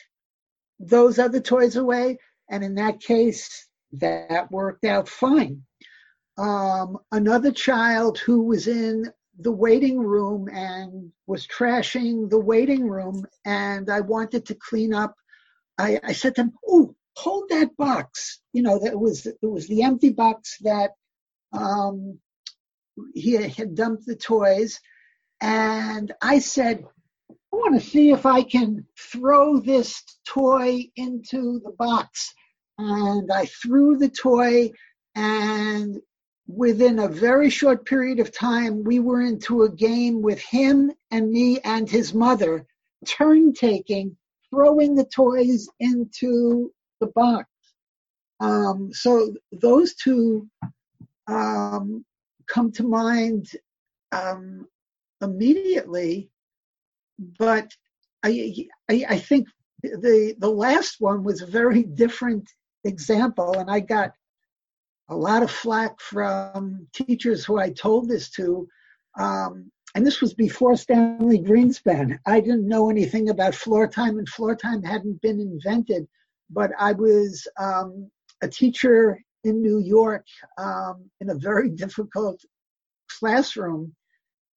those 0.80 1.18
other 1.18 1.40
toys 1.40 1.76
away? 1.76 2.18
And 2.50 2.64
in 2.64 2.74
that 2.76 3.00
case 3.00 3.68
that 3.92 4.50
worked 4.50 4.84
out 4.84 5.08
fine. 5.08 5.62
Um, 6.38 6.98
another 7.12 7.50
child 7.50 8.18
who 8.18 8.42
was 8.42 8.66
in 8.66 9.10
the 9.38 9.52
waiting 9.52 9.98
room 9.98 10.48
and 10.52 11.12
was 11.26 11.46
trashing 11.46 12.28
the 12.28 12.38
waiting 12.38 12.88
room, 12.88 13.24
and 13.44 13.88
I 13.90 14.00
wanted 14.00 14.46
to 14.46 14.54
clean 14.54 14.92
up. 14.92 15.14
I, 15.78 15.98
I 16.04 16.12
said 16.12 16.34
to 16.34 16.42
him, 16.42 16.52
"Oh, 16.66 16.94
hold 17.16 17.48
that 17.50 17.76
box." 17.76 18.40
You 18.52 18.62
know, 18.62 18.78
that 18.78 18.98
was 18.98 19.26
it 19.26 19.38
was 19.42 19.66
the 19.68 19.82
empty 19.82 20.10
box 20.10 20.58
that 20.60 20.92
um, 21.52 22.18
he 23.14 23.32
had 23.32 23.74
dumped 23.74 24.06
the 24.06 24.16
toys, 24.16 24.80
and 25.40 26.12
I 26.22 26.38
said, 26.38 26.84
"I 27.30 27.34
want 27.56 27.80
to 27.80 27.86
see 27.86 28.10
if 28.10 28.26
I 28.26 28.42
can 28.42 28.86
throw 28.98 29.58
this 29.58 30.02
toy 30.26 30.90
into 30.96 31.60
the 31.60 31.72
box." 31.78 32.32
And 32.78 33.32
I 33.32 33.46
threw 33.46 33.96
the 33.96 34.10
toy, 34.10 34.70
and 35.14 35.98
within 36.46 36.98
a 36.98 37.08
very 37.08 37.50
short 37.50 37.86
period 37.86 38.20
of 38.20 38.32
time, 38.32 38.84
we 38.84 39.00
were 39.00 39.22
into 39.22 39.62
a 39.62 39.70
game 39.70 40.22
with 40.22 40.40
him 40.40 40.92
and 41.10 41.30
me 41.30 41.58
and 41.60 41.88
his 41.88 42.14
mother, 42.14 42.66
turn 43.06 43.52
taking, 43.52 44.16
throwing 44.50 44.94
the 44.94 45.04
toys 45.06 45.68
into 45.80 46.72
the 47.00 47.08
box. 47.08 47.48
Um, 48.40 48.90
so 48.92 49.34
those 49.52 49.94
two 49.94 50.48
um, 51.26 52.04
come 52.46 52.70
to 52.72 52.82
mind 52.82 53.48
um, 54.12 54.66
immediately, 55.20 56.30
but 57.38 57.70
I, 58.22 58.68
I, 58.90 59.04
I 59.08 59.18
think 59.18 59.48
the 59.82 60.34
the 60.38 60.50
last 60.50 60.96
one 61.00 61.22
was 61.22 61.42
a 61.42 61.46
very 61.46 61.82
different 61.82 62.48
example, 62.84 63.58
and 63.58 63.70
I 63.70 63.80
got 63.80 64.12
a 65.08 65.16
lot 65.16 65.42
of 65.42 65.50
flack 65.50 66.00
from 66.00 66.86
teachers 66.92 67.44
who 67.44 67.58
I 67.58 67.70
told 67.70 68.08
this 68.08 68.30
to. 68.30 68.68
Um, 69.18 69.70
and 69.94 70.06
this 70.06 70.20
was 70.20 70.34
before 70.34 70.76
Stanley 70.76 71.38
Greenspan. 71.38 72.18
I 72.26 72.40
didn't 72.40 72.68
know 72.68 72.90
anything 72.90 73.30
about 73.30 73.54
floor 73.54 73.88
time, 73.88 74.18
and 74.18 74.28
floor 74.28 74.54
time 74.54 74.82
hadn't 74.82 75.22
been 75.22 75.40
invented. 75.40 76.06
But 76.50 76.70
I 76.78 76.92
was 76.92 77.46
um, 77.58 78.10
a 78.42 78.48
teacher 78.48 79.20
in 79.44 79.62
New 79.62 79.78
York 79.78 80.24
um, 80.58 81.10
in 81.20 81.30
a 81.30 81.34
very 81.34 81.70
difficult 81.70 82.40
classroom. 83.18 83.94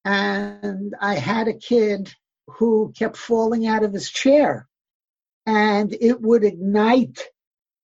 And 0.06 0.94
I 1.00 1.16
had 1.16 1.48
a 1.48 1.54
kid 1.54 2.14
who 2.48 2.94
kept 2.98 3.18
falling 3.18 3.68
out 3.68 3.84
of 3.84 3.94
his 3.94 4.10
chair, 4.10 4.68
and 5.46 5.96
it 6.00 6.20
would 6.22 6.44
ignite 6.44 7.20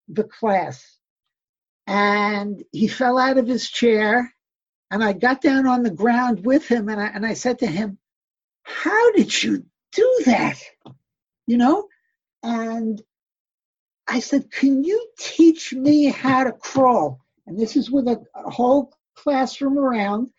the 0.07 0.23
class 0.23 0.97
and 1.87 2.63
he 2.71 2.87
fell 2.87 3.17
out 3.17 3.37
of 3.37 3.47
his 3.47 3.69
chair 3.69 4.33
and 4.91 5.03
I 5.03 5.13
got 5.13 5.41
down 5.41 5.67
on 5.67 5.83
the 5.83 5.91
ground 5.91 6.45
with 6.45 6.67
him 6.67 6.89
and 6.89 7.01
I, 7.01 7.07
and 7.07 7.25
I 7.25 7.33
said 7.33 7.59
to 7.59 7.67
him, 7.67 7.97
how 8.63 9.11
did 9.11 9.43
you 9.43 9.65
do 9.91 10.21
that? 10.25 10.59
You 11.47 11.57
know? 11.57 11.87
And 12.43 13.01
I 14.07 14.19
said, 14.19 14.51
can 14.51 14.83
you 14.83 15.07
teach 15.17 15.73
me 15.73 16.05
how 16.05 16.43
to 16.43 16.51
crawl? 16.51 17.19
And 17.47 17.59
this 17.59 17.75
is 17.75 17.89
with 17.89 18.07
a, 18.07 18.23
a 18.35 18.49
whole 18.49 18.93
classroom 19.15 19.77
around 19.77 20.29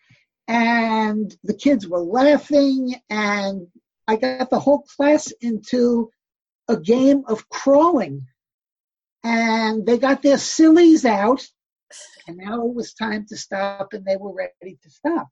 and 0.47 1.35
the 1.43 1.53
kids 1.53 1.87
were 1.87 1.99
laughing 1.99 2.95
and 3.09 3.67
I 4.07 4.15
got 4.15 4.49
the 4.49 4.59
whole 4.59 4.83
class 4.83 5.31
into 5.41 6.11
a 6.69 6.77
game 6.77 7.23
of 7.27 7.49
crawling. 7.49 8.27
And 9.23 9.85
they 9.85 9.97
got 9.97 10.21
their 10.21 10.37
sillies 10.37 11.03
out 11.03 11.45
and 12.27 12.37
now 12.37 12.65
it 12.65 12.73
was 12.73 12.93
time 12.93 13.25
to 13.29 13.37
stop 13.37 13.93
and 13.93 14.05
they 14.05 14.17
were 14.17 14.33
ready 14.33 14.77
to 14.81 14.89
stop. 14.89 15.27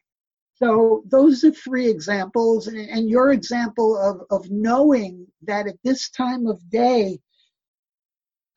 So 0.55 1.03
those 1.07 1.43
are 1.43 1.51
three 1.51 1.89
examples 1.89 2.67
and, 2.67 3.09
your 3.09 3.31
example 3.31 3.97
of, 3.97 4.21
of 4.29 4.49
knowing 4.49 5.27
that 5.43 5.67
at 5.67 5.75
this 5.83 6.09
time 6.09 6.47
of 6.47 6.69
day, 6.69 7.19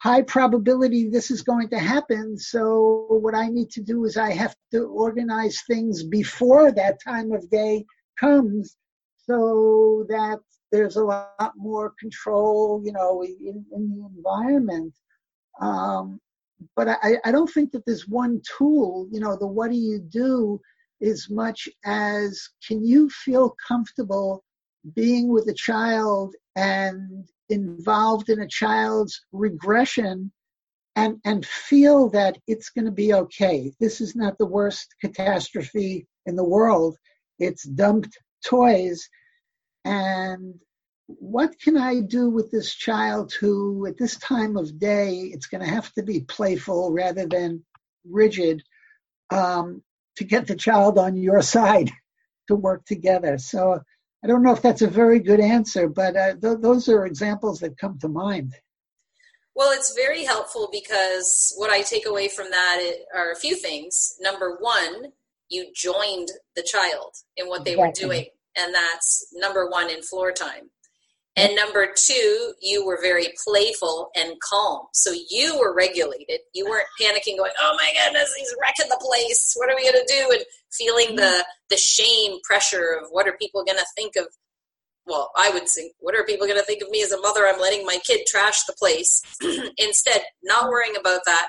high 0.01 0.23
probability 0.23 1.09
this 1.09 1.31
is 1.31 1.43
going 1.43 1.69
to 1.71 1.79
happen. 1.79 2.39
So 2.39 3.07
what 3.09 3.35
I 3.35 3.49
need 3.49 3.71
to 3.71 3.83
do 3.83 4.05
is 4.05 4.17
I 4.17 4.33
have 4.33 4.55
to 4.73 4.85
organize 4.85 5.63
things 5.67 6.05
before 6.05 6.71
that 6.73 6.99
time 7.03 7.33
of 7.33 7.51
day 7.51 7.85
comes 8.19 8.77
so 9.27 10.07
that 10.09 10.39
there's 10.71 10.97
a 10.97 11.05
lot 11.05 11.53
more 11.57 11.95
control, 11.99 12.81
you 12.85 12.93
know, 12.93 13.23
in, 13.23 13.65
in 13.73 13.91
the 13.91 14.09
environment. 14.17 14.95
Um, 15.61 16.21
but 16.77 16.89
I, 16.89 17.19
I 17.25 17.33
don't 17.33 17.51
think 17.51 17.73
that 17.73 17.85
there's 17.87 18.09
one 18.09 18.41
tool, 18.57 19.09
you 19.11 19.21
know, 19.21 19.37
the 19.37 19.47
what 19.47 19.71
do 19.71 19.77
you 19.77 19.99
do 19.99 20.61
as 21.01 21.29
much 21.31 21.69
as 21.85 22.49
can 22.67 22.85
you 22.85 23.09
feel 23.11 23.55
comfortable 23.67 24.45
being 24.95 25.29
with 25.29 25.49
a 25.49 25.55
child 25.55 26.35
and 26.57 27.25
involved 27.49 28.29
in 28.29 28.41
a 28.41 28.49
child's 28.49 29.21
regression 29.33 30.33
and 30.97 31.19
and 31.25 31.47
feel 31.47 32.11
that 32.11 32.39
it's 32.47 32.71
going 32.71 32.85
to 32.85 32.91
be 32.91 33.15
okay. 33.15 33.73
This 33.81 34.01
is 34.01 34.17
not 34.17 34.39
the 34.39 34.47
worst 34.47 34.95
catastrophe 35.01 36.07
in 36.27 36.37
the 36.37 36.45
world. 36.45 36.97
It's 37.39 37.63
dumped 37.63 38.19
toys 38.45 39.09
and 39.85 40.55
what 41.07 41.59
can 41.59 41.79
I 41.79 42.01
do 42.01 42.29
with 42.29 42.51
this 42.51 42.75
child 42.75 43.33
who 43.33 43.87
at 43.87 43.97
this 43.97 44.17
time 44.19 44.57
of 44.57 44.79
day 44.79 45.31
it's 45.33 45.47
going 45.47 45.63
to 45.63 45.71
have 45.71 45.91
to 45.95 46.03
be 46.03 46.21
playful 46.21 46.93
rather 46.93 47.27
than 47.27 47.65
rigid 48.05 48.63
um, 49.31 49.83
to 50.17 50.25
get 50.25 50.47
the 50.47 50.57
child 50.57 50.99
on 50.99 51.17
your 51.17 51.41
side 51.55 51.91
to 52.49 52.55
work 52.55 52.85
together. 52.85 53.39
So 53.39 53.81
I 54.23 54.27
don't 54.27 54.43
know 54.43 54.53
if 54.53 54.63
that's 54.63 54.83
a 54.83 54.89
very 54.89 55.21
good 55.21 55.41
answer, 55.41 55.89
but 55.89 56.17
uh, 56.17 56.35
th- 56.35 56.59
those 56.61 56.89
are 56.89 57.07
examples 57.07 57.61
that 57.61 57.79
come 57.79 57.99
to 58.01 58.09
mind. 58.09 58.55
Well, 59.55 59.73
it's 59.73 59.95
very 59.95 60.25
helpful 60.25 60.69
because 60.73 61.53
what 61.57 61.71
I 61.71 61.83
take 61.83 62.07
away 62.07 62.29
from 62.29 62.51
that 62.51 62.93
are 63.15 63.33
a 63.33 63.37
few 63.37 63.57
things. 63.57 64.17
Number 64.21 64.57
one, 64.61 65.13
you 65.49 65.67
joined 65.75 66.29
the 66.57 66.63
child 66.63 67.15
in 67.37 67.49
what 67.49 67.65
they 67.65 67.73
exactly. 67.73 68.07
were 68.07 68.13
doing, 68.13 68.27
and 68.57 68.75
that's 68.75 69.29
number 69.35 69.69
one 69.69 69.91
in 69.91 70.03
floor 70.03 70.33
time. 70.33 70.71
And 71.39 71.55
number 71.55 71.89
two, 71.97 72.53
you 72.61 72.85
were 72.85 72.99
very 73.01 73.29
playful 73.45 74.11
and 74.17 74.35
calm. 74.41 74.87
So 74.93 75.13
you 75.31 75.59
were 75.59 75.75
regulated. 75.75 76.41
You 76.53 76.67
weren't 76.67 76.89
panicking, 77.01 77.37
going, 77.37 77.53
"Oh 77.61 77.77
my 77.81 77.93
goodness, 77.93 78.35
he's 78.37 78.55
wrecking 78.61 78.89
the 78.89 78.99
place. 79.01 79.53
What 79.57 79.71
are 79.71 79.77
we 79.77 79.91
going 79.91 80.05
to 80.05 80.15
do?" 80.15 80.31
And 80.33 80.45
feeling 80.73 81.17
the 81.17 81.45
the 81.71 81.77
shame 81.77 82.39
pressure 82.43 82.99
of 83.01 83.09
what 83.11 83.29
are 83.29 83.37
people 83.37 83.65
going 83.65 83.79
to 83.79 83.87
think 83.97 84.17
of. 84.17 84.27
Well, 85.07 85.31
I 85.37 85.51
would 85.51 85.69
think, 85.69 85.95
what 86.01 86.15
are 86.15 86.25
people 86.25 86.47
going 86.47 86.59
to 86.59 86.67
think 86.67 86.83
of 86.83 86.91
me 86.91 87.03
as 87.03 87.13
a 87.13 87.21
mother? 87.21 87.47
I'm 87.47 87.61
letting 87.61 87.87
my 87.87 87.99
kid 88.07 88.27
trash 88.27 88.65
the 88.65 88.75
place. 88.75 89.23
Instead, 89.79 90.23
not 90.43 90.69
worrying 90.69 90.97
about 90.97 91.23
that, 91.25 91.49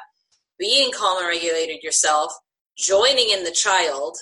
being 0.57 0.91
calm 0.91 1.17
and 1.17 1.27
regulated 1.27 1.83
yourself, 1.83 2.31
joining 2.77 3.29
in 3.31 3.43
the 3.43 3.51
child, 3.51 4.17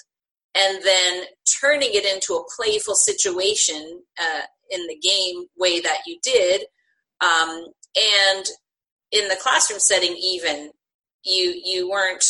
and 0.55 0.83
then 0.83 1.25
turning 1.61 1.89
it 1.93 2.05
into 2.05 2.33
a 2.33 2.43
playful 2.55 2.95
situation. 2.95 4.01
Uh, 4.19 4.41
in 4.69 4.85
the 4.87 4.97
game 4.97 5.45
way 5.57 5.79
that 5.79 5.99
you 6.05 6.17
did. 6.23 6.63
Um, 7.21 7.67
and 7.95 8.45
in 9.11 9.27
the 9.27 9.37
classroom 9.41 9.79
setting 9.79 10.15
even 10.17 10.71
you 11.23 11.59
you 11.63 11.89
weren't 11.89 12.23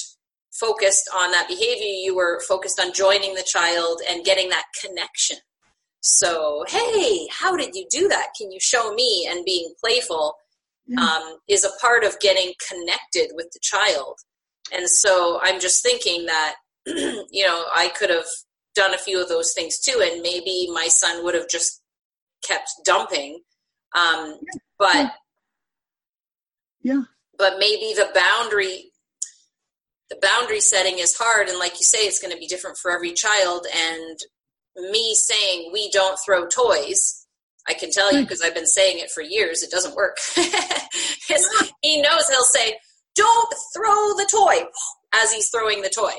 focused 0.51 1.09
on 1.15 1.31
that 1.31 1.47
behavior. 1.47 1.85
You 1.85 2.15
were 2.15 2.41
focused 2.47 2.79
on 2.79 2.93
joining 2.93 3.35
the 3.35 3.43
child 3.43 4.01
and 4.09 4.25
getting 4.25 4.49
that 4.49 4.65
connection. 4.81 5.38
So 6.01 6.63
hey 6.67 7.27
how 7.31 7.55
did 7.55 7.75
you 7.75 7.85
do 7.89 8.07
that? 8.07 8.29
Can 8.38 8.51
you 8.51 8.59
show 8.59 8.93
me? 8.93 9.27
And 9.29 9.45
being 9.45 9.73
playful 9.83 10.35
um, 10.97 11.38
is 11.49 11.65
a 11.65 11.79
part 11.81 12.05
of 12.05 12.17
getting 12.21 12.53
connected 12.69 13.31
with 13.35 13.51
the 13.51 13.59
child. 13.61 14.19
And 14.73 14.89
so 14.89 15.39
i'm 15.41 15.59
just 15.59 15.83
thinking 15.83 16.25
that 16.25 16.55
you 16.85 17.45
know 17.45 17.65
i 17.75 17.89
could 17.97 18.09
have 18.09 18.25
done 18.75 18.93
a 18.93 18.97
few 18.97 19.21
of 19.21 19.29
those 19.29 19.53
things 19.53 19.79
too 19.79 20.03
and 20.05 20.21
maybe 20.21 20.67
my 20.71 20.88
son 20.88 21.23
would 21.23 21.33
have 21.33 21.49
just 21.49 21.81
kept 22.43 22.69
dumping. 22.85 23.41
Um, 23.95 24.39
but 24.77 25.11
yeah, 26.81 27.03
but 27.38 27.55
maybe 27.59 27.93
the 27.95 28.09
boundary 28.13 28.91
the 30.09 30.17
boundary 30.21 30.61
setting 30.61 30.99
is 30.99 31.17
hard 31.17 31.49
and 31.49 31.59
like 31.59 31.73
you 31.73 31.83
say 31.83 31.99
it's 31.99 32.21
going 32.21 32.31
to 32.31 32.39
be 32.39 32.47
different 32.47 32.77
for 32.77 32.91
every 32.91 33.11
child 33.11 33.65
and 33.75 34.17
me 34.91 35.13
saying 35.15 35.69
we 35.73 35.89
don't 35.91 36.17
throw 36.25 36.47
toys 36.47 37.25
i 37.67 37.73
can 37.73 37.91
tell 37.91 38.13
you 38.13 38.21
because 38.21 38.41
i've 38.41 38.55
been 38.55 38.65
saying 38.65 38.99
it 38.99 39.11
for 39.11 39.21
years 39.21 39.63
it 39.63 39.71
doesn't 39.71 39.95
work. 39.95 40.17
He 41.81 42.01
knows 42.01 42.27
he'll 42.29 42.43
say 42.43 42.77
don't 43.15 43.53
throw 43.73 44.13
the 44.15 44.27
toy 44.31 44.65
as 45.13 45.33
he's 45.33 45.49
throwing 45.49 45.81
the 45.81 45.89
toy. 45.89 46.11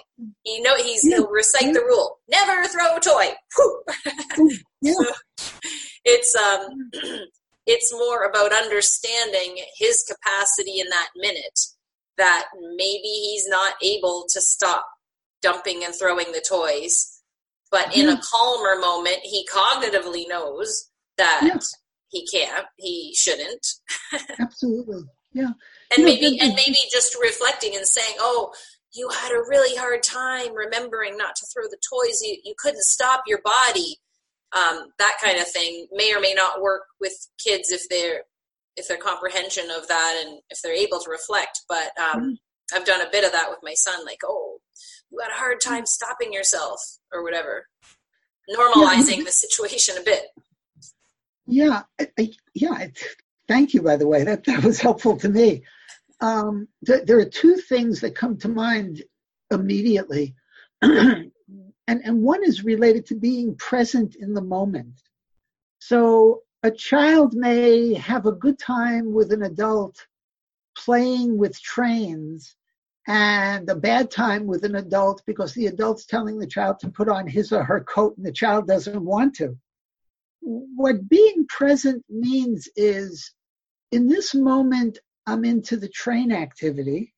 He 0.43 0.61
know 0.61 0.77
he's 0.77 1.03
he'll 1.03 1.29
recite 1.31 1.73
the 1.73 1.81
rule 1.81 2.19
never 2.29 2.67
throw 2.67 2.97
a 2.97 3.01
toy. 3.01 3.35
Yeah. 4.81 4.93
so, 4.93 5.49
it's 6.09 6.35
um 6.35 6.91
it's 7.67 7.93
more 7.93 8.25
about 8.25 8.53
understanding 8.53 9.59
his 9.77 10.03
capacity 10.09 10.81
in 10.81 10.89
that 10.89 11.09
minute 11.17 11.61
that 12.17 12.47
maybe 12.77 13.09
he's 13.09 13.47
not 13.47 13.75
able 13.83 14.27
to 14.31 14.41
stop 14.41 14.87
dumping 15.43 15.85
and 15.85 15.95
throwing 15.95 16.33
the 16.33 16.45
toys. 16.49 17.21
But 17.71 17.95
in 17.95 18.09
a 18.09 18.21
calmer 18.33 18.81
moment 18.81 19.19
he 19.23 19.47
cognitively 19.53 20.25
knows 20.27 20.89
that 21.19 21.43
yeah. 21.45 21.59
he 22.09 22.27
can't 22.27 22.67
he 22.77 23.15
shouldn't. 23.15 23.67
Absolutely. 24.39 25.03
Yeah. 25.35 25.51
And 25.95 26.05
maybe 26.05 26.39
and 26.41 26.55
maybe 26.55 26.79
just 26.91 27.17
reflecting 27.21 27.77
and 27.77 27.87
saying 27.87 28.17
oh 28.21 28.53
you 28.95 29.11
had 29.11 29.33
a 29.33 29.45
really 29.49 29.77
hard 29.77 30.03
time 30.03 30.55
remembering 30.55 31.19
not 31.19 31.37
to 31.37 31.47
throw 31.53 31.65
the 31.65 31.77
toys. 31.77 32.23
You, 32.23 32.39
you 32.43 32.55
couldn't 32.59 32.85
stop 32.85 33.25
your 33.27 33.41
body 33.43 33.99
um, 34.57 34.87
that 34.99 35.17
kind 35.23 35.39
of 35.39 35.49
thing 35.49 35.87
may 35.93 36.15
or 36.15 36.21
may 36.21 36.35
not 36.35 36.61
work 36.61 36.83
with 37.01 37.13
kids 37.43 37.71
if 37.71 37.89
they're 37.89 38.23
if 38.77 38.87
their 38.87 38.97
comprehension 38.97 39.71
of 39.71 39.89
that 39.89 40.23
and 40.25 40.41
if 40.51 40.61
they're 40.63 40.73
able 40.73 41.01
to 41.01 41.11
reflect 41.11 41.61
but 41.69 41.91
um, 41.99 42.21
mm-hmm. 42.21 42.77
i've 42.77 42.87
done 42.87 43.01
a 43.01 43.11
bit 43.11 43.25
of 43.25 43.33
that 43.33 43.51
with 43.51 43.59
my 43.63 43.75
son 43.75 44.05
like 44.05 44.21
oh 44.25 44.59
you 45.11 45.19
had 45.21 45.31
a 45.31 45.39
hard 45.39 45.61
time 45.61 45.87
stopping 45.87 46.33
yourself 46.33 46.81
or 47.13 47.23
whatever. 47.23 47.67
Normalizing 48.51 49.19
yeah. 49.19 49.25
the 49.25 49.33
situation 49.33 49.97
a 49.99 50.03
bit. 50.03 50.25
Yeah 51.47 51.83
I, 51.99 52.09
I, 52.19 52.31
yeah 52.55 52.87
thank 53.47 53.75
you 53.75 53.83
by 53.83 53.97
the 53.97 54.07
way. 54.07 54.25
That 54.25 54.45
that 54.45 54.65
was 54.65 54.81
helpful 54.81 55.17
to 55.19 55.29
me. 55.29 55.65
Um, 56.21 56.69
th- 56.85 57.05
there 57.07 57.19
are 57.19 57.25
two 57.25 57.57
things 57.57 58.01
that 58.01 58.15
come 58.15 58.39
to 58.39 58.49
mind 58.49 59.03
immediately 59.51 60.35
and, 61.87 62.03
and 62.05 62.23
one 62.23 62.45
is 62.45 62.65
related 62.65 63.07
to 63.07 63.15
being 63.15 63.55
present 63.57 64.17
in 64.17 64.35
the 64.35 64.43
moment. 64.43 65.03
So 65.81 66.43
a 66.63 66.71
child 66.71 67.35
may 67.35 67.95
have 67.95 68.27
a 68.27 68.33
good 68.33 68.59
time 68.59 69.13
with 69.13 69.33
an 69.33 69.43
adult 69.43 70.07
playing 70.77 71.39
with 71.39 71.61
trains 71.61 72.57
and 73.07 73.69
a 73.71 73.75
bad 73.75 74.11
time 74.11 74.47
with 74.47 74.65
an 74.65 74.75
adult 74.75 75.23
because 75.27 75.55
the 75.55 75.67
adult's 75.67 76.05
telling 76.05 76.39
the 76.39 76.47
child 76.47 76.79
to 76.81 76.91
put 76.91 77.09
on 77.09 77.27
his 77.27 77.53
or 77.53 77.65
her 77.65 77.81
coat 77.81 78.17
and 78.17 78.27
the 78.27 78.33
child 78.33 78.67
doesn't 78.67 79.03
want 79.03 79.35
to. 79.37 79.57
What 80.41 81.09
being 81.09 81.47
present 81.49 82.05
means 82.09 82.69
is 82.77 83.33
in 83.93 84.09
this 84.09 84.35
moment, 84.35 84.99
I'm 85.27 85.45
into 85.45 85.77
the 85.77 85.89
train 85.89 86.33
activity 86.33 87.15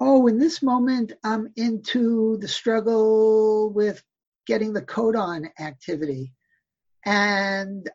oh, 0.00 0.26
in 0.26 0.38
this 0.38 0.62
moment, 0.62 1.12
I'm 1.22 1.52
into 1.56 2.38
the 2.38 2.48
struggle 2.48 3.70
with 3.70 4.02
getting 4.46 4.72
the 4.72 4.82
coat 4.82 5.16
on 5.16 5.48
activity. 5.58 6.32
And 7.06 7.88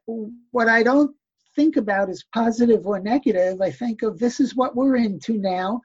what 0.51 0.69
I 0.69 0.83
don't 0.83 1.15
think 1.55 1.77
about 1.77 2.09
is 2.09 2.25
positive 2.33 2.85
or 2.85 2.99
negative. 2.99 3.61
I 3.61 3.71
think 3.71 4.01
of 4.01 4.19
this 4.19 4.39
is 4.39 4.55
what 4.55 4.75
we're 4.75 4.95
into 4.95 5.37
now. 5.37 5.81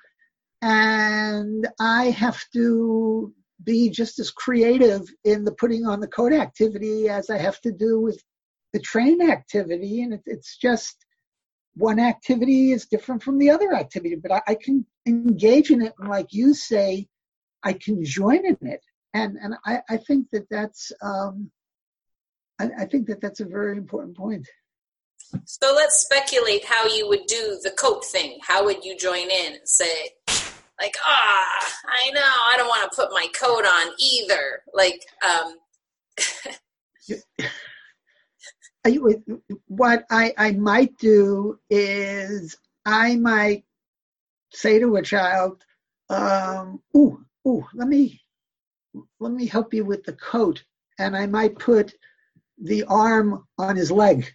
And 0.63 1.69
I 1.81 2.11
have 2.11 2.43
to 2.55 3.33
be 3.63 3.91
just 3.91 4.19
as 4.19 4.31
creative 4.31 5.03
in 5.25 5.45
the 5.45 5.53
putting 5.53 5.87
on 5.87 6.01
the 6.01 6.09
coat 6.09 6.33
activity 6.33 7.09
as 7.09 7.31
I 7.31 7.39
have 7.39 7.61
to 7.63 7.73
do 7.73 8.01
with 8.01 8.23
the 8.73 8.81
train 8.81 9.31
activity. 9.31 10.03
And 10.03 10.15
it, 10.15 10.23
it's 10.27 10.57
just 10.57 11.04
one 11.77 11.99
activity 11.99 12.73
is 12.73 12.87
different 12.87 13.23
from 13.23 13.39
the 13.39 13.51
other 13.51 13.75
activity, 13.75 14.17
but 14.17 14.33
I, 14.33 14.43
I, 14.49 14.55
can 14.55 14.87
engage 15.07 15.71
in 15.71 15.83
it 15.83 15.93
and, 15.99 16.09
like 16.09 16.33
you 16.33 16.55
say, 16.55 17.09
I 17.65 17.73
can 17.73 18.05
join 18.05 18.47
in 18.47 18.57
it. 18.63 18.81
And, 19.13 19.37
and 19.43 19.55
I, 19.67 19.81
I 19.89 19.97
think 19.97 20.29
that 20.33 20.47
that's, 20.51 20.93
um, 21.03 21.51
I, 22.61 22.71
I 22.81 22.85
think 22.85 23.07
that 23.09 23.21
that's 23.21 23.41
a 23.41 23.45
very 23.45 23.77
important 23.77 24.17
point. 24.17 24.47
So 25.45 25.75
let's 25.75 26.01
speculate 26.01 26.65
how 26.65 26.87
you 26.87 27.09
would 27.09 27.27
do 27.27 27.59
the 27.63 27.71
coat 27.71 28.05
thing. 28.05 28.39
How 28.47 28.65
would 28.65 28.85
you 28.85 28.97
join 28.97 29.31
in 29.31 29.55
and 29.55 29.69
say, 29.69 30.11
like, 30.81 30.97
ah, 31.05 31.73
I 31.89 32.11
know, 32.11 32.21
I 32.21 32.55
don't 32.57 32.69
want 32.69 32.91
to 32.91 32.97
put 32.97 33.11
my 33.11 33.27
coat 33.39 33.65
on 33.65 33.93
either. 33.99 34.63
Like, 34.73 35.01
um, 35.25 35.57
what 39.67 40.05
I, 40.11 40.33
I 40.37 40.53
might 40.53 40.97
do 40.99 41.59
is 41.71 42.57
I 42.85 43.17
might 43.17 43.65
say 44.53 44.79
to 44.79 44.97
a 44.97 45.03
child, 45.03 45.65
um, 46.11 46.83
"Ooh, 46.97 47.25
ooh, 47.47 47.67
let 47.75 47.89
me 47.89 48.21
let 49.21 49.33
me 49.33 49.47
help 49.47 49.73
you 49.73 49.85
with 49.85 50.05
the 50.05 50.13
coat," 50.15 50.63
and 50.99 51.17
I 51.17 51.27
might 51.27 51.59
put 51.59 51.95
the 52.59 52.85
arm 52.85 53.47
on 53.59 53.77
his 53.77 53.91
leg. 53.91 54.27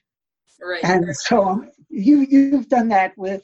Right. 0.62 0.84
And 0.84 1.16
so 1.16 1.48
um, 1.48 1.72
you 1.90 2.26
you've 2.30 2.70
done 2.70 2.90
that 2.90 3.18
with 3.18 3.44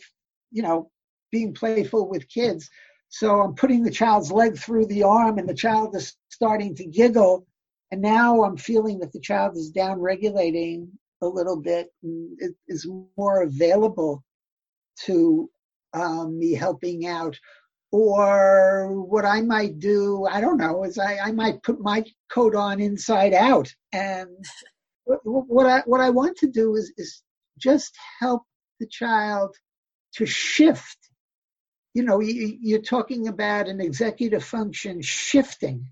you 0.51 0.64
know 0.64 0.89
being 1.32 1.53
playful 1.53 2.10
with 2.10 2.30
kids. 2.30 2.70
So 3.10 3.41
I'm 3.41 3.53
putting 3.53 3.84
the 3.84 3.91
child's 3.91 4.32
leg 4.32 4.58
through 4.58 4.88
the 4.88 5.03
arm, 5.03 5.38
and 5.38 5.47
the 5.47 5.53
child 5.53 5.95
is 5.95 6.16
starting 6.30 6.76
to 6.76 6.86
giggle. 6.86 7.47
And 7.92 8.02
now 8.02 8.44
I'm 8.44 8.58
feeling 8.58 9.00
that 9.00 9.14
the 9.14 9.20
child 9.20 9.56
is 9.56 9.70
down 9.70 10.00
regulating 10.00 10.92
a 11.22 11.28
little 11.28 11.60
bit 11.62 11.90
and 12.04 12.38
is 12.68 12.88
more 13.18 13.44
available 13.44 14.24
to 15.06 15.50
um, 15.94 16.38
me 16.38 16.54
helping 16.54 17.08
out. 17.08 17.38
Or 17.92 19.02
what 19.04 19.24
I 19.24 19.42
might 19.42 19.80
do, 19.80 20.26
I 20.30 20.42
don't 20.42 20.58
know, 20.58 20.84
is 20.84 20.98
I, 20.98 21.18
I 21.20 21.32
might 21.32 21.64
put 21.64 21.80
my 21.80 22.04
coat 22.30 22.56
on 22.56 22.82
inside 22.82 23.34
out. 23.34 23.74
And 23.94 24.30
what, 25.06 25.66
I 25.66 25.82
what 25.86 26.02
I 26.02 26.10
want 26.10 26.36
to 26.38 26.48
do 26.48 26.76
is 26.76 26.92
is 26.98 27.22
just 27.58 27.96
help 28.20 28.44
the 28.80 28.88
child 28.88 29.56
to 30.16 30.26
shift. 30.26 30.98
You 31.94 32.04
know, 32.04 32.20
you, 32.20 32.58
you're 32.62 32.82
talking 32.82 33.30
about 33.30 33.70
an 33.70 33.80
executive 33.80 34.44
function 34.44 35.02
shifting, 35.02 35.88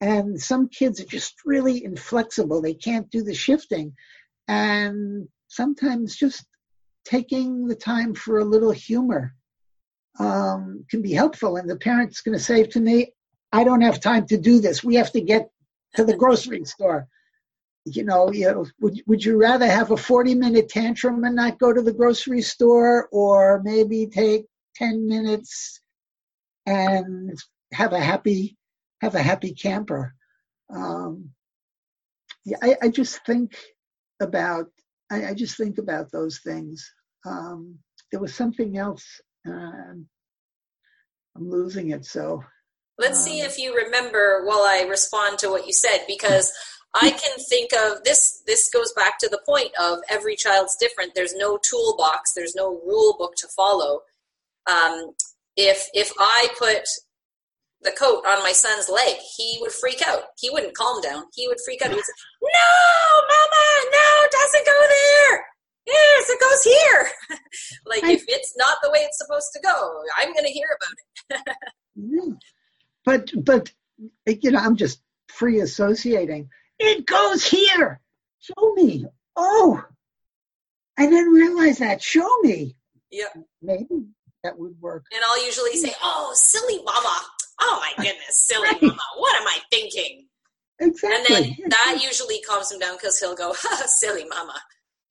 and 0.00 0.40
some 0.40 0.68
kids 0.68 1.00
are 1.00 1.06
just 1.06 1.34
really 1.44 1.84
inflexible. 1.84 2.62
They 2.62 2.74
can't 2.74 3.10
do 3.10 3.22
the 3.22 3.34
shifting, 3.34 3.94
and 4.48 5.28
sometimes 5.48 6.16
just 6.16 6.44
taking 7.04 7.66
the 7.66 7.74
time 7.74 8.14
for 8.14 8.38
a 8.38 8.44
little 8.44 8.70
humor 8.70 9.34
um, 10.18 10.84
can 10.90 11.02
be 11.02 11.12
helpful. 11.12 11.56
And 11.56 11.68
the 11.68 11.76
parent's 11.76 12.20
going 12.20 12.36
to 12.36 12.42
say 12.42 12.64
to 12.64 12.80
me, 12.80 13.12
I 13.52 13.64
don't 13.64 13.80
have 13.80 14.00
time 14.00 14.26
to 14.26 14.38
do 14.38 14.60
this. 14.60 14.84
We 14.84 14.96
have 14.96 15.12
to 15.12 15.20
get 15.20 15.50
to 15.96 16.04
the 16.04 16.16
grocery 16.16 16.64
store. 16.64 17.08
You 17.86 18.04
know, 18.04 18.30
you 18.30 18.46
know 18.46 18.66
would, 18.80 19.00
would 19.06 19.24
you 19.24 19.38
rather 19.38 19.66
have 19.66 19.90
a 19.90 19.96
40 19.96 20.34
minute 20.34 20.68
tantrum 20.68 21.24
and 21.24 21.34
not 21.34 21.58
go 21.58 21.72
to 21.72 21.80
the 21.80 21.92
grocery 21.92 22.42
store 22.42 23.08
or 23.10 23.62
maybe 23.64 24.06
take 24.06 24.44
10 24.76 25.08
minutes 25.08 25.80
and 26.66 27.38
have 27.72 27.94
a 27.94 28.00
happy, 28.00 28.56
have 29.00 29.14
a 29.14 29.22
happy 29.22 29.52
camper? 29.52 30.14
Um, 30.72 31.30
yeah, 32.44 32.58
I, 32.62 32.76
I 32.82 32.88
just 32.88 33.24
think 33.26 33.56
about 34.20 34.66
I, 35.10 35.28
I 35.28 35.34
just 35.34 35.56
think 35.56 35.78
about 35.78 36.12
those 36.12 36.40
things. 36.44 36.92
Um, 37.26 37.78
there 38.10 38.20
was 38.20 38.34
something 38.34 38.76
else. 38.78 39.20
Uh, 39.46 39.96
I'm 41.36 41.50
losing 41.50 41.90
it. 41.90 42.04
So 42.04 42.42
let's 42.98 43.18
um, 43.18 43.24
see 43.24 43.40
if 43.40 43.58
you 43.58 43.74
remember 43.74 44.44
while 44.44 44.62
I 44.62 44.86
respond 44.88 45.38
to 45.40 45.48
what 45.48 45.66
you 45.66 45.72
said, 45.72 46.04
because 46.06 46.52
I 46.94 47.10
can 47.10 47.38
think 47.48 47.72
of 47.72 48.04
this. 48.04 48.42
This 48.46 48.70
goes 48.72 48.92
back 48.92 49.18
to 49.20 49.28
the 49.28 49.40
point 49.46 49.70
of 49.80 49.98
every 50.08 50.36
child's 50.36 50.76
different. 50.78 51.12
There's 51.14 51.34
no 51.34 51.58
toolbox. 51.58 52.32
There's 52.34 52.54
no 52.54 52.80
rule 52.84 53.16
book 53.18 53.34
to 53.38 53.48
follow. 53.48 54.00
Um, 54.70 55.12
if 55.56 55.88
if 55.94 56.12
I 56.18 56.48
put 56.58 56.82
the 57.82 57.92
coat 57.92 58.24
on 58.26 58.42
my 58.42 58.52
son's 58.52 58.88
leg, 58.88 59.16
he 59.36 59.58
would 59.60 59.72
freak 59.72 60.06
out. 60.06 60.22
He 60.38 60.50
wouldn't 60.50 60.76
calm 60.76 61.00
down. 61.00 61.24
He 61.34 61.48
would 61.48 61.60
freak 61.64 61.82
out. 61.82 61.90
He'd 61.90 62.04
say, 62.04 62.12
"No, 62.42 63.20
Mama, 63.28 63.64
no, 63.90 64.24
it 64.24 64.30
doesn't 64.30 64.66
go 64.66 64.86
there. 64.88 65.44
Yes, 65.86 66.30
it 66.30 66.40
goes 66.40 66.62
here." 66.62 67.10
like 67.86 68.04
I, 68.04 68.12
if 68.12 68.24
it's 68.28 68.54
not 68.56 68.78
the 68.82 68.90
way 68.90 69.00
it's 69.00 69.18
supposed 69.18 69.50
to 69.54 69.60
go, 69.60 70.02
I'm 70.18 70.32
going 70.32 70.44
to 70.44 70.52
hear 70.52 70.68
about 70.76 71.40
it. 71.40 71.56
Mm. 71.98 72.38
but 73.04 73.30
but 73.44 73.72
you 74.26 74.50
know, 74.50 74.58
I'm 74.58 74.76
just 74.76 75.02
free 75.28 75.60
associating. 75.60 76.48
It 76.78 77.06
goes 77.06 77.44
here. 77.44 78.00
Show 78.40 78.74
me. 78.74 79.06
Oh, 79.36 79.84
I 80.98 81.06
didn't 81.06 81.32
realize 81.32 81.78
that. 81.78 82.02
Show 82.02 82.28
me. 82.42 82.76
Yeah. 83.10 83.26
Maybe 83.60 84.06
that 84.44 84.58
would 84.58 84.80
work. 84.80 85.04
And 85.12 85.22
I'll 85.24 85.44
usually 85.44 85.76
say, 85.76 85.94
"Oh, 86.02 86.32
silly 86.34 86.82
mama." 86.84 87.26
Oh 87.60 87.80
my 87.80 88.04
goodness, 88.04 88.46
silly 88.46 88.68
right. 88.68 88.82
mama, 88.82 89.02
what 89.18 89.40
am 89.40 89.46
I 89.46 89.58
thinking? 89.70 90.26
Exactly. 90.80 91.36
And 91.36 91.46
then 91.46 91.68
that 91.68 92.00
usually 92.02 92.40
calms 92.40 92.72
him 92.72 92.78
down 92.78 92.96
because 92.96 93.18
he'll 93.18 93.34
go, 93.34 93.52
silly 93.86 94.24
mama, 94.28 94.58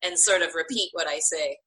and 0.03 0.17
sort 0.17 0.41
of 0.41 0.55
repeat 0.55 0.89
what 0.93 1.07
I 1.07 1.19
say. 1.19 1.57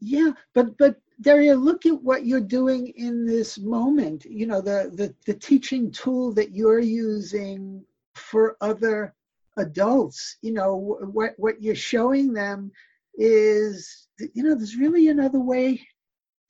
Yeah, 0.00 0.32
but 0.54 0.76
but 0.76 0.96
Dara, 1.20 1.54
look 1.54 1.86
at 1.86 2.02
what 2.02 2.26
you're 2.26 2.40
doing 2.40 2.88
in 2.96 3.24
this 3.24 3.58
moment. 3.58 4.24
You 4.24 4.46
know, 4.46 4.60
the 4.60 4.90
the, 4.92 5.14
the 5.26 5.38
teaching 5.38 5.90
tool 5.92 6.32
that 6.34 6.54
you're 6.54 6.80
using 6.80 7.84
for 8.14 8.56
other 8.60 9.14
adults. 9.56 10.36
You 10.42 10.52
know, 10.52 10.76
what 10.76 11.34
what 11.36 11.62
you're 11.62 11.74
showing 11.74 12.32
them 12.32 12.72
is, 13.14 14.08
you 14.34 14.42
know, 14.42 14.54
there's 14.56 14.76
really 14.76 15.08
another 15.08 15.40
way 15.40 15.86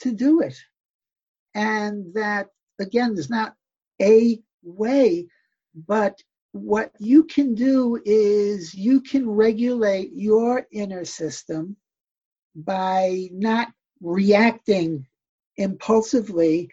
to 0.01 0.11
do 0.11 0.41
it, 0.41 0.57
and 1.55 2.12
that 2.14 2.49
again, 2.80 3.14
there's 3.14 3.30
not 3.30 3.55
a 4.01 4.38
way, 4.62 5.26
but 5.86 6.18
what 6.53 6.92
you 6.99 7.24
can 7.24 7.55
do 7.55 8.01
is 8.05 8.74
you 8.74 9.01
can 9.01 9.28
regulate 9.28 10.11
your 10.14 10.66
inner 10.70 11.05
system 11.05 11.76
by 12.55 13.28
not 13.32 13.68
reacting 14.01 15.07
impulsively 15.57 16.70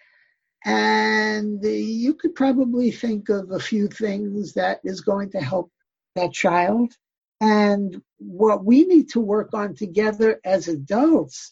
and 0.66 1.64
you 1.64 2.14
could 2.14 2.36
probably 2.36 2.92
think 2.92 3.30
of 3.30 3.52
a 3.52 3.60
few 3.60 3.88
things 3.88 4.54
that 4.54 4.80
is 4.84 5.02
going 5.02 5.32
to 5.32 5.40
help 5.40 5.72
that 6.16 6.34
child. 6.34 6.94
And 7.40 8.00
what 8.20 8.64
we 8.64 8.86
need 8.86 9.10
to 9.10 9.20
work 9.20 9.54
on 9.54 9.74
together 9.74 10.40
as 10.46 10.68
adults 10.68 11.52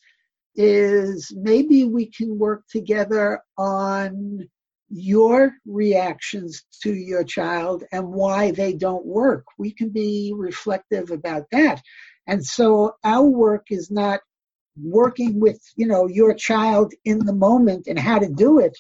is 0.55 1.32
maybe 1.36 1.86
we 1.86 2.05
can 2.05 2.38
work 2.38 2.65
together 2.70 3.41
on 3.57 4.47
your 4.90 5.54
reactions 5.66 6.64
to 6.82 6.94
your 6.94 7.24
child 7.24 7.84
and 7.92 8.08
why 8.08 8.52
they 8.52 8.74
don't 8.74 9.06
work. 9.06 9.46
We 9.58 9.72
can 9.72 9.90
be 9.90 10.34
reflective 10.36 11.12
about 11.12 11.46
that. 11.52 11.82
And 12.28 12.46
so 12.46 12.96
our 13.04 13.26
work 13.26 13.68
is 13.70 13.92
not 13.92 14.22
working 14.82 15.40
with, 15.40 15.62
you 15.76 15.88
know, 15.88 16.08
your 16.08 16.34
child 16.34 16.94
in 17.06 17.20
the 17.20 17.34
moment 17.34 17.88
and 17.88 18.00
how 18.00 18.20
to 18.20 18.30
do 18.30 18.60
it. 18.60 18.78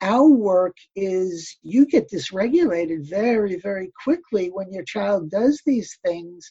Our 0.00 0.28
work 0.28 0.76
is 0.96 1.56
you 1.62 1.86
get 1.86 2.10
dysregulated 2.10 3.08
very, 3.08 3.56
very 3.56 3.90
quickly 4.02 4.48
when 4.48 4.72
your 4.72 4.84
child 4.84 5.30
does 5.30 5.62
these 5.64 5.98
things. 6.04 6.50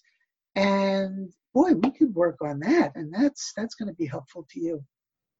And 0.55 1.31
boy, 1.53 1.73
we 1.73 1.91
could 1.91 2.13
work 2.15 2.37
on 2.41 2.59
that. 2.59 2.93
And 2.95 3.13
that's 3.13 3.51
that's 3.55 3.75
going 3.75 3.89
to 3.89 3.95
be 3.95 4.05
helpful 4.05 4.47
to 4.51 4.59
you. 4.59 4.83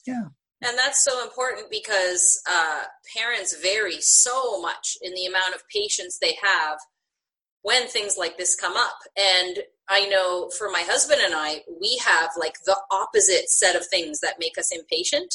Yeah. 0.05 0.25
And 0.63 0.77
that's 0.77 1.03
so 1.03 1.23
important 1.23 1.71
because 1.71 2.39
uh, 2.49 2.83
parents 3.17 3.55
vary 3.61 3.99
so 3.99 4.61
much 4.61 4.95
in 5.01 5.13
the 5.15 5.25
amount 5.25 5.55
of 5.55 5.67
patience 5.69 6.19
they 6.19 6.37
have 6.41 6.77
when 7.63 7.87
things 7.87 8.15
like 8.17 8.37
this 8.37 8.55
come 8.55 8.75
up. 8.77 8.97
And 9.17 9.59
I 9.89 10.05
know 10.07 10.49
for 10.57 10.69
my 10.69 10.81
husband 10.81 11.21
and 11.23 11.33
I, 11.35 11.61
we 11.79 11.99
have 12.05 12.29
like 12.37 12.55
the 12.65 12.77
opposite 12.91 13.49
set 13.49 13.75
of 13.75 13.85
things 13.87 14.19
that 14.19 14.39
make 14.39 14.57
us 14.57 14.71
impatient, 14.71 15.33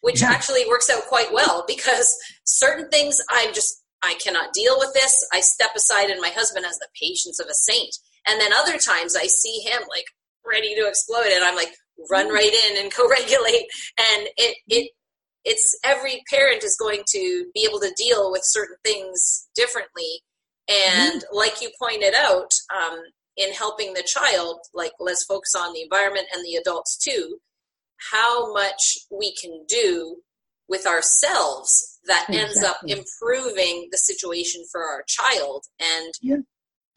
which 0.00 0.22
yeah. 0.22 0.30
actually 0.30 0.66
works 0.68 0.90
out 0.90 1.02
quite 1.08 1.32
well 1.32 1.64
because 1.68 2.16
certain 2.44 2.88
things 2.88 3.18
I'm 3.30 3.52
just, 3.52 3.82
I 4.02 4.14
cannot 4.22 4.52
deal 4.52 4.78
with 4.78 4.94
this. 4.94 5.26
I 5.32 5.40
step 5.40 5.70
aside, 5.74 6.08
and 6.08 6.20
my 6.20 6.28
husband 6.28 6.64
has 6.64 6.78
the 6.78 6.86
patience 7.00 7.40
of 7.40 7.48
a 7.48 7.54
saint. 7.54 7.96
And 8.28 8.40
then 8.40 8.52
other 8.52 8.78
times 8.78 9.16
I 9.16 9.26
see 9.26 9.58
him 9.58 9.82
like 9.88 10.04
ready 10.46 10.76
to 10.76 10.86
explode, 10.86 11.32
and 11.32 11.42
I'm 11.42 11.56
like, 11.56 11.74
run 12.10 12.28
right 12.32 12.52
in 12.70 12.82
and 12.82 12.92
co-regulate 12.96 13.66
and 13.98 14.28
it 14.36 14.56
it 14.68 14.90
it's 15.44 15.78
every 15.84 16.22
parent 16.30 16.62
is 16.62 16.76
going 16.78 17.02
to 17.08 17.46
be 17.54 17.66
able 17.68 17.80
to 17.80 17.94
deal 17.96 18.30
with 18.30 18.42
certain 18.44 18.76
things 18.84 19.48
differently 19.54 20.22
and 20.68 21.22
mm-hmm. 21.22 21.36
like 21.36 21.62
you 21.62 21.70
pointed 21.80 22.14
out 22.14 22.52
um, 22.76 22.98
in 23.36 23.52
helping 23.52 23.94
the 23.94 24.06
child 24.06 24.60
like 24.74 24.92
let's 25.00 25.24
focus 25.24 25.54
on 25.56 25.72
the 25.72 25.82
environment 25.82 26.26
and 26.34 26.44
the 26.44 26.56
adults 26.56 26.96
too 26.96 27.38
how 28.10 28.52
much 28.52 28.98
we 29.10 29.34
can 29.34 29.64
do 29.68 30.16
with 30.68 30.86
ourselves 30.86 31.98
that 32.06 32.26
Exactly. 32.28 32.38
ends 32.38 32.62
up 32.62 32.78
improving 32.86 33.88
the 33.90 33.98
situation 33.98 34.62
for 34.70 34.82
our 34.82 35.04
child 35.08 35.64
and 35.80 36.12
Yeah. 36.20 36.36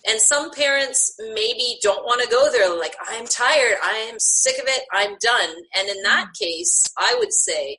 And 0.08 0.20
some 0.20 0.52
parents 0.52 1.16
maybe 1.20 1.78
don't 1.82 2.06
want 2.06 2.22
to 2.22 2.30
go 2.30 2.52
there. 2.52 2.78
Like 2.78 2.96
i'm 3.08 3.26
tired. 3.26 3.78
I 3.84 4.10
am 4.12 4.16
sick 4.20 4.58
of 4.62 4.68
it. 4.68 4.84
I'm 4.92 5.16
done. 5.22 5.50
And 5.78 5.90
in 5.90 6.02
that 6.04 6.28
mm. 6.28 6.40
case 6.40 6.84
i 6.98 7.16
would 7.18 7.34
say 7.34 7.78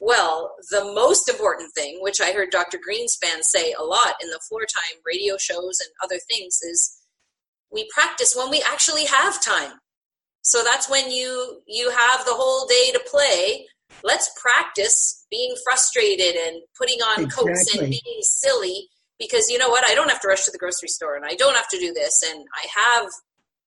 well 0.00 0.54
the 0.70 0.84
most 0.94 1.28
important 1.28 1.72
thing 1.74 1.98
which 2.00 2.20
i 2.20 2.30
heard 2.32 2.50
dr 2.50 2.78
greenspan 2.78 3.42
say 3.42 3.72
a 3.72 3.82
lot 3.82 4.14
in 4.22 4.28
the 4.30 4.40
floor 4.48 4.60
time 4.60 5.00
radio 5.04 5.36
shows 5.36 5.78
and 5.80 5.90
other 6.02 6.18
things 6.28 6.60
is 6.62 7.00
we 7.74 7.86
practice 7.92 8.34
when 8.36 8.50
we 8.50 8.62
actually 8.62 9.04
have 9.04 9.42
time. 9.42 9.72
So 10.42 10.62
that's 10.62 10.88
when 10.88 11.10
you 11.10 11.60
you 11.66 11.90
have 11.90 12.24
the 12.24 12.34
whole 12.34 12.66
day 12.66 12.92
to 12.92 13.00
play. 13.10 13.66
Let's 14.02 14.30
practice 14.40 15.26
being 15.30 15.54
frustrated 15.64 16.36
and 16.36 16.62
putting 16.78 16.98
on 17.00 17.28
coats 17.28 17.74
and 17.74 17.90
being 17.90 18.20
silly 18.22 18.88
because 19.18 19.48
you 19.50 19.58
know 19.58 19.68
what 19.68 19.88
i 19.88 19.94
don't 19.94 20.10
have 20.10 20.20
to 20.20 20.28
rush 20.28 20.44
to 20.44 20.50
the 20.50 20.58
grocery 20.58 20.88
store 20.88 21.16
and 21.16 21.24
i 21.24 21.34
don't 21.34 21.56
have 21.56 21.68
to 21.68 21.78
do 21.78 21.92
this 21.92 22.22
and 22.28 22.44
i 22.54 22.66
have 22.80 23.08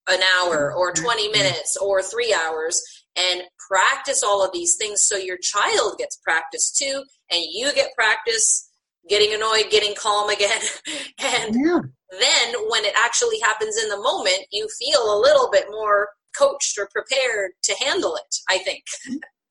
an 0.10 0.22
hour 0.38 0.74
or 0.74 0.94
mm-hmm. 0.94 1.04
20 1.04 1.32
minutes 1.32 1.78
or 1.82 2.02
three 2.02 2.34
hours 2.34 2.82
and 3.16 3.42
practice 3.70 4.24
all 4.24 4.44
of 4.44 4.52
these 4.54 4.76
things 4.76 5.04
so 5.04 5.18
your 5.18 5.38
child 5.42 5.98
gets 5.98 6.18
practice 6.24 6.72
too 6.72 7.04
and 7.32 7.42
you 7.52 7.74
get 7.74 7.94
practice 7.96 8.70
getting 9.10 9.34
annoyed 9.34 9.66
getting 9.70 9.96
calm 9.96 10.30
again 10.30 10.62
and 11.20 11.56
Yeah. 11.56 11.80
then 12.20 12.54
when 12.70 12.86
it 12.86 12.94
actually 12.96 13.40
happens 13.40 13.82
in 13.82 13.90
the 13.90 13.98
moment 13.98 14.46
you 14.52 14.68
feel 14.80 15.02
a 15.02 15.20
little 15.20 15.50
bit 15.52 15.66
more 15.70 16.10
coached 16.38 16.78
or 16.78 16.88
prepared 16.94 17.52
to 17.64 17.76
handle 17.84 18.16
it 18.16 18.36
i 18.50 18.58
think 18.60 18.84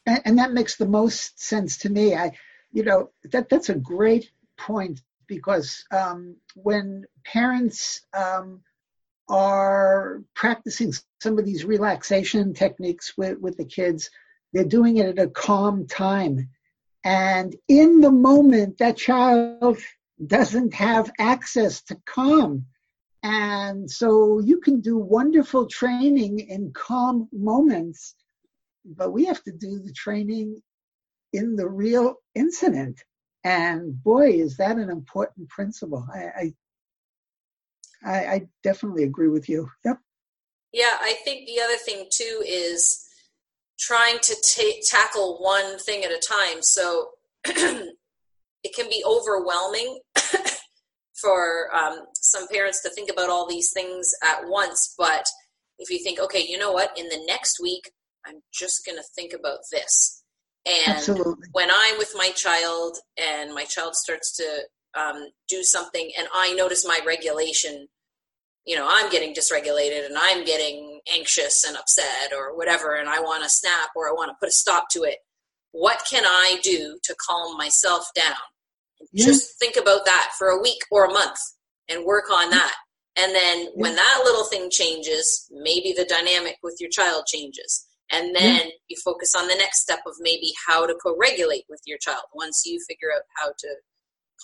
and, 0.07 0.21
and 0.25 0.39
that 0.39 0.53
makes 0.53 0.77
the 0.77 0.87
most 0.87 1.41
sense 1.43 1.79
to 1.79 1.91
me. 1.91 2.15
I, 2.15 2.33
you 2.73 2.85
know, 2.85 3.11
that 3.33 3.49
that's 3.49 3.69
a 3.69 3.75
great 3.75 4.31
point 4.57 5.03
because 5.27 5.85
um, 5.91 6.37
when 6.55 7.05
parents 7.25 8.05
um, 8.15 8.61
are 9.29 10.23
practicing 10.35 10.93
some 11.21 11.39
of 11.39 11.45
these 11.45 11.65
relaxation 11.65 12.55
techniques 12.55 13.15
with, 13.17 13.39
with 13.39 13.57
the 13.57 13.65
kids, 13.65 14.11
they're 14.53 14.65
doing 14.65 14.99
it 14.99 15.19
at 15.19 15.25
a 15.25 15.29
calm 15.29 15.87
time, 15.87 16.49
and 17.05 17.55
in 17.69 18.01
the 18.01 18.11
moment, 18.11 18.79
that 18.79 18.97
child 18.97 19.79
doesn't 20.27 20.75
have 20.75 21.11
access 21.19 21.83
to 21.83 21.97
calm. 22.07 22.67
And 23.23 23.91
so 23.91 24.41
you 24.41 24.61
can 24.61 24.81
do 24.81 24.97
wonderful 24.97 25.67
training 25.67 26.39
in 26.41 26.73
calm 26.73 27.29
moments 27.33 28.15
but 28.87 29.13
we 29.13 29.25
have 29.25 29.43
to 29.45 29.53
do 29.53 29.79
the 29.79 29.93
training 29.93 30.61
in 31.33 31.57
the 31.57 31.69
real 31.69 32.17
incident. 32.35 33.03
And 33.47 34.03
boy, 34.03 34.31
is 34.31 34.57
that 34.57 34.77
an 34.77 34.91
important 34.91 35.49
principle. 35.49 36.05
I, 36.13 36.53
I, 38.05 38.13
I, 38.35 38.49
definitely 38.65 39.05
agree 39.05 39.29
with 39.29 39.49
you. 39.49 39.71
Yep. 39.85 39.99
Yeah, 40.73 40.97
I 41.01 41.15
think 41.25 41.47
the 41.47 41.61
other 41.63 41.77
thing 41.77 42.09
too 42.13 42.43
is 42.45 43.07
trying 43.79 44.19
to 44.19 44.35
ta- 44.35 44.81
tackle 44.85 45.39
one 45.39 45.79
thing 45.79 46.03
at 46.03 46.11
a 46.11 46.21
time. 46.29 46.61
So 46.61 47.11
it 47.45 48.75
can 48.75 48.89
be 48.89 49.05
overwhelming 49.07 50.01
for 51.15 51.73
um, 51.73 52.01
some 52.15 52.49
parents 52.49 52.83
to 52.83 52.91
think 52.91 53.13
about 53.13 53.31
all 53.31 53.49
these 53.49 53.71
things 53.73 54.11
at 54.25 54.41
once. 54.49 54.93
But 54.99 55.25
if 55.79 55.89
you 55.89 56.03
think, 56.03 56.19
okay, 56.19 56.45
you 56.45 56.59
know 56.59 56.73
what, 56.73 56.99
in 56.99 57.09
the 57.11 57.25
next 57.29 57.61
week, 57.63 57.93
I'm 58.27 58.43
just 58.53 58.85
going 58.85 58.99
to 58.99 59.05
think 59.15 59.33
about 59.33 59.61
this. 59.71 60.25
And 60.67 60.97
Absolutely. 60.97 61.49
when 61.53 61.71
I'm 61.71 61.97
with 61.97 62.13
my 62.17 62.31
child 62.31 62.99
and 63.17 63.55
my 63.55 63.65
child 63.65 63.95
starts 63.95 64.37
to 64.37 64.63
um, 65.01 65.29
do 65.49 65.63
something 65.63 66.11
and 66.19 66.27
I 66.35 66.55
notice 66.55 66.85
my 66.85 66.99
regulation, 67.07 67.87
you 68.65 68.75
know, 68.75 68.87
I'm 68.91 69.09
getting 69.11 69.33
dysregulated 69.33 70.07
and 70.07 70.17
I'm 70.19 70.45
getting 70.45 71.01
anxious 71.15 71.65
and 71.65 71.77
upset 71.77 72.33
or 72.37 72.57
whatever, 72.57 72.97
and 72.97 73.09
I 73.09 73.21
want 73.21 73.45
to 73.45 73.49
snap 73.49 73.91
or 73.95 74.09
I 74.09 74.13
want 74.13 74.31
to 74.31 74.37
put 74.41 74.49
a 74.49 74.53
stop 74.53 74.89
to 74.91 75.05
it. 75.05 75.19
What 75.71 76.03
can 76.11 76.25
I 76.27 76.59
do 76.63 76.99
to 77.05 77.17
calm 77.29 77.57
myself 77.57 78.09
down? 78.15 78.35
Yeah. 79.13 79.27
Just 79.27 79.59
think 79.61 79.77
about 79.77 80.05
that 80.07 80.33
for 80.37 80.49
a 80.49 80.61
week 80.61 80.81
or 80.91 81.05
a 81.05 81.13
month 81.13 81.39
and 81.89 82.05
work 82.05 82.31
on 82.33 82.51
that. 82.51 82.75
And 83.17 83.35
then 83.35 83.69
when 83.75 83.95
that 83.95 84.23
little 84.25 84.45
thing 84.45 84.69
changes, 84.71 85.47
maybe 85.51 85.95
the 85.97 86.05
dynamic 86.05 86.57
with 86.63 86.77
your 86.81 86.91
child 86.91 87.25
changes. 87.27 87.87
And 88.11 88.35
then 88.37 88.63
you 88.89 88.97
focus 89.05 89.35
on 89.37 89.49
the 89.49 89.55
next 89.57 89.83
step 89.83 90.01
of 90.07 90.15
maybe 90.21 90.53
how 90.67 90.87
to 90.87 90.95
co 91.03 91.17
regulate 91.19 91.65
with 91.69 91.81
your 91.87 91.99
child 91.99 92.23
once 92.35 92.63
you 92.65 92.81
figure 92.89 93.09
out 93.15 93.23
how 93.37 93.49
to 93.49 93.69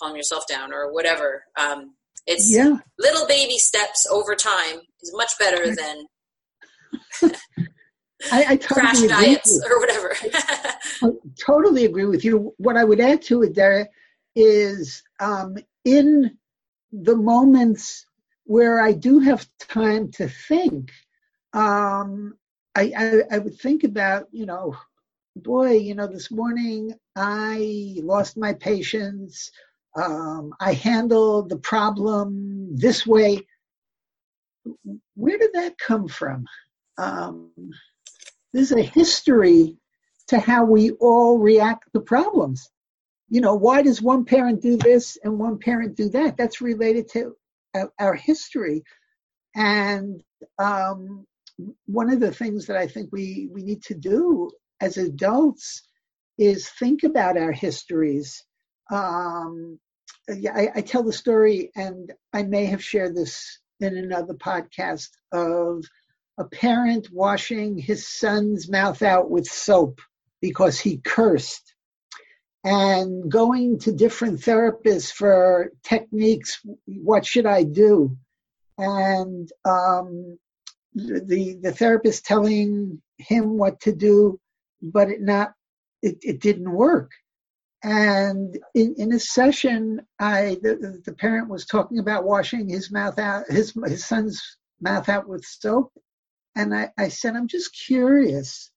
calm 0.01 0.15
yourself 0.15 0.45
down 0.47 0.73
or 0.73 0.91
whatever. 0.91 1.43
Um, 1.57 1.95
it's 2.25 2.49
Yeah. 2.49 2.77
little 2.99 3.27
baby 3.27 3.57
steps 3.57 4.05
over 4.11 4.35
time 4.35 4.81
is 5.01 5.13
much 5.15 5.31
better 5.39 5.73
than 5.75 6.05
I, 8.31 8.45
I 8.49 8.57
crash 8.57 8.99
totally 8.99 9.11
agree. 9.13 9.25
diets 9.35 9.65
or 9.69 9.79
whatever. 9.79 10.15
I 11.03 11.09
totally 11.45 11.85
agree 11.85 12.05
with 12.05 12.23
you. 12.23 12.53
What 12.57 12.77
I 12.77 12.83
would 12.83 12.99
add 13.01 13.21
to 13.23 13.43
it, 13.43 13.53
Dara, 13.53 13.87
is 14.35 15.03
um, 15.19 15.57
in 15.85 16.37
the 16.91 17.15
moments 17.15 18.05
where 18.45 18.79
I 18.79 18.93
do 18.93 19.19
have 19.19 19.45
time 19.59 20.11
to 20.13 20.27
think, 20.27 20.91
um, 21.53 22.35
I, 22.75 22.93
I, 22.97 23.35
I 23.35 23.37
would 23.39 23.59
think 23.59 23.83
about, 23.83 24.27
you 24.31 24.45
know, 24.45 24.75
boy, 25.35 25.73
you 25.73 25.95
know, 25.95 26.07
this 26.07 26.31
morning 26.31 26.93
I 27.15 27.95
lost 28.03 28.37
my 28.37 28.53
patience. 28.53 29.51
Um, 29.95 30.53
I 30.59 30.73
handled 30.73 31.49
the 31.49 31.57
problem 31.57 32.75
this 32.75 33.05
way. 33.05 33.45
Where 35.15 35.37
did 35.37 35.53
that 35.53 35.77
come 35.77 36.07
from? 36.07 36.45
Um, 36.97 37.51
there's 38.53 38.71
a 38.71 38.81
history 38.81 39.77
to 40.27 40.39
how 40.39 40.65
we 40.65 40.91
all 40.91 41.37
react 41.37 41.91
to 41.93 41.99
problems. 41.99 42.69
You 43.29 43.41
know, 43.41 43.55
why 43.55 43.81
does 43.81 44.01
one 44.01 44.25
parent 44.25 44.61
do 44.61 44.77
this 44.77 45.17
and 45.23 45.39
one 45.39 45.57
parent 45.59 45.95
do 45.95 46.09
that? 46.09 46.37
That's 46.37 46.61
related 46.61 47.09
to 47.11 47.35
our, 47.75 47.91
our 47.99 48.13
history. 48.13 48.83
And 49.55 50.23
um, 50.59 51.25
one 51.85 52.11
of 52.11 52.19
the 52.19 52.31
things 52.31 52.65
that 52.67 52.77
I 52.77 52.87
think 52.87 53.09
we, 53.11 53.49
we 53.51 53.63
need 53.63 53.83
to 53.83 53.95
do 53.95 54.51
as 54.81 54.97
adults 54.97 55.83
is 56.37 56.69
think 56.69 57.03
about 57.03 57.37
our 57.37 57.51
histories. 57.51 58.43
Um, 58.91 59.79
yeah, 60.29 60.53
I, 60.55 60.69
I 60.75 60.81
tell 60.81 61.03
the 61.03 61.13
story, 61.13 61.71
and 61.75 62.11
I 62.33 62.43
may 62.43 62.65
have 62.65 62.83
shared 62.83 63.15
this 63.15 63.59
in 63.79 63.97
another 63.97 64.33
podcast 64.33 65.09
of 65.31 65.83
a 66.37 66.45
parent 66.45 67.09
washing 67.11 67.77
his 67.77 68.07
son's 68.07 68.69
mouth 68.69 69.01
out 69.01 69.29
with 69.29 69.45
soap 69.45 69.99
because 70.41 70.79
he 70.79 70.97
cursed 70.97 71.73
and 72.63 73.29
going 73.31 73.77
to 73.79 73.91
different 73.91 74.39
therapists 74.39 75.11
for 75.11 75.71
techniques 75.83 76.61
what 76.85 77.25
should 77.25 77.45
i 77.45 77.61
do 77.61 78.17
and 78.77 79.51
um, 79.65 80.37
the 80.95 81.57
the 81.61 81.71
therapist 81.71 82.25
telling 82.25 83.01
him 83.17 83.57
what 83.57 83.79
to 83.81 83.93
do 83.93 84.39
but 84.81 85.09
it 85.09 85.21
not 85.21 85.53
it, 86.01 86.17
it 86.21 86.39
didn't 86.41 86.71
work 86.71 87.11
and 87.83 88.57
in, 88.75 88.95
in 88.97 89.13
a 89.13 89.19
session 89.19 90.01
i 90.19 90.57
the, 90.61 91.01
the 91.05 91.13
parent 91.13 91.49
was 91.49 91.65
talking 91.65 91.99
about 91.99 92.25
washing 92.25 92.69
his 92.69 92.91
mouth 92.91 93.17
out 93.19 93.45
his 93.49 93.73
his 93.85 94.05
son's 94.05 94.57
mouth 94.81 95.09
out 95.09 95.27
with 95.27 95.43
soap 95.45 95.91
and 96.55 96.73
I, 96.73 96.91
I 96.97 97.07
said, 97.09 97.35
I'm 97.35 97.47
just 97.47 97.75
curious, 97.75 98.71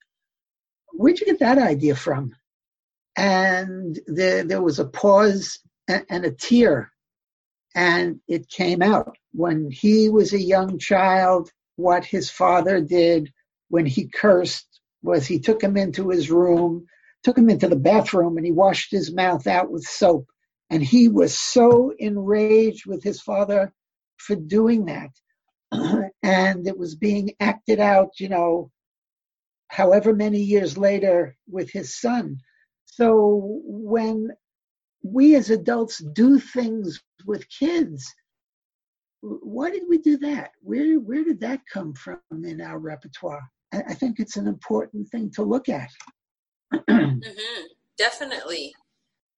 where'd 0.93 1.21
you 1.21 1.27
get 1.27 1.41
that 1.41 1.59
idea 1.59 1.95
from? 1.95 2.35
And 3.17 3.99
there, 4.07 4.45
there 4.45 4.63
was 4.63 4.79
a 4.79 4.87
pause 4.87 5.59
and, 5.89 6.05
and 6.09 6.25
a 6.25 6.31
tear, 6.31 6.91
and 7.75 8.21
it 8.29 8.49
came 8.49 8.83
out. 8.83 9.17
When 9.33 9.71
he 9.71 10.09
was 10.09 10.33
a 10.33 10.41
young 10.41 10.79
child, 10.79 11.51
what 11.77 12.05
his 12.05 12.31
father 12.31 12.81
did 12.81 13.33
when 13.69 13.87
he 13.87 14.09
cursed 14.09 14.67
was 15.03 15.27
he 15.27 15.41
took 15.41 15.63
him 15.63 15.77
into 15.77 16.11
his 16.11 16.31
room, 16.31 16.87
took 17.23 17.39
him 17.39 17.51
into 17.51 17.69
the 17.69 17.77
bathroom, 17.77 18.37
and 18.37 18.47
he 18.47 18.53
washed 18.53 18.91
his 18.91 19.13
mouth 19.13 19.47
out 19.47 19.71
with 19.71 19.85
soap. 19.85 20.27
And 20.71 20.83
he 20.83 21.09
was 21.09 21.39
so 21.39 21.93
enraged 21.99 22.87
with 22.87 23.05
his 23.05 23.21
father 23.21 23.73
for 24.19 24.37
doing 24.37 24.87
that 24.87 25.11
and 26.23 26.67
it 26.67 26.79
was 26.79 26.95
being 26.95 27.35
acted 27.41 27.81
out, 27.81 28.21
you 28.21 28.29
know, 28.29 28.71
however 29.69 30.15
many 30.15 30.41
years 30.41 30.79
later 30.79 31.37
with 31.49 31.71
his 31.71 31.99
son. 31.99 32.39
So 32.87 33.61
when 33.65 34.31
we 35.03 35.37
as 35.37 35.51
adults 35.51 35.99
do 35.99 36.39
things 36.39 37.03
with 37.27 37.49
kids, 37.49 38.15
why 39.21 39.71
did 39.71 39.83
we 39.89 39.99
do 39.99 40.17
that? 40.19 40.51
Where 40.61 40.99
where 41.01 41.25
did 41.25 41.41
that 41.41 41.61
come 41.73 41.95
from 41.95 42.21
in 42.31 42.61
our 42.61 42.79
repertoire? 42.79 43.43
I, 43.73 43.83
I 43.89 43.95
think 43.95 44.19
it's 44.19 44.37
an 44.37 44.47
important 44.47 45.09
thing 45.09 45.31
to 45.33 45.43
look 45.43 45.69
at. 45.69 45.91
hmm 46.91 47.19
Definitely. 47.99 48.75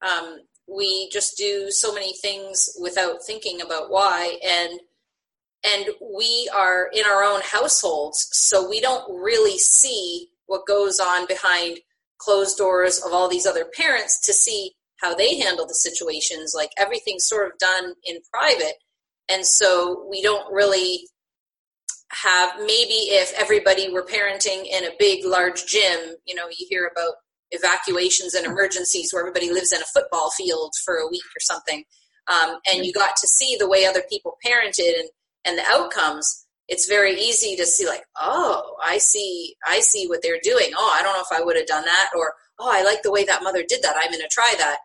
Um, 0.03 0.39
we 0.66 1.09
just 1.11 1.37
do 1.37 1.70
so 1.70 1.95
many 1.95 2.12
things 2.16 2.68
without 2.81 3.22
thinking 3.24 3.61
about 3.61 3.91
why, 3.91 4.39
and 4.45 4.81
and 5.64 5.87
we 6.16 6.51
are 6.55 6.89
in 6.93 7.05
our 7.05 7.22
own 7.22 7.41
households, 7.43 8.29
so 8.33 8.68
we 8.68 8.81
don't 8.81 9.22
really 9.22 9.59
see 9.59 10.29
what 10.47 10.66
goes 10.66 10.99
on 10.99 11.26
behind 11.26 11.79
closed 12.18 12.59
doors 12.59 13.01
of 13.05 13.12
all 13.12 13.29
these 13.29 13.47
other 13.47 13.64
parents 13.64 14.20
to 14.26 14.33
see 14.33 14.72
how 14.97 15.14
they 15.14 15.39
handle 15.39 15.66
the 15.66 15.74
situations. 15.74 16.53
Like 16.55 16.70
everything's 16.76 17.26
sort 17.26 17.47
of 17.47 17.59
done 17.59 17.95
in 18.05 18.18
private, 18.33 18.74
and 19.29 19.45
so 19.47 20.07
we 20.11 20.22
don't 20.22 20.53
really 20.53 21.07
have 22.11 22.59
maybe 22.61 23.11
if 23.12 23.33
everybody 23.39 23.91
were 23.91 24.05
parenting 24.05 24.64
in 24.66 24.85
a 24.85 24.95
big 24.99 25.24
large 25.24 25.66
gym 25.66 26.14
you 26.26 26.35
know 26.35 26.47
you 26.49 26.66
hear 26.68 26.91
about 26.91 27.14
evacuations 27.51 28.35
and 28.35 28.47
emergencies 28.47 29.11
where 29.12 29.22
everybody 29.22 29.51
lives 29.53 29.72
in 29.72 29.81
a 29.81 29.85
football 29.95 30.31
field 30.31 30.72
for 30.85 30.97
a 30.97 31.09
week 31.09 31.24
or 31.37 31.41
something 31.41 31.85
um, 32.29 32.57
and 32.70 32.85
you 32.85 32.93
got 32.93 33.16
to 33.16 33.26
see 33.26 33.57
the 33.59 33.68
way 33.68 33.87
other 33.87 34.03
people 34.11 34.37
parented 34.45 34.99
and, 34.99 35.09
and 35.45 35.59
the 35.59 35.64
outcomes 35.68 36.47
it's 36.68 36.87
very 36.87 37.18
easy 37.18 37.57
to 37.57 37.66
see 37.66 37.87
like 37.87 38.03
oh 38.20 38.76
i 38.83 38.99
see 38.99 39.55
i 39.66 39.81
see 39.81 40.07
what 40.07 40.20
they're 40.22 40.41
doing. 40.43 40.70
Oh 40.76 40.97
i 40.99 41.03
don't 41.03 41.14
know 41.14 41.24
if 41.31 41.41
i 41.41 41.45
would 41.45 41.57
have 41.57 41.66
done 41.66 41.85
that 41.85 42.11
or 42.16 42.33
oh 42.59 42.70
i 42.72 42.83
like 42.83 43.03
the 43.03 43.12
way 43.12 43.24
that 43.24 43.43
mother 43.43 43.64
did 43.66 43.83
that. 43.83 43.97
I'm 43.99 44.11
going 44.11 44.20
to 44.20 44.29
try 44.29 44.55
that 44.59 44.79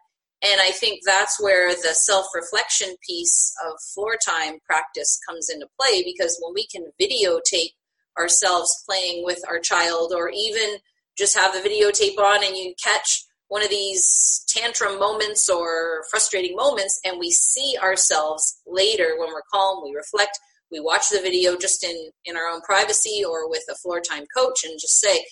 and 0.43 0.59
I 0.59 0.71
think 0.71 0.99
that's 1.05 1.41
where 1.41 1.73
the 1.73 1.93
self 1.93 2.27
reflection 2.35 2.95
piece 3.07 3.53
of 3.65 3.73
floor 3.93 4.17
time 4.23 4.59
practice 4.65 5.19
comes 5.27 5.49
into 5.49 5.67
play 5.79 6.03
because 6.03 6.37
when 6.41 6.53
we 6.53 6.67
can 6.67 6.91
videotape 7.01 7.73
ourselves 8.19 8.83
playing 8.87 9.23
with 9.23 9.39
our 9.49 9.59
child 9.59 10.13
or 10.15 10.29
even 10.29 10.77
just 11.17 11.37
have 11.37 11.53
the 11.53 11.67
videotape 11.67 12.19
on 12.19 12.43
and 12.43 12.57
you 12.57 12.73
catch 12.83 13.23
one 13.47 13.63
of 13.63 13.69
these 13.69 14.43
tantrum 14.47 14.99
moments 14.99 15.47
or 15.47 16.03
frustrating 16.09 16.55
moments 16.55 16.99
and 17.05 17.19
we 17.19 17.29
see 17.31 17.75
ourselves 17.81 18.61
later 18.65 19.15
when 19.17 19.29
we're 19.29 19.43
calm, 19.51 19.83
we 19.83 19.93
reflect, 19.95 20.39
we 20.71 20.79
watch 20.79 21.09
the 21.09 21.21
video 21.21 21.55
just 21.55 21.83
in, 21.83 22.09
in 22.25 22.35
our 22.35 22.47
own 22.47 22.61
privacy 22.61 23.23
or 23.23 23.49
with 23.49 23.63
a 23.69 23.75
floor 23.75 24.01
time 24.01 24.25
coach 24.35 24.63
and 24.63 24.79
just 24.79 24.99
say, 24.99 25.23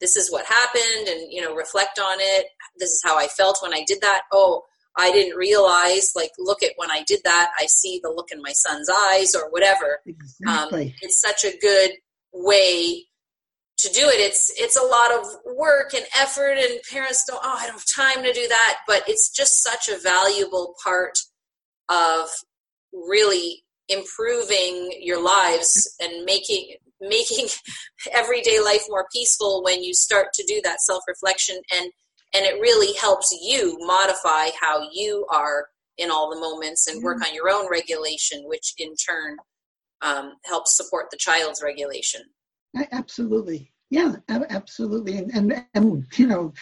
this 0.00 0.16
is 0.16 0.30
what 0.30 0.44
happened 0.46 1.08
and 1.08 1.32
you 1.32 1.40
know 1.40 1.54
reflect 1.54 1.98
on 1.98 2.16
it. 2.18 2.46
This 2.78 2.90
is 2.90 3.02
how 3.04 3.18
i 3.18 3.26
felt 3.26 3.58
when 3.62 3.74
i 3.74 3.84
did 3.86 4.00
that. 4.02 4.22
Oh 4.32 4.62
i 4.96 5.10
didn't 5.12 5.36
realize 5.36 6.12
like 6.16 6.30
look 6.38 6.62
at 6.62 6.72
when 6.76 6.90
i 6.90 7.02
did 7.06 7.20
that 7.24 7.50
i 7.60 7.66
see 7.66 8.00
the 8.02 8.10
look 8.10 8.30
in 8.32 8.40
my 8.40 8.52
son's 8.52 8.88
eyes 8.88 9.34
or 9.34 9.50
whatever. 9.50 10.00
Um, 10.06 10.14
exactly. 10.14 10.86
Um, 10.86 10.92
it's 11.02 11.20
such 11.20 11.44
a 11.44 11.56
good 11.58 11.90
way 12.32 13.04
to 13.78 13.92
do 13.92 14.08
it. 14.08 14.20
It's 14.20 14.52
it's 14.56 14.76
a 14.76 14.84
lot 14.84 15.12
of 15.12 15.56
work 15.56 15.92
and 15.94 16.04
effort 16.18 16.56
and 16.58 16.80
parents 16.90 17.24
don't 17.26 17.40
oh 17.42 17.56
i 17.58 17.66
don't 17.66 17.74
have 17.74 18.14
time 18.14 18.24
to 18.24 18.32
do 18.32 18.46
that. 18.48 18.78
But 18.86 19.02
it's 19.06 19.30
just 19.30 19.62
such 19.62 19.88
a 19.88 20.00
valuable 20.00 20.74
part 20.82 21.18
of 21.88 22.28
really 22.92 23.64
improving 23.88 24.92
your 25.00 25.22
lives 25.22 25.94
and 26.00 26.24
making 26.24 26.74
making 27.00 27.46
everyday 28.12 28.60
life 28.60 28.82
more 28.88 29.06
peaceful 29.12 29.62
when 29.62 29.82
you 29.82 29.94
start 29.94 30.28
to 30.34 30.44
do 30.46 30.60
that 30.64 30.80
self-reflection. 30.80 31.60
And 31.74 31.90
and 32.34 32.44
it 32.44 32.60
really 32.60 32.94
helps 32.96 33.32
you 33.40 33.78
modify 33.80 34.48
how 34.60 34.88
you 34.92 35.26
are 35.32 35.66
in 35.96 36.10
all 36.10 36.28
the 36.28 36.40
moments 36.40 36.86
and 36.86 37.02
work 37.02 37.18
mm-hmm. 37.18 37.30
on 37.30 37.34
your 37.34 37.48
own 37.48 37.70
regulation 37.70 38.42
which 38.46 38.74
in 38.78 38.94
turn 38.96 39.36
um, 40.02 40.34
helps 40.44 40.76
support 40.76 41.06
the 41.10 41.16
child's 41.16 41.62
regulation. 41.62 42.20
Absolutely. 42.92 43.72
Yeah 43.90 44.16
absolutely. 44.28 45.16
And, 45.18 45.30
and 45.34 45.64
and 45.74 46.04
you 46.16 46.26
know 46.26 46.52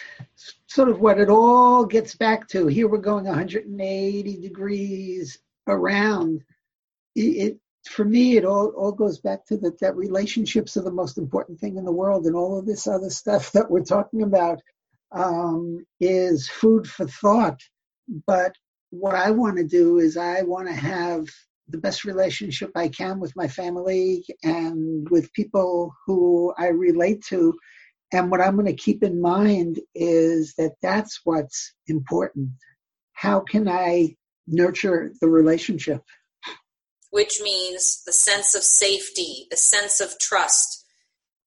sort 0.67 0.89
of 0.89 0.99
what 0.99 1.19
it 1.19 1.29
all 1.29 1.85
gets 1.85 2.15
back 2.15 2.47
to 2.49 2.67
here 2.67 2.87
we're 2.87 2.97
going 2.99 3.25
180 3.25 4.41
degrees 4.41 5.39
around. 5.67 6.43
It, 7.15 7.57
for 7.87 8.05
me, 8.05 8.37
it 8.37 8.45
all, 8.45 8.67
all 8.75 8.91
goes 8.91 9.19
back 9.19 9.45
to 9.47 9.57
that, 9.57 9.79
that 9.79 9.95
relationships 9.95 10.77
are 10.77 10.81
the 10.81 10.91
most 10.91 11.17
important 11.17 11.59
thing 11.59 11.77
in 11.77 11.85
the 11.85 11.91
world, 11.91 12.25
and 12.25 12.35
all 12.35 12.57
of 12.57 12.65
this 12.65 12.87
other 12.87 13.09
stuff 13.09 13.51
that 13.51 13.69
we're 13.69 13.83
talking 13.83 14.23
about 14.23 14.61
um, 15.11 15.85
is 15.99 16.49
food 16.49 16.87
for 16.87 17.07
thought. 17.07 17.59
But 18.27 18.55
what 18.89 19.15
I 19.15 19.31
want 19.31 19.57
to 19.57 19.63
do 19.63 19.99
is 19.99 20.17
I 20.17 20.41
want 20.43 20.67
to 20.67 20.73
have 20.73 21.27
the 21.67 21.77
best 21.77 22.05
relationship 22.05 22.71
I 22.75 22.89
can 22.89 23.19
with 23.19 23.35
my 23.35 23.47
family 23.47 24.25
and 24.43 25.09
with 25.09 25.33
people 25.33 25.93
who 26.05 26.53
I 26.57 26.67
relate 26.67 27.23
to. 27.25 27.53
And 28.13 28.29
what 28.29 28.41
I'm 28.41 28.55
going 28.55 28.67
to 28.67 28.73
keep 28.73 29.03
in 29.03 29.19
mind 29.19 29.79
is 29.95 30.53
that 30.57 30.73
that's 30.81 31.21
what's 31.23 31.73
important. 31.87 32.51
How 33.13 33.39
can 33.39 33.67
I 33.67 34.15
nurture 34.47 35.11
the 35.21 35.27
relationship? 35.27 36.03
Which 37.11 37.39
means 37.41 38.03
the 38.05 38.13
sense 38.13 38.55
of 38.55 38.63
safety, 38.63 39.47
the 39.49 39.57
sense 39.57 39.99
of 39.99 40.19
trust, 40.19 40.85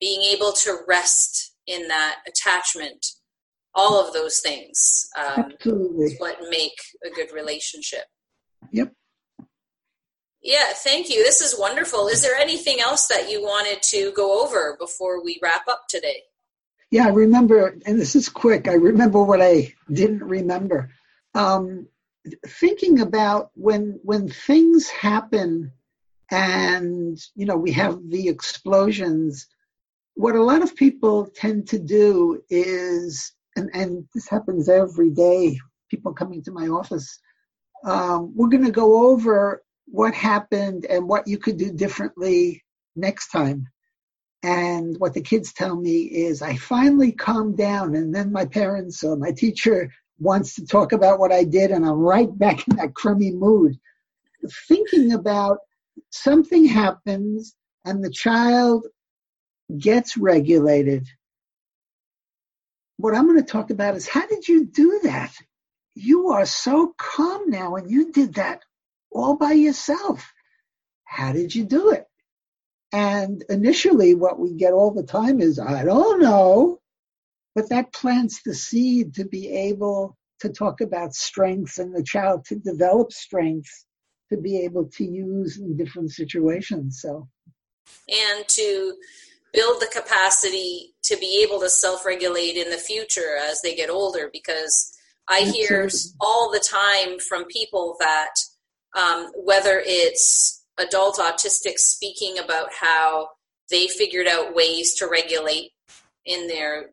being 0.00 0.22
able 0.22 0.52
to 0.52 0.78
rest 0.86 1.54
in 1.66 1.88
that 1.88 2.16
attachment. 2.26 3.06
All 3.74 4.04
of 4.04 4.12
those 4.12 4.40
things 4.40 5.08
um, 5.16 5.52
is 6.00 6.18
what 6.18 6.38
make 6.48 6.74
a 7.04 7.10
good 7.10 7.32
relationship. 7.32 8.04
Yep. 8.72 8.92
Yeah, 10.42 10.72
thank 10.72 11.10
you. 11.10 11.22
This 11.22 11.40
is 11.40 11.58
wonderful. 11.58 12.08
Is 12.08 12.22
there 12.22 12.36
anything 12.36 12.80
else 12.80 13.06
that 13.08 13.30
you 13.30 13.42
wanted 13.42 13.82
to 13.90 14.12
go 14.12 14.42
over 14.42 14.76
before 14.80 15.22
we 15.22 15.38
wrap 15.42 15.68
up 15.68 15.82
today? 15.88 16.22
Yeah, 16.90 17.06
I 17.06 17.10
remember, 17.10 17.76
and 17.84 18.00
this 18.00 18.16
is 18.16 18.28
quick. 18.28 18.66
I 18.66 18.74
remember 18.74 19.22
what 19.22 19.42
I 19.42 19.74
didn't 19.92 20.24
remember. 20.24 20.90
Um, 21.34 21.88
thinking 22.46 23.00
about 23.00 23.50
when 23.54 23.98
when 24.02 24.28
things 24.28 24.88
happen 24.88 25.72
and 26.30 27.18
you 27.34 27.46
know 27.46 27.56
we 27.56 27.72
have 27.72 27.98
the 28.08 28.28
explosions 28.28 29.46
what 30.14 30.34
a 30.34 30.42
lot 30.42 30.62
of 30.62 30.74
people 30.74 31.26
tend 31.34 31.68
to 31.68 31.78
do 31.78 32.42
is 32.50 33.32
and, 33.56 33.70
and 33.72 34.04
this 34.14 34.28
happens 34.28 34.68
every 34.68 35.10
day 35.10 35.58
people 35.90 36.12
coming 36.12 36.42
to 36.42 36.52
my 36.52 36.68
office 36.68 37.20
um, 37.84 38.32
we're 38.34 38.48
going 38.48 38.64
to 38.64 38.70
go 38.70 39.10
over 39.10 39.62
what 39.86 40.14
happened 40.14 40.84
and 40.86 41.08
what 41.08 41.26
you 41.26 41.38
could 41.38 41.56
do 41.56 41.72
differently 41.72 42.64
next 42.96 43.28
time. 43.28 43.66
And 44.42 44.96
what 44.98 45.14
the 45.14 45.20
kids 45.20 45.52
tell 45.52 45.74
me 45.74 46.02
is 46.02 46.42
i 46.42 46.54
finally 46.56 47.12
calmed 47.12 47.56
down. 47.56 47.94
And 47.96 48.14
then 48.14 48.32
my 48.32 48.44
parents 48.44 49.02
or 49.02 49.16
my 49.16 49.32
teacher 49.32 49.90
wants 50.18 50.54
to 50.56 50.66
talk 50.66 50.92
about 50.92 51.18
what 51.18 51.32
I 51.32 51.44
did, 51.44 51.70
and 51.70 51.84
I'm 51.84 51.98
right 51.98 52.36
back 52.38 52.66
in 52.68 52.76
that 52.76 52.94
crummy 52.94 53.30
mood. 53.30 53.78
Thinking 54.68 55.12
about 55.12 55.58
something 56.10 56.64
happens 56.64 57.54
and 57.84 58.04
the 58.04 58.10
child 58.10 58.86
gets 59.76 60.16
regulated. 60.16 61.06
What 62.96 63.14
I'm 63.14 63.26
going 63.26 63.38
to 63.38 63.44
talk 63.44 63.70
about 63.70 63.94
is 63.94 64.08
how 64.08 64.26
did 64.26 64.48
you 64.48 64.66
do 64.66 65.00
that? 65.04 65.32
You 65.94 66.30
are 66.30 66.46
so 66.46 66.94
calm 66.96 67.50
now, 67.50 67.76
and 67.76 67.90
you 67.90 68.12
did 68.12 68.34
that 68.34 68.62
all 69.10 69.36
by 69.36 69.52
yourself. 69.52 70.32
How 71.04 71.32
did 71.32 71.54
you 71.54 71.64
do 71.64 71.90
it? 71.90 72.06
And 72.92 73.44
initially, 73.48 74.14
what 74.14 74.38
we 74.38 74.54
get 74.54 74.72
all 74.72 74.92
the 74.92 75.02
time 75.02 75.40
is, 75.40 75.58
I 75.58 75.84
don't 75.84 76.20
know. 76.20 76.80
But 77.58 77.70
that 77.70 77.92
plants 77.92 78.40
the 78.44 78.54
seed 78.54 79.14
to 79.14 79.24
be 79.24 79.50
able 79.50 80.16
to 80.38 80.48
talk 80.48 80.80
about 80.80 81.12
strengths 81.12 81.80
and 81.80 81.92
the 81.92 82.04
child 82.04 82.44
to 82.44 82.54
develop 82.54 83.10
strengths 83.10 83.84
to 84.30 84.36
be 84.36 84.58
able 84.58 84.88
to 84.90 85.04
use 85.04 85.58
in 85.58 85.76
different 85.76 86.12
situations. 86.12 87.00
So, 87.02 87.26
and 88.08 88.46
to 88.46 88.94
build 89.52 89.82
the 89.82 89.90
capacity 89.92 90.94
to 91.06 91.16
be 91.16 91.44
able 91.44 91.58
to 91.58 91.68
self-regulate 91.68 92.56
in 92.56 92.70
the 92.70 92.76
future 92.76 93.36
as 93.42 93.60
they 93.62 93.74
get 93.74 93.90
older 93.90 94.30
because 94.32 94.96
i 95.28 95.38
Absolutely. 95.38 95.60
hear 95.62 95.88
all 96.20 96.52
the 96.52 96.60
time 96.60 97.18
from 97.18 97.46
people 97.46 97.96
that 97.98 98.34
um, 98.96 99.32
whether 99.34 99.82
it's 99.84 100.64
adult 100.78 101.16
autistic 101.16 101.78
speaking 101.78 102.38
about 102.38 102.68
how 102.78 103.30
they 103.70 103.88
figured 103.88 104.28
out 104.28 104.54
ways 104.54 104.94
to 104.96 105.08
regulate 105.08 105.70
in 106.26 106.46
their 106.46 106.90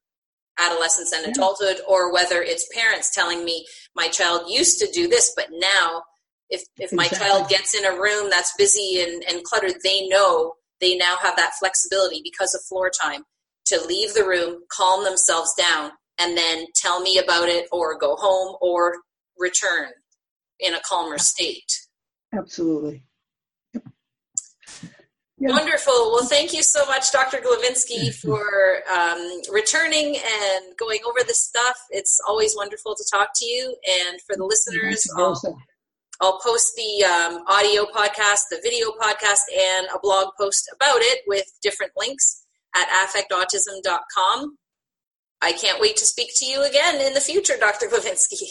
adolescence 0.60 1.12
and 1.12 1.26
adulthood 1.26 1.78
or 1.88 2.12
whether 2.14 2.42
it's 2.42 2.68
parents 2.74 3.14
telling 3.14 3.44
me 3.44 3.66
my 3.96 4.08
child 4.08 4.44
used 4.50 4.80
to 4.80 4.92
do 4.92 5.08
this 5.08 5.34
but 5.36 5.48
now 5.52 6.02
if 6.50 6.64
if 6.78 6.92
my 6.94 7.06
exactly. 7.06 7.28
child 7.28 7.50
gets 7.50 7.74
in 7.74 7.86
a 7.86 8.00
room 8.00 8.30
that's 8.30 8.54
busy 8.58 9.02
and, 9.02 9.24
and 9.28 9.44
cluttered 9.44 9.76
they 9.84 10.08
know 10.08 10.54
they 10.82 10.96
now 10.96 11.16
have 11.22 11.36
that 11.36 11.54
flexibility 11.60 12.22
because 12.24 12.54
of 12.54 12.62
floor 12.62 12.90
time 12.90 13.24
to 13.66 13.82
leave 13.86 14.14
the 14.14 14.26
room 14.26 14.60
calm 14.72 15.04
themselves 15.04 15.54
down 15.58 15.92
and 16.18 16.38
then 16.38 16.66
tell 16.76 17.02
me 17.02 17.18
about 17.18 17.50
it 17.50 17.68
or 17.72 17.98
go 17.98 18.16
home 18.16 18.56
or 18.62 18.96
return 19.38 19.90
in 20.60 20.74
a 20.74 20.80
calmer 20.82 21.18
state. 21.18 21.72
absolutely 22.34 23.05
Yeah. 25.46 25.52
Wonderful. 25.52 26.12
Well, 26.12 26.26
thank 26.26 26.54
you 26.54 26.64
so 26.64 26.86
much, 26.88 27.12
Dr. 27.12 27.38
Glovinsky, 27.38 28.12
for 28.12 28.82
um, 28.92 29.42
returning 29.52 30.16
and 30.16 30.76
going 30.76 31.02
over 31.06 31.20
this 31.28 31.44
stuff. 31.44 31.78
It's 31.92 32.20
always 32.28 32.56
wonderful 32.56 32.96
to 32.96 33.06
talk 33.12 33.30
to 33.36 33.46
you. 33.46 33.76
And 34.08 34.20
for 34.22 34.36
the 34.36 34.44
listeners, 34.44 35.06
I'll, 35.16 35.40
I'll 36.20 36.40
post 36.40 36.74
the 36.76 37.06
um, 37.06 37.44
audio 37.48 37.86
podcast, 37.86 38.46
the 38.50 38.60
video 38.64 38.88
podcast, 39.00 39.42
and 39.56 39.88
a 39.94 40.00
blog 40.02 40.30
post 40.40 40.68
about 40.74 41.02
it 41.02 41.20
with 41.28 41.46
different 41.62 41.92
links 41.96 42.44
at 42.76 42.88
affectautism.com. 42.90 44.58
I 45.44 45.52
can't 45.52 45.80
wait 45.80 45.98
to 45.98 46.06
speak 46.06 46.30
to 46.38 46.46
you 46.48 46.64
again 46.64 47.00
in 47.06 47.14
the 47.14 47.22
future, 47.22 47.54
Dr. 47.60 47.86
Glovinsky. 47.86 48.48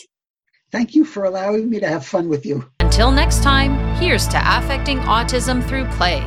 Thank 0.70 0.95
you 0.95 1.05
for 1.05 1.24
allowing 1.24 1.68
me 1.68 1.80
to 1.80 1.88
have 1.88 2.07
fun 2.07 2.28
with 2.28 2.47
you. 2.47 2.70
Until 2.78 3.11
next 3.11 3.42
time, 3.42 3.97
here's 3.97 4.28
to 4.28 4.38
affecting 4.38 4.99
autism 5.01 5.66
through 5.66 5.86
play. 5.97 6.24